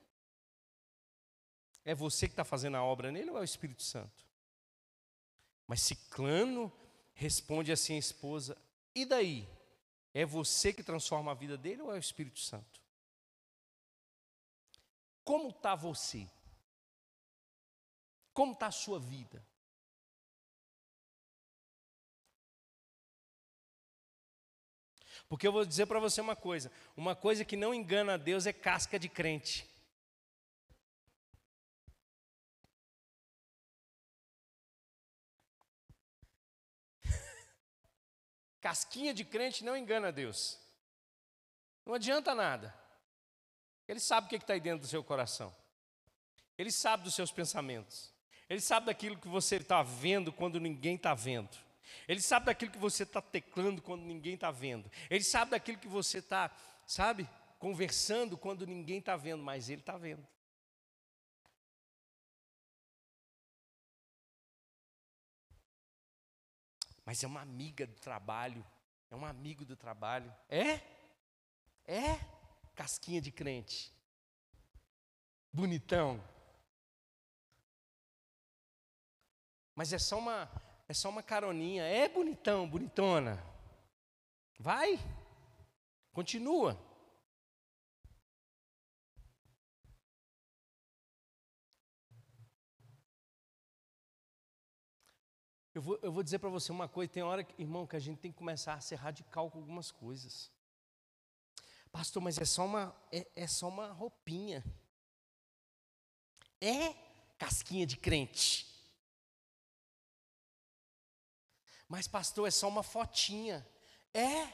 É 1.85 1.95
você 1.95 2.27
que 2.27 2.33
está 2.33 2.45
fazendo 2.45 2.77
a 2.77 2.85
obra 2.85 3.11
nele 3.11 3.31
ou 3.31 3.39
é 3.39 3.41
o 3.41 3.45
Espírito 3.45 3.83
Santo? 3.83 4.25
Mas 5.67 5.83
Ciclano 5.83 6.73
responde 7.15 7.73
assim 7.73 7.95
a 7.95 7.99
esposa: 7.99 8.57
e 8.95 9.05
daí? 9.05 9.49
É 10.13 10.27
você 10.27 10.73
que 10.73 10.83
transforma 10.83 11.31
a 11.31 11.35
vida 11.35 11.57
dele 11.57 11.83
ou 11.83 11.93
é 11.93 11.95
o 11.95 11.99
Espírito 11.99 12.41
Santo? 12.41 12.81
Como 15.25 15.51
está 15.51 15.77
você? 15.77 16.29
Como 18.33 18.53
está 18.53 18.67
a 18.67 18.73
sua 18.73 18.99
vida? 18.99 19.45
Porque 25.29 25.47
eu 25.47 25.53
vou 25.53 25.65
dizer 25.65 25.87
para 25.87 26.01
você 26.01 26.21
uma 26.21 26.35
coisa: 26.35 26.73
uma 26.97 27.15
coisa 27.15 27.45
que 27.45 27.57
não 27.57 27.73
engana 27.73 28.15
a 28.15 28.17
Deus 28.17 28.47
é 28.47 28.53
casca 28.53 28.99
de 28.99 29.09
crente. 29.09 29.70
Casquinha 38.61 39.15
de 39.15 39.25
crente 39.25 39.65
não 39.65 39.77
engana 39.77 40.13
Deus. 40.13 40.59
Não 41.85 41.95
adianta 41.95 42.35
nada. 42.35 42.75
Ele 43.89 43.99
sabe 43.99 44.27
o 44.27 44.31
que 44.31 44.37
está 44.37 44.53
aí 44.53 44.61
dentro 44.61 44.81
do 44.81 44.87
seu 44.87 45.03
coração. 45.03 45.55
Ele 46.57 46.71
sabe 46.71 47.03
dos 47.03 47.15
seus 47.15 47.33
pensamentos. 47.33 48.13
Ele 48.49 48.61
sabe 48.61 48.87
daquilo 48.87 49.17
que 49.17 49.29
você 49.29 49.57
está 49.57 49.83
vendo 49.83 50.33
quando 50.33 50.61
ninguém 50.61 50.97
está 50.97 51.15
vendo. 51.15 51.57
Ele 52.07 52.21
sabe 52.21 52.47
daquilo 52.47 52.71
que 52.71 52.79
você 52.79 53.03
está 53.03 53.21
teclando 53.21 53.81
quando 53.81 54.03
ninguém 54.03 54.35
está 54.35 54.51
vendo. 54.51 54.91
Ele 55.09 55.25
sabe 55.25 55.53
daquilo 55.53 55.79
que 55.79 55.89
você 55.89 56.19
está, 56.19 56.51
sabe, 56.87 57.29
conversando 57.59 58.37
quando 58.37 58.67
ninguém 58.67 58.99
está 58.99 59.17
vendo, 59.17 59.43
mas 59.43 59.71
ele 59.71 59.81
está 59.81 59.97
vendo. 59.97 60.27
Mas 67.11 67.25
é 67.25 67.27
uma 67.27 67.41
amiga 67.41 67.89
do 67.89 67.97
trabalho, 67.97 68.65
é 69.11 69.17
um 69.17 69.25
amigo 69.25 69.65
do 69.65 69.75
trabalho. 69.75 70.33
É? 70.49 70.75
É? 71.85 72.21
Casquinha 72.73 73.21
de 73.21 73.33
crente. 73.33 73.93
Bonitão. 75.53 76.23
Mas 79.75 79.93
é 79.93 79.99
só 79.99 80.21
uma 80.21 80.49
é 80.87 80.95
só 80.95 81.09
uma 81.11 81.21
caroninha. 81.21 81.83
É 81.83 82.09
bonitão, 82.09 82.71
bonitona. 82.71 83.45
Vai. 84.57 84.97
Continua. 86.13 86.81
Eu 95.81 95.83
vou, 95.83 95.99
eu 96.03 96.13
vou 96.13 96.23
dizer 96.23 96.39
para 96.39 96.51
você 96.51 96.71
uma 96.71 96.87
coisa: 96.87 97.11
tem 97.11 97.23
hora, 97.23 97.47
irmão, 97.57 97.87
que 97.87 97.97
a 97.97 97.99
gente 97.99 98.19
tem 98.19 98.31
que 98.31 98.37
começar 98.37 98.75
a 98.75 98.81
ser 98.83 98.97
radical 98.97 99.51
com 99.51 99.61
algumas 99.61 99.91
coisas. 99.91 100.53
Pastor, 101.91 102.23
mas 102.23 102.37
é 102.37 102.45
só 102.45 102.67
uma, 102.67 102.95
é, 103.11 103.27
é 103.35 103.47
só 103.47 103.67
uma 103.67 103.91
roupinha. 103.91 104.63
É 106.61 106.93
casquinha 107.39 107.87
de 107.87 107.97
crente. 107.97 108.67
Mas, 111.89 112.07
pastor, 112.07 112.47
é 112.47 112.51
só 112.51 112.69
uma 112.69 112.83
fotinha. 112.83 113.67
É. 114.13 114.53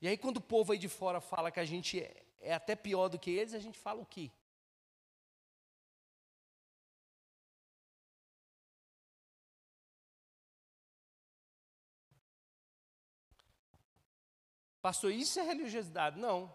E 0.00 0.08
aí, 0.08 0.16
quando 0.16 0.38
o 0.38 0.48
povo 0.54 0.72
aí 0.72 0.78
de 0.78 0.88
fora 0.88 1.20
fala 1.20 1.50
que 1.50 1.60
a 1.60 1.66
gente 1.66 2.00
é, 2.00 2.24
é 2.40 2.54
até 2.54 2.74
pior 2.74 3.10
do 3.10 3.18
que 3.18 3.30
eles, 3.30 3.52
a 3.52 3.58
gente 3.58 3.78
fala 3.78 4.00
o 4.00 4.06
quê? 4.06 4.30
Pastor, 14.86 15.10
isso 15.10 15.40
é 15.40 15.42
religiosidade? 15.42 16.16
Não. 16.16 16.54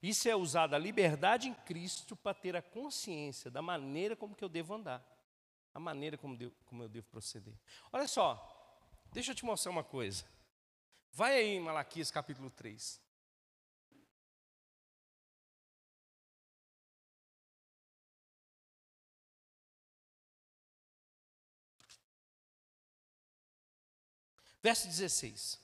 Isso 0.00 0.28
é 0.28 0.36
usar 0.36 0.72
a 0.72 0.78
liberdade 0.78 1.48
em 1.48 1.54
Cristo 1.54 2.14
para 2.14 2.32
ter 2.32 2.54
a 2.54 2.62
consciência 2.62 3.50
da 3.50 3.60
maneira 3.60 4.14
como 4.14 4.32
que 4.32 4.44
eu 4.44 4.48
devo 4.48 4.72
andar 4.72 5.04
a 5.74 5.80
maneira 5.80 6.16
como, 6.16 6.38
como 6.66 6.84
eu 6.84 6.88
devo 6.88 7.08
proceder. 7.08 7.58
Olha 7.92 8.06
só, 8.06 8.94
deixa 9.12 9.32
eu 9.32 9.34
te 9.34 9.44
mostrar 9.44 9.72
uma 9.72 9.82
coisa. 9.82 10.24
Vai 11.10 11.34
aí 11.34 11.56
em 11.56 11.60
Malaquias 11.60 12.12
capítulo 12.12 12.48
3. 12.48 13.00
Verso 24.62 24.86
16. 24.86 25.61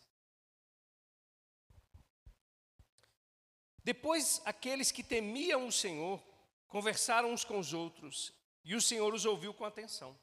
Depois 3.89 4.43
aqueles 4.45 4.93
que 4.93 5.03
temiam 5.03 5.67
o 5.67 5.73
Senhor 5.73 6.23
conversaram 6.67 7.33
uns 7.33 7.43
com 7.43 7.59
os 7.59 7.73
outros 7.73 8.35
e 8.63 8.75
o 8.75 8.83
Senhor 8.83 9.15
os 9.15 9.25
ouviu 9.25 9.55
com 9.55 9.65
atenção. 9.65 10.15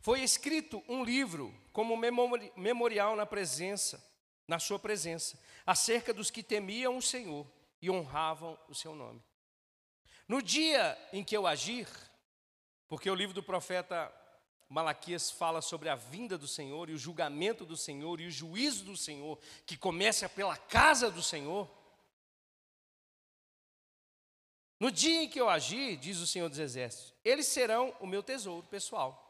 Foi 0.00 0.22
escrito 0.22 0.82
um 0.88 1.04
livro 1.04 1.54
como 1.74 1.94
memorial 2.56 3.14
na 3.14 3.26
presença, 3.26 4.02
na 4.48 4.58
sua 4.58 4.78
presença, 4.78 5.38
acerca 5.66 6.14
dos 6.14 6.30
que 6.30 6.42
temiam 6.42 6.96
o 6.96 7.02
Senhor 7.02 7.46
e 7.82 7.90
honravam 7.90 8.58
o 8.66 8.74
seu 8.74 8.94
nome. 8.94 9.22
No 10.26 10.40
dia 10.40 10.96
em 11.12 11.22
que 11.22 11.36
eu 11.36 11.46
agir, 11.46 11.86
porque 12.88 13.10
o 13.10 13.14
livro 13.14 13.34
do 13.34 13.42
profeta 13.42 14.10
Malaquias 14.68 15.30
fala 15.30 15.60
sobre 15.60 15.88
a 15.88 15.94
vinda 15.94 16.36
do 16.36 16.48
Senhor 16.48 16.88
e 16.88 16.92
o 16.92 16.98
julgamento 16.98 17.64
do 17.64 17.76
Senhor 17.76 18.20
e 18.20 18.26
o 18.26 18.30
juízo 18.30 18.84
do 18.84 18.96
Senhor, 18.96 19.38
que 19.66 19.76
começa 19.76 20.28
pela 20.28 20.56
casa 20.56 21.10
do 21.10 21.22
Senhor. 21.22 21.68
No 24.80 24.90
dia 24.90 25.22
em 25.22 25.28
que 25.28 25.40
eu 25.40 25.48
agir, 25.48 25.96
diz 25.96 26.18
o 26.18 26.26
Senhor 26.26 26.48
dos 26.48 26.58
Exércitos, 26.58 27.14
eles 27.24 27.46
serão 27.46 27.94
o 28.00 28.06
meu 28.06 28.22
tesouro 28.22 28.66
pessoal. 28.66 29.20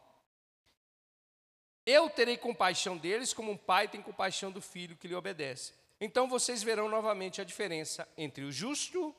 Eu 1.86 2.08
terei 2.08 2.36
compaixão 2.36 2.96
deles 2.96 3.34
como 3.34 3.52
um 3.52 3.56
pai 3.56 3.88
tem 3.88 4.00
compaixão 4.00 4.50
do 4.50 4.60
filho 4.60 4.96
que 4.96 5.06
lhe 5.06 5.14
obedece. 5.14 5.74
Então 6.00 6.28
vocês 6.28 6.62
verão 6.62 6.88
novamente 6.88 7.40
a 7.40 7.44
diferença 7.44 8.08
entre 8.16 8.44
o 8.44 8.50
justo 8.50 9.14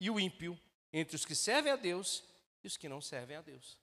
e 0.00 0.10
o 0.10 0.18
ímpio, 0.18 0.58
entre 0.92 1.14
os 1.14 1.24
que 1.24 1.34
servem 1.34 1.72
a 1.72 1.76
Deus 1.76 2.24
e 2.64 2.66
os 2.66 2.76
que 2.76 2.88
não 2.88 3.00
servem 3.00 3.36
a 3.36 3.42
Deus. 3.42 3.79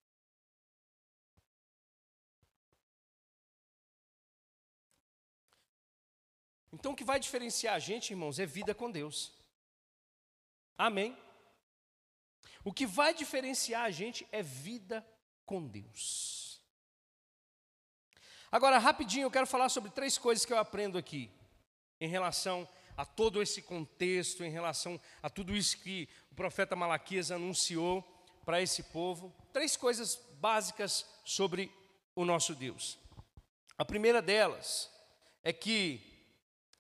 Então 6.72 6.92
o 6.92 6.96
que 6.96 7.04
vai 7.04 7.20
diferenciar 7.20 7.76
a 7.76 7.80
gente, 7.80 8.12
irmãos, 8.12 8.40
é 8.40 8.46
vida 8.46 8.74
com 8.76 8.92
Deus. 8.92 9.32
Amém? 10.78 11.18
O 12.64 12.74
que 12.74 12.86
vai 12.86 13.14
diferenciar 13.14 13.84
a 13.84 13.92
gente 13.92 14.28
é 14.32 14.44
vida 14.44 15.06
com 15.46 15.66
Deus. 15.66 16.62
Agora, 18.52 18.78
rapidinho, 18.78 19.26
eu 19.26 19.32
quero 19.32 19.48
falar 19.48 19.70
sobre 19.70 19.90
três 19.92 20.18
coisas 20.18 20.46
que 20.46 20.54
eu 20.54 20.58
aprendo 20.58 20.98
aqui, 20.98 21.30
em 22.00 22.08
relação 22.08 22.68
a 22.96 23.06
todo 23.06 23.42
esse 23.42 23.62
contexto, 23.62 24.44
em 24.44 24.50
relação 24.50 25.00
a 25.22 25.30
tudo 25.30 25.56
isso 25.56 25.78
que 25.80 26.10
o 26.32 26.36
profeta 26.36 26.76
Malaquias 26.76 27.32
anunciou 27.32 28.02
para 28.46 28.62
esse 28.62 28.84
povo. 28.84 29.36
Três 29.52 29.76
coisas 29.76 30.16
básicas 30.40 31.06
sobre 31.24 31.72
o 32.16 32.26
nosso 32.26 32.56
Deus. 32.56 32.98
A 33.78 33.86
primeira 33.86 34.22
delas 34.22 34.92
é 35.44 35.54
que 35.54 36.17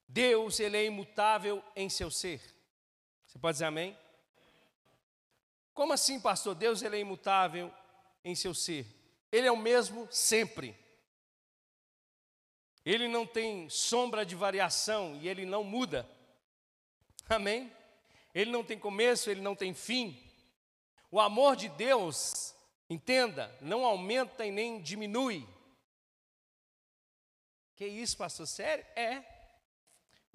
Deus, 0.07 0.59
ele 0.59 0.77
é 0.77 0.85
imutável 0.85 1.63
em 1.75 1.89
seu 1.89 2.09
ser. 2.09 2.41
Você 3.25 3.37
pode 3.37 3.55
dizer 3.55 3.65
amém? 3.65 3.97
Como 5.73 5.93
assim, 5.93 6.19
pastor? 6.19 6.55
Deus 6.55 6.81
ele 6.81 6.95
é 6.95 6.99
imutável 6.99 7.71
em 8.23 8.33
seu 8.33 8.53
ser. 8.53 8.85
Ele 9.31 9.47
é 9.47 9.51
o 9.51 9.57
mesmo 9.57 10.07
sempre. 10.11 10.75
Ele 12.85 13.07
não 13.07 13.27
tem 13.27 13.69
sombra 13.69 14.25
de 14.25 14.33
variação 14.33 15.15
e 15.17 15.27
ele 15.27 15.45
não 15.45 15.63
muda. 15.63 16.09
Amém? 17.27 17.71
Ele 18.33 18.49
não 18.49 18.63
tem 18.63 18.79
começo, 18.79 19.29
ele 19.29 19.41
não 19.41 19.55
tem 19.55 19.73
fim. 19.73 20.23
O 21.11 21.19
amor 21.19 21.55
de 21.55 21.67
Deus, 21.69 22.55
entenda, 22.89 23.55
não 23.59 23.85
aumenta 23.85 24.45
e 24.45 24.51
nem 24.51 24.81
diminui. 24.81 25.47
Que 27.75 27.85
isso, 27.85 28.17
pastor? 28.17 28.47
Sério? 28.47 28.85
É. 28.95 29.36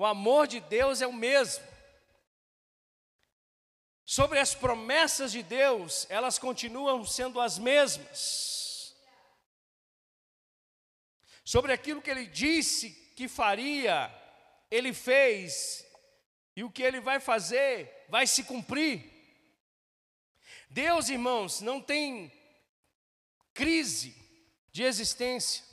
O 0.02 0.04
amor 0.04 0.48
de 0.48 0.58
Deus 0.58 1.00
é 1.00 1.06
o 1.06 1.12
mesmo. 1.12 1.64
Sobre 4.04 4.40
as 4.40 4.52
promessas 4.52 5.30
de 5.30 5.44
Deus, 5.44 6.08
elas 6.10 6.40
continuam 6.40 7.06
sendo 7.06 7.40
as 7.40 7.56
mesmas. 7.56 8.96
Sobre 11.44 11.72
aquilo 11.72 12.02
que 12.02 12.10
ele 12.10 12.26
disse 12.26 12.90
que 13.14 13.28
faria, 13.28 14.12
ele 14.72 14.92
fez, 14.92 15.86
e 16.56 16.64
o 16.64 16.70
que 16.72 16.82
ele 16.82 16.98
vai 16.98 17.20
fazer 17.20 18.04
vai 18.08 18.26
se 18.26 18.42
cumprir. 18.42 19.08
Deus, 20.68 21.10
irmãos, 21.10 21.60
não 21.60 21.80
tem 21.80 22.32
crise 23.54 24.16
de 24.72 24.82
existência 24.82 25.64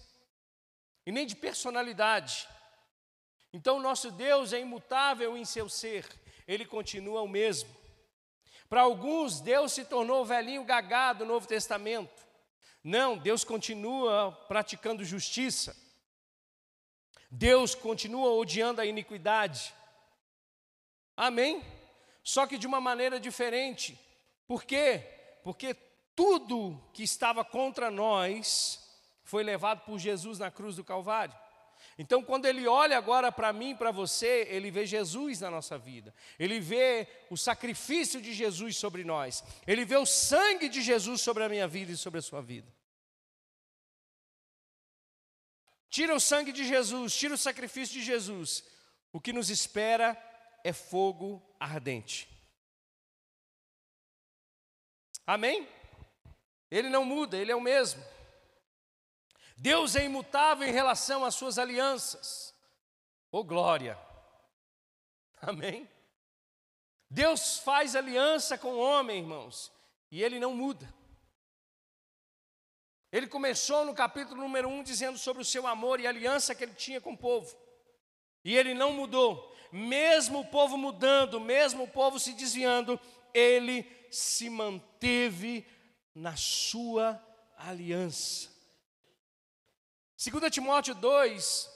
e 1.04 1.12
nem 1.12 1.26
de 1.26 1.36
personalidade. 1.36 2.48
Então, 3.52 3.80
nosso 3.80 4.12
Deus 4.12 4.54
é 4.54 4.60
imutável 4.60 5.36
em 5.38 5.46
seu 5.46 5.68
ser, 5.68 6.06
ele 6.48 6.66
continua 6.66 7.22
o 7.22 7.28
mesmo. 7.28 7.70
Para 8.70 8.82
alguns, 8.82 9.42
Deus 9.42 9.74
se 9.74 9.84
tornou 9.84 10.22
o 10.22 10.26
velhinho 10.26 10.64
gagá 10.64 11.14
do 11.14 11.26
Novo 11.26 11.48
Testamento. 11.48 12.28
Não, 12.84 13.18
Deus 13.18 13.44
continua 13.44 14.32
praticando 14.48 15.04
justiça. 15.04 15.76
Deus 17.32 17.74
continua 17.74 18.32
odiando 18.34 18.80
a 18.80 18.86
iniquidade. 18.86 19.74
Amém? 21.18 21.64
Só 22.24 22.46
que 22.46 22.58
de 22.58 22.68
uma 22.68 22.80
maneira 22.80 23.20
diferente. 23.20 24.00
Por 24.48 24.64
quê? 24.64 25.04
Porque 25.44 25.74
tudo 26.16 26.80
que 26.94 27.04
estava 27.04 27.44
contra 27.44 27.90
nós 27.90 28.80
foi 29.24 29.44
levado 29.44 29.82
por 29.86 29.98
Jesus 29.98 30.40
na 30.40 30.52
cruz 30.52 30.76
do 30.76 30.84
Calvário. 30.84 31.36
Então, 32.02 32.24
quando 32.24 32.46
ele 32.46 32.66
olha 32.66 32.98
agora 32.98 33.30
para 33.30 33.52
mim, 33.52 33.76
para 33.76 33.92
você, 33.92 34.48
ele 34.50 34.72
vê 34.72 34.86
Jesus 34.86 35.42
na 35.42 35.52
nossa 35.52 35.78
vida, 35.78 36.16
ele 36.40 36.58
vê 36.58 37.06
o 37.30 37.36
sacrifício 37.36 38.22
de 38.22 38.34
Jesus 38.34 38.78
sobre 38.78 39.04
nós, 39.04 39.44
ele 39.68 39.84
vê 39.84 39.98
o 39.98 40.06
sangue 40.06 40.70
de 40.70 40.82
Jesus 40.82 41.20
sobre 41.20 41.44
a 41.44 41.50
minha 41.50 41.68
vida 41.68 41.92
e 41.92 41.98
sobre 41.98 42.20
a 42.20 42.22
sua 42.22 42.42
vida. 42.42 42.74
Tira 45.90 46.16
o 46.16 46.22
sangue 46.22 46.54
de 46.54 46.66
Jesus, 46.66 47.14
tira 47.14 47.34
o 47.34 47.38
sacrifício 47.38 48.00
de 48.00 48.06
Jesus, 48.06 48.64
o 49.12 49.20
que 49.20 49.34
nos 49.34 49.50
espera 49.50 50.18
é 50.64 50.72
fogo 50.72 51.46
ardente. 51.60 52.30
Amém? 55.28 55.68
Ele 56.72 56.88
não 56.88 57.04
muda, 57.04 57.36
ele 57.36 57.52
é 57.52 57.56
o 57.56 57.60
mesmo. 57.60 58.02
Deus 59.62 59.98
é 59.98 60.06
imutável 60.06 60.66
em 60.66 60.72
relação 60.72 61.26
às 61.26 61.36
suas 61.36 61.60
alianças. 61.60 62.56
Oh 63.30 63.44
glória! 63.44 64.00
Amém? 65.42 65.86
Deus 67.10 67.60
faz 67.60 67.94
aliança 67.94 68.58
com 68.58 68.70
o 68.70 68.80
homem, 68.80 69.20
irmãos, 69.20 69.70
e 70.10 70.24
ele 70.24 70.40
não 70.40 70.56
muda. 70.56 70.88
Ele 73.12 73.28
começou 73.28 73.84
no 73.84 73.94
capítulo 73.94 74.40
número 74.40 74.70
1 74.70 74.84
dizendo 74.84 75.18
sobre 75.18 75.42
o 75.42 75.46
seu 75.46 75.68
amor 75.68 76.00
e 76.00 76.08
aliança 76.08 76.56
que 76.56 76.64
ele 76.64 76.76
tinha 76.76 77.02
com 77.02 77.12
o 77.12 77.18
povo. 77.18 77.54
E 78.46 78.56
ele 78.56 78.74
não 78.74 78.94
mudou. 78.94 79.54
Mesmo 79.74 80.40
o 80.40 80.46
povo 80.46 80.78
mudando, 80.78 81.38
mesmo 81.38 81.84
o 81.84 81.88
povo 81.88 82.18
se 82.18 82.32
desviando, 82.32 82.98
ele 83.34 83.84
se 84.10 84.50
manteve 84.50 85.68
na 86.16 86.38
sua 86.38 87.22
aliança. 87.58 88.59
2 90.22 90.52
Timóteo 90.52 90.94
2, 90.96 91.70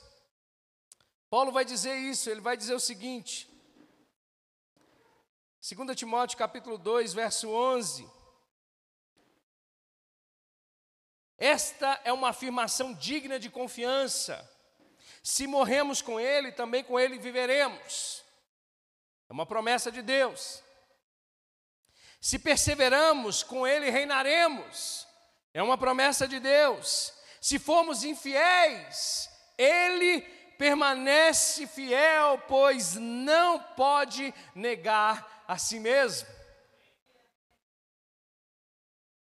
Paulo 1.29 1.49
vai 1.49 1.63
dizer 1.63 1.95
isso, 1.95 2.29
ele 2.29 2.41
vai 2.41 2.57
dizer 2.57 2.73
o 2.73 2.79
seguinte, 2.79 3.49
2 5.61 5.95
Timóteo 5.95 6.37
capítulo 6.37 6.77
2, 6.77 7.13
verso 7.13 7.49
11. 7.49 8.05
Esta 11.37 12.01
é 12.03 12.11
uma 12.11 12.29
afirmação 12.29 12.93
digna 12.93 13.39
de 13.39 13.49
confiança. 13.49 14.49
Se 15.23 15.47
morremos 15.47 16.01
com 16.01 16.19
Ele, 16.19 16.51
também 16.51 16.83
com 16.83 16.99
Ele 16.99 17.17
viveremos. 17.17 18.25
É 19.29 19.33
uma 19.33 19.45
promessa 19.45 19.89
de 19.89 20.01
Deus. 20.01 20.61
Se 22.19 22.37
perseveramos, 22.37 23.41
com 23.41 23.65
Ele 23.65 23.89
reinaremos. 23.89 25.07
É 25.53 25.63
uma 25.63 25.77
promessa 25.77 26.27
de 26.27 26.41
Deus. 26.41 27.13
Se 27.43 27.59
formos 27.59 28.05
infiéis, 28.05 29.29
Ele 29.57 30.21
permanece 30.57 31.67
fiel, 31.67 32.41
pois 32.47 32.95
não 32.95 33.59
pode 33.59 34.33
negar 34.55 35.43
a 35.45 35.57
si 35.57 35.77
mesmo. 35.77 36.25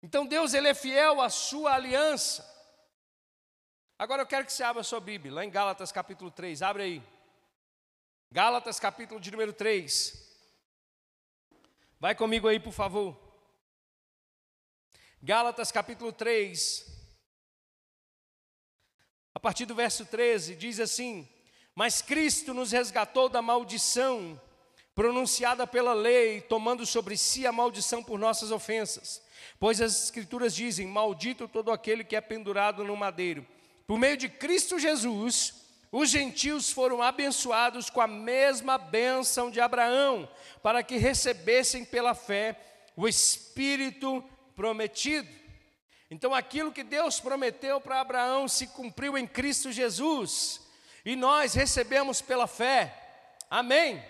Então 0.02 0.24
Deus 0.24 0.54
ele 0.54 0.68
é 0.68 0.72
fiel 0.72 1.20
à 1.20 1.28
sua 1.28 1.74
aliança. 1.74 2.42
Agora 3.98 4.22
eu 4.22 4.26
quero 4.26 4.46
que 4.46 4.52
você 4.54 4.62
abra 4.62 4.80
a 4.80 4.84
sua 4.84 4.98
Bíblia, 4.98 5.34
lá 5.34 5.44
em 5.44 5.50
Gálatas 5.50 5.92
capítulo 5.92 6.30
3, 6.30 6.62
abre 6.62 6.82
aí. 6.84 7.02
Gálatas 8.32 8.80
capítulo 8.80 9.20
de 9.20 9.30
número 9.30 9.52
3. 9.52 10.26
Vai 12.00 12.14
comigo 12.14 12.48
aí, 12.48 12.58
por 12.58 12.72
favor. 12.72 13.14
Gálatas 15.22 15.70
capítulo 15.70 16.14
3, 16.14 16.95
a 19.36 19.38
partir 19.38 19.66
do 19.66 19.74
verso 19.74 20.06
13, 20.06 20.56
diz 20.56 20.80
assim: 20.80 21.28
Mas 21.74 22.00
Cristo 22.00 22.54
nos 22.54 22.72
resgatou 22.72 23.28
da 23.28 23.42
maldição 23.42 24.40
pronunciada 24.94 25.66
pela 25.66 25.92
lei, 25.92 26.40
tomando 26.40 26.86
sobre 26.86 27.18
si 27.18 27.46
a 27.46 27.52
maldição 27.52 28.02
por 28.02 28.18
nossas 28.18 28.50
ofensas. 28.50 29.20
Pois 29.60 29.78
as 29.78 30.04
Escrituras 30.04 30.54
dizem: 30.56 30.86
Maldito 30.86 31.46
todo 31.46 31.70
aquele 31.70 32.02
que 32.02 32.16
é 32.16 32.20
pendurado 32.22 32.82
no 32.82 32.96
madeiro. 32.96 33.46
Por 33.86 33.98
meio 33.98 34.16
de 34.16 34.26
Cristo 34.26 34.78
Jesus, 34.78 35.52
os 35.92 36.08
gentios 36.08 36.70
foram 36.70 37.02
abençoados 37.02 37.90
com 37.90 38.00
a 38.00 38.06
mesma 38.06 38.78
bênção 38.78 39.50
de 39.50 39.60
Abraão, 39.60 40.26
para 40.62 40.82
que 40.82 40.96
recebessem 40.96 41.84
pela 41.84 42.14
fé 42.14 42.58
o 42.96 43.06
Espírito 43.06 44.24
prometido. 44.54 45.28
Então, 46.10 46.34
aquilo 46.34 46.72
que 46.72 46.84
Deus 46.84 47.18
prometeu 47.18 47.80
para 47.80 48.00
Abraão 48.00 48.46
se 48.46 48.68
cumpriu 48.68 49.18
em 49.18 49.26
Cristo 49.26 49.72
Jesus, 49.72 50.60
e 51.04 51.16
nós 51.16 51.54
recebemos 51.54 52.20
pela 52.20 52.46
fé. 52.46 52.94
Amém. 53.50 54.04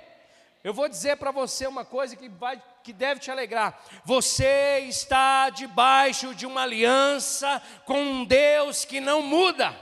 Eu 0.67 0.75
vou 0.75 0.89
dizer 0.89 1.17
para 1.17 1.31
você 1.31 1.67
uma 1.67 1.85
coisa 1.85 2.17
que, 2.17 2.29
vai, 2.29 2.61
que 2.83 2.93
deve 2.93 3.21
te 3.21 3.31
alegrar: 3.31 3.81
você 4.05 4.81
está 4.81 5.49
debaixo 5.49 6.35
de 6.35 6.45
uma 6.45 6.63
aliança 6.63 7.63
com 7.85 8.01
um 8.03 8.25
Deus 8.25 8.85
que 8.85 8.99
não 8.99 9.23
muda. 9.23 9.79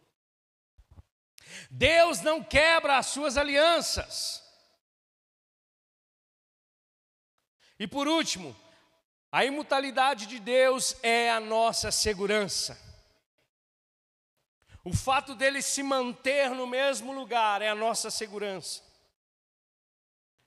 Deus 1.72 2.22
não 2.22 2.44
quebra 2.44 2.98
as 2.98 3.08
suas 3.08 3.38
alianças. 3.38 4.43
E 7.80 7.88
por 7.88 8.08
último, 8.08 8.56
a 9.32 9.44
imutabilidade 9.44 10.28
de 10.28 10.40
Deus 10.40 10.96
é 11.02 11.32
a 11.32 11.40
nossa 11.40 11.92
segurança. 11.92 12.80
O 14.86 14.94
fato 14.94 15.34
dele 15.34 15.62
se 15.62 15.82
manter 15.82 16.52
no 16.52 16.68
mesmo 16.68 17.12
lugar 17.12 17.62
é 17.62 17.70
a 17.70 17.76
nossa 17.76 18.12
segurança. 18.12 18.84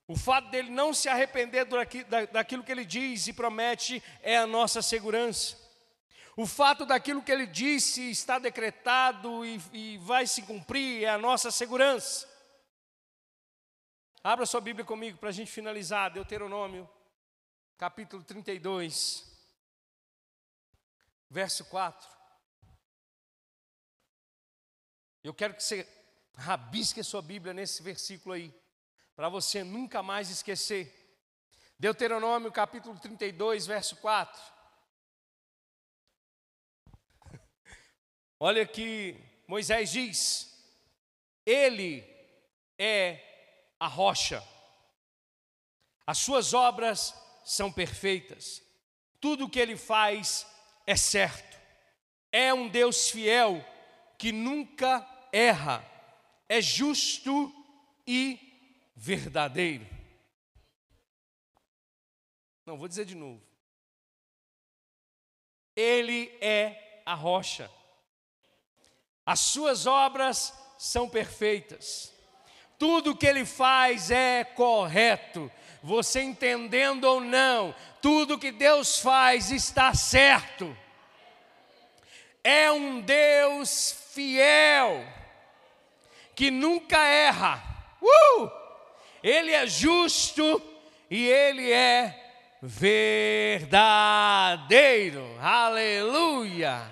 O 0.06 0.16
fato 0.16 0.50
dele 0.50 0.70
não 0.70 0.94
se 0.94 1.08
arrepender 1.08 1.66
daquilo 2.30 2.62
que 2.62 2.70
ele 2.70 2.84
diz 2.84 3.26
e 3.26 3.32
promete 3.32 4.00
é 4.22 4.36
a 4.36 4.46
nossa 4.46 4.80
segurança. 4.80 5.56
O 6.36 6.46
fato 6.46 6.86
daquilo 6.86 7.22
que 7.22 7.32
ele 7.32 7.46
disse 7.46 8.08
está 8.08 8.38
decretado 8.38 9.44
e, 9.44 9.60
e 9.72 9.98
vai 9.98 10.28
se 10.28 10.42
cumprir 10.42 11.02
é 11.02 11.08
a 11.08 11.18
nossa 11.18 11.50
segurança. 11.50 12.28
Abra 14.22 14.46
sua 14.46 14.60
Bíblia 14.60 14.84
comigo 14.84 15.18
para 15.18 15.30
a 15.30 15.32
gente 15.32 15.50
finalizar, 15.50 16.10
Deuteronômio 16.10 16.88
capítulo 17.78 18.24
32, 18.24 19.22
verso 21.28 21.64
4. 21.66 22.08
Eu 25.22 25.34
quero 25.34 25.54
que 25.54 25.62
você 25.62 25.86
rabisque 26.36 27.00
a 27.00 27.04
sua 27.04 27.20
Bíblia 27.20 27.52
nesse 27.52 27.82
versículo 27.82 28.34
aí, 28.34 28.54
para 29.14 29.28
você 29.28 29.62
nunca 29.62 30.02
mais 30.02 30.30
esquecer. 30.30 30.92
Deuteronômio 31.78 32.50
capítulo 32.50 32.98
32, 32.98 33.66
verso 33.66 33.96
4. 33.96 34.40
Olha 38.40 38.66
que 38.66 39.18
Moisés 39.46 39.90
diz: 39.90 40.64
Ele 41.44 42.02
é 42.78 43.74
a 43.78 43.86
rocha, 43.86 44.42
as 46.06 46.18
suas 46.18 46.54
obras 46.54 47.25
são 47.46 47.70
perfeitas. 47.70 48.60
Tudo 49.20 49.44
o 49.44 49.48
que 49.48 49.60
ele 49.60 49.76
faz 49.76 50.44
é 50.84 50.96
certo. 50.96 51.56
É 52.32 52.52
um 52.52 52.68
Deus 52.68 53.08
fiel 53.08 53.64
que 54.18 54.32
nunca 54.32 55.08
erra. 55.32 55.84
É 56.48 56.60
justo 56.60 57.54
e 58.04 58.90
verdadeiro. 58.96 59.86
Não, 62.66 62.76
vou 62.76 62.88
dizer 62.88 63.04
de 63.04 63.14
novo. 63.14 63.40
Ele 65.76 66.36
é 66.40 67.02
a 67.06 67.14
rocha. 67.14 67.70
As 69.24 69.38
suas 69.38 69.86
obras 69.86 70.52
são 70.76 71.08
perfeitas. 71.08 72.12
Tudo 72.76 73.16
que 73.16 73.26
ele 73.26 73.46
faz 73.46 74.10
é 74.10 74.42
correto 74.42 75.50
você 75.86 76.20
entendendo 76.20 77.04
ou 77.04 77.20
não, 77.20 77.72
tudo 78.02 78.40
que 78.40 78.50
Deus 78.50 78.98
faz 78.98 79.52
está 79.52 79.94
certo. 79.94 80.76
É 82.42 82.72
um 82.72 83.00
Deus 83.00 84.10
fiel, 84.12 85.06
que 86.34 86.50
nunca 86.50 86.98
erra. 86.98 87.62
Uh! 88.02 88.50
Ele 89.22 89.52
é 89.52 89.64
justo 89.68 90.60
e 91.08 91.28
ele 91.28 91.70
é 91.70 92.34
verdadeiro. 92.60 93.86
Aleluia! 95.40 96.90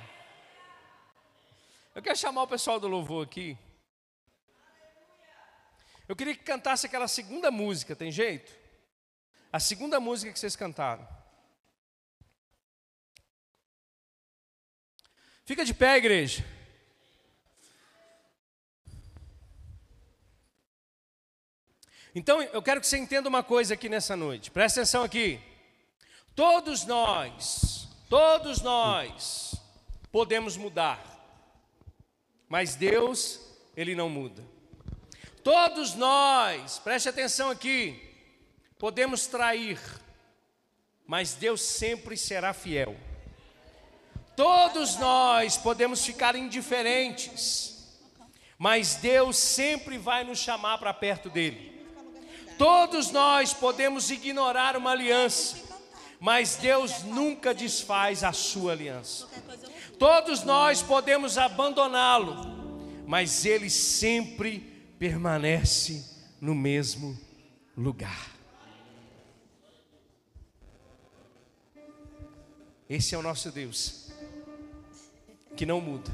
Eu 1.97 2.03
quero 2.03 2.17
chamar 2.17 2.45
o 2.45 2.49
pessoal 2.49 2.79
do 2.79 2.87
louvor 2.87 3.27
aqui. 3.27 3.59
Eu 6.09 6.15
queria 6.15 6.37
que 6.37 6.45
cantasse 6.45 6.87
aquela 6.87 7.09
segunda 7.09 7.51
música, 7.51 7.97
tem 7.97 8.13
jeito? 8.13 8.63
A 9.55 9.61
segunda 9.61 10.01
música 10.01 10.33
que 10.33 10.39
vocês 10.41 10.57
cantaram. 10.57 11.07
Fica 15.45 15.65
de 15.65 15.73
pé, 15.73 15.97
igreja. 15.97 16.45
Então, 22.13 22.43
eu 22.43 22.61
quero 22.61 22.81
que 22.81 22.87
você 22.89 22.99
entenda 22.99 23.29
uma 23.29 23.45
coisa 23.45 23.75
aqui 23.75 23.89
nessa 23.89 24.17
noite. 24.17 24.51
Presta 24.51 24.81
atenção 24.81 25.05
aqui. 25.05 25.41
Todos 26.35 26.85
nós, 26.85 27.87
todos 28.11 28.61
nós 28.61 29.55
podemos 30.11 30.57
mudar. 30.57 31.01
Mas 32.49 32.75
Deus, 32.75 33.39
ele 33.77 33.95
não 33.95 34.09
muda. 34.09 34.45
Todos 35.45 35.95
nós, 35.95 36.81
preste 36.81 37.09
atenção 37.09 37.51
aqui, 37.51 38.14
podemos 38.85 39.27
trair, 39.27 39.81
mas 41.07 41.33
Deus 41.33 41.63
sempre 41.63 42.19
será 42.19 42.53
fiel. 42.53 42.95
Todos 44.37 44.97
nós 44.97 45.57
podemos 45.57 46.05
ficar 46.05 46.37
indiferentes, 46.37 47.99
mas 48.59 48.97
Deus 48.97 49.39
sempre 49.39 49.97
vai 49.97 50.23
nos 50.23 50.39
chamar 50.39 50.77
para 50.77 50.93
perto 50.93 51.31
dele. 51.31 51.83
Todos 52.59 53.11
nós 53.11 53.55
podemos 53.55 54.11
ignorar 54.11 54.77
uma 54.77 54.91
aliança, 54.91 55.57
mas 56.21 56.57
Deus 56.57 57.05
nunca 57.05 57.55
desfaz 57.55 58.23
a 58.23 58.35
sua 58.35 58.73
aliança. 58.73 59.27
Todos 59.99 60.43
nós 60.43 60.83
podemos 60.83 61.39
abandoná-lo, 61.39 63.03
mas 63.07 63.47
ele 63.47 63.71
sempre 63.71 64.59
permanece 64.99 66.05
no 66.39 66.55
mesmo 66.55 67.19
lugar. 67.75 68.34
Esse 72.89 73.15
é 73.15 73.19
o 73.19 73.23
nosso 73.23 73.51
Deus, 73.51 74.11
que 75.57 75.65
não 75.65 75.81
muda. 75.81 76.11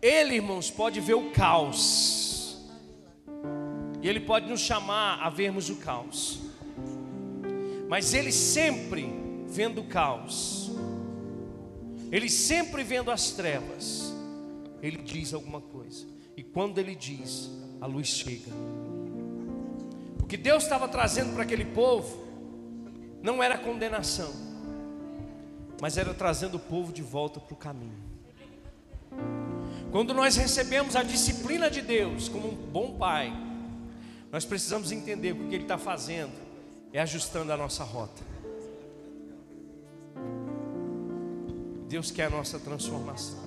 Ele, 0.00 0.36
irmãos, 0.36 0.70
pode 0.70 1.00
ver 1.00 1.14
o 1.14 1.30
caos, 1.30 2.58
e 4.02 4.08
Ele 4.08 4.20
pode 4.20 4.48
nos 4.48 4.60
chamar 4.60 5.20
a 5.20 5.30
vermos 5.30 5.70
o 5.70 5.76
caos, 5.76 6.40
mas 7.88 8.14
Ele 8.14 8.30
sempre 8.30 9.10
vendo 9.48 9.80
o 9.80 9.88
caos, 9.88 10.70
Ele 12.12 12.28
sempre 12.28 12.84
vendo 12.84 13.10
as 13.10 13.32
trevas, 13.32 14.12
Ele 14.82 14.98
diz 14.98 15.34
alguma 15.34 15.60
coisa. 15.60 16.06
E 16.38 16.42
quando 16.44 16.78
ele 16.78 16.94
diz, 16.94 17.50
a 17.80 17.86
luz 17.86 18.06
chega. 18.06 18.52
O 20.22 20.24
que 20.24 20.36
Deus 20.36 20.62
estava 20.62 20.86
trazendo 20.86 21.34
para 21.34 21.42
aquele 21.42 21.64
povo 21.64 22.24
não 23.20 23.42
era 23.42 23.58
condenação, 23.58 24.32
mas 25.80 25.96
era 25.96 26.12
trazendo 26.12 26.56
o 26.56 26.60
povo 26.60 26.92
de 26.92 27.02
volta 27.02 27.38
para 27.40 27.54
o 27.54 27.56
caminho. 27.56 28.08
Quando 29.90 30.12
nós 30.12 30.36
recebemos 30.36 30.96
a 30.96 31.02
disciplina 31.02 31.70
de 31.70 31.80
Deus 31.80 32.28
como 32.28 32.48
um 32.48 32.54
bom 32.54 32.96
pai, 32.98 33.32
nós 34.30 34.44
precisamos 34.44 34.92
entender 34.92 35.34
que 35.34 35.42
o 35.42 35.48
que 35.48 35.54
Ele 35.54 35.64
está 35.64 35.78
fazendo 35.78 36.32
é 36.92 37.00
ajustando 37.00 37.52
a 37.52 37.56
nossa 37.56 37.84
rota. 37.84 38.22
Deus 41.88 42.10
quer 42.10 42.26
a 42.26 42.30
nossa 42.30 42.58
transformação. 42.58 43.38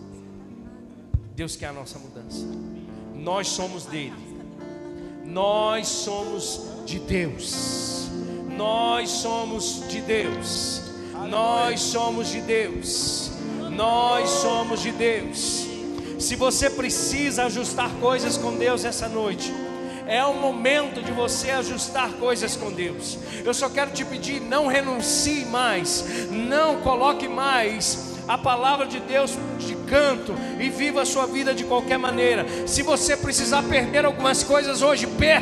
Deus 1.36 1.55
quer 1.55 1.67
a 1.67 1.73
nossa 1.73 1.99
mudança. 1.99 2.45
Nós 3.13 3.47
somos 3.47 3.86
dele. 3.86 4.15
Nós 5.25 5.88
somos 5.88 6.86
de 6.86 6.99
Deus. 6.99 8.09
Nós 8.57 9.09
somos 9.09 9.88
de 9.88 10.01
Deus. 10.01 10.91
Nós 11.30 11.80
somos 11.82 12.30
de 12.30 12.41
Deus. 12.41 13.32
Nós 13.69 14.30
somos 14.30 14.82
de 14.82 14.91
Deus. 14.91 15.67
Se 16.19 16.36
você 16.36 16.69
precisa 16.69 17.45
ajustar 17.45 17.89
coisas 17.99 18.38
com 18.38 18.55
Deus 18.55 18.86
essa 18.86 19.07
noite, 19.07 19.53
é 20.05 20.24
o 20.26 20.34
momento 20.34 21.01
de 21.01 21.11
você 21.11 21.51
ajustar 21.51 22.11
coisas 22.13 22.55
com 22.55 22.72
Deus. 22.72 23.17
Eu 23.43 23.53
só 23.53 23.69
quero 23.69 23.91
te 23.91 24.03
pedir: 24.03 24.41
não 24.41 24.67
renuncie 24.67 25.45
mais, 25.45 26.30
não 26.30 26.82
coloque 26.82 27.28
mais 27.28 28.11
a 28.28 28.38
palavra 28.38 28.86
de 28.86 28.99
Deus 28.99 29.38
de 29.59 29.76
canto 29.89 30.34
e 30.59 30.69
viva 30.69 31.01
a 31.01 31.05
sua 31.05 31.26
vida 31.26 31.53
de 31.53 31.63
qualquer 31.63 31.97
maneira. 31.97 32.45
Se 32.67 32.82
você 32.82 33.17
precisar 33.17 33.63
perder 33.63 34.05
algumas 34.05 34.43
coisas 34.43 34.82
hoje, 34.82 35.07
perca. 35.07 35.39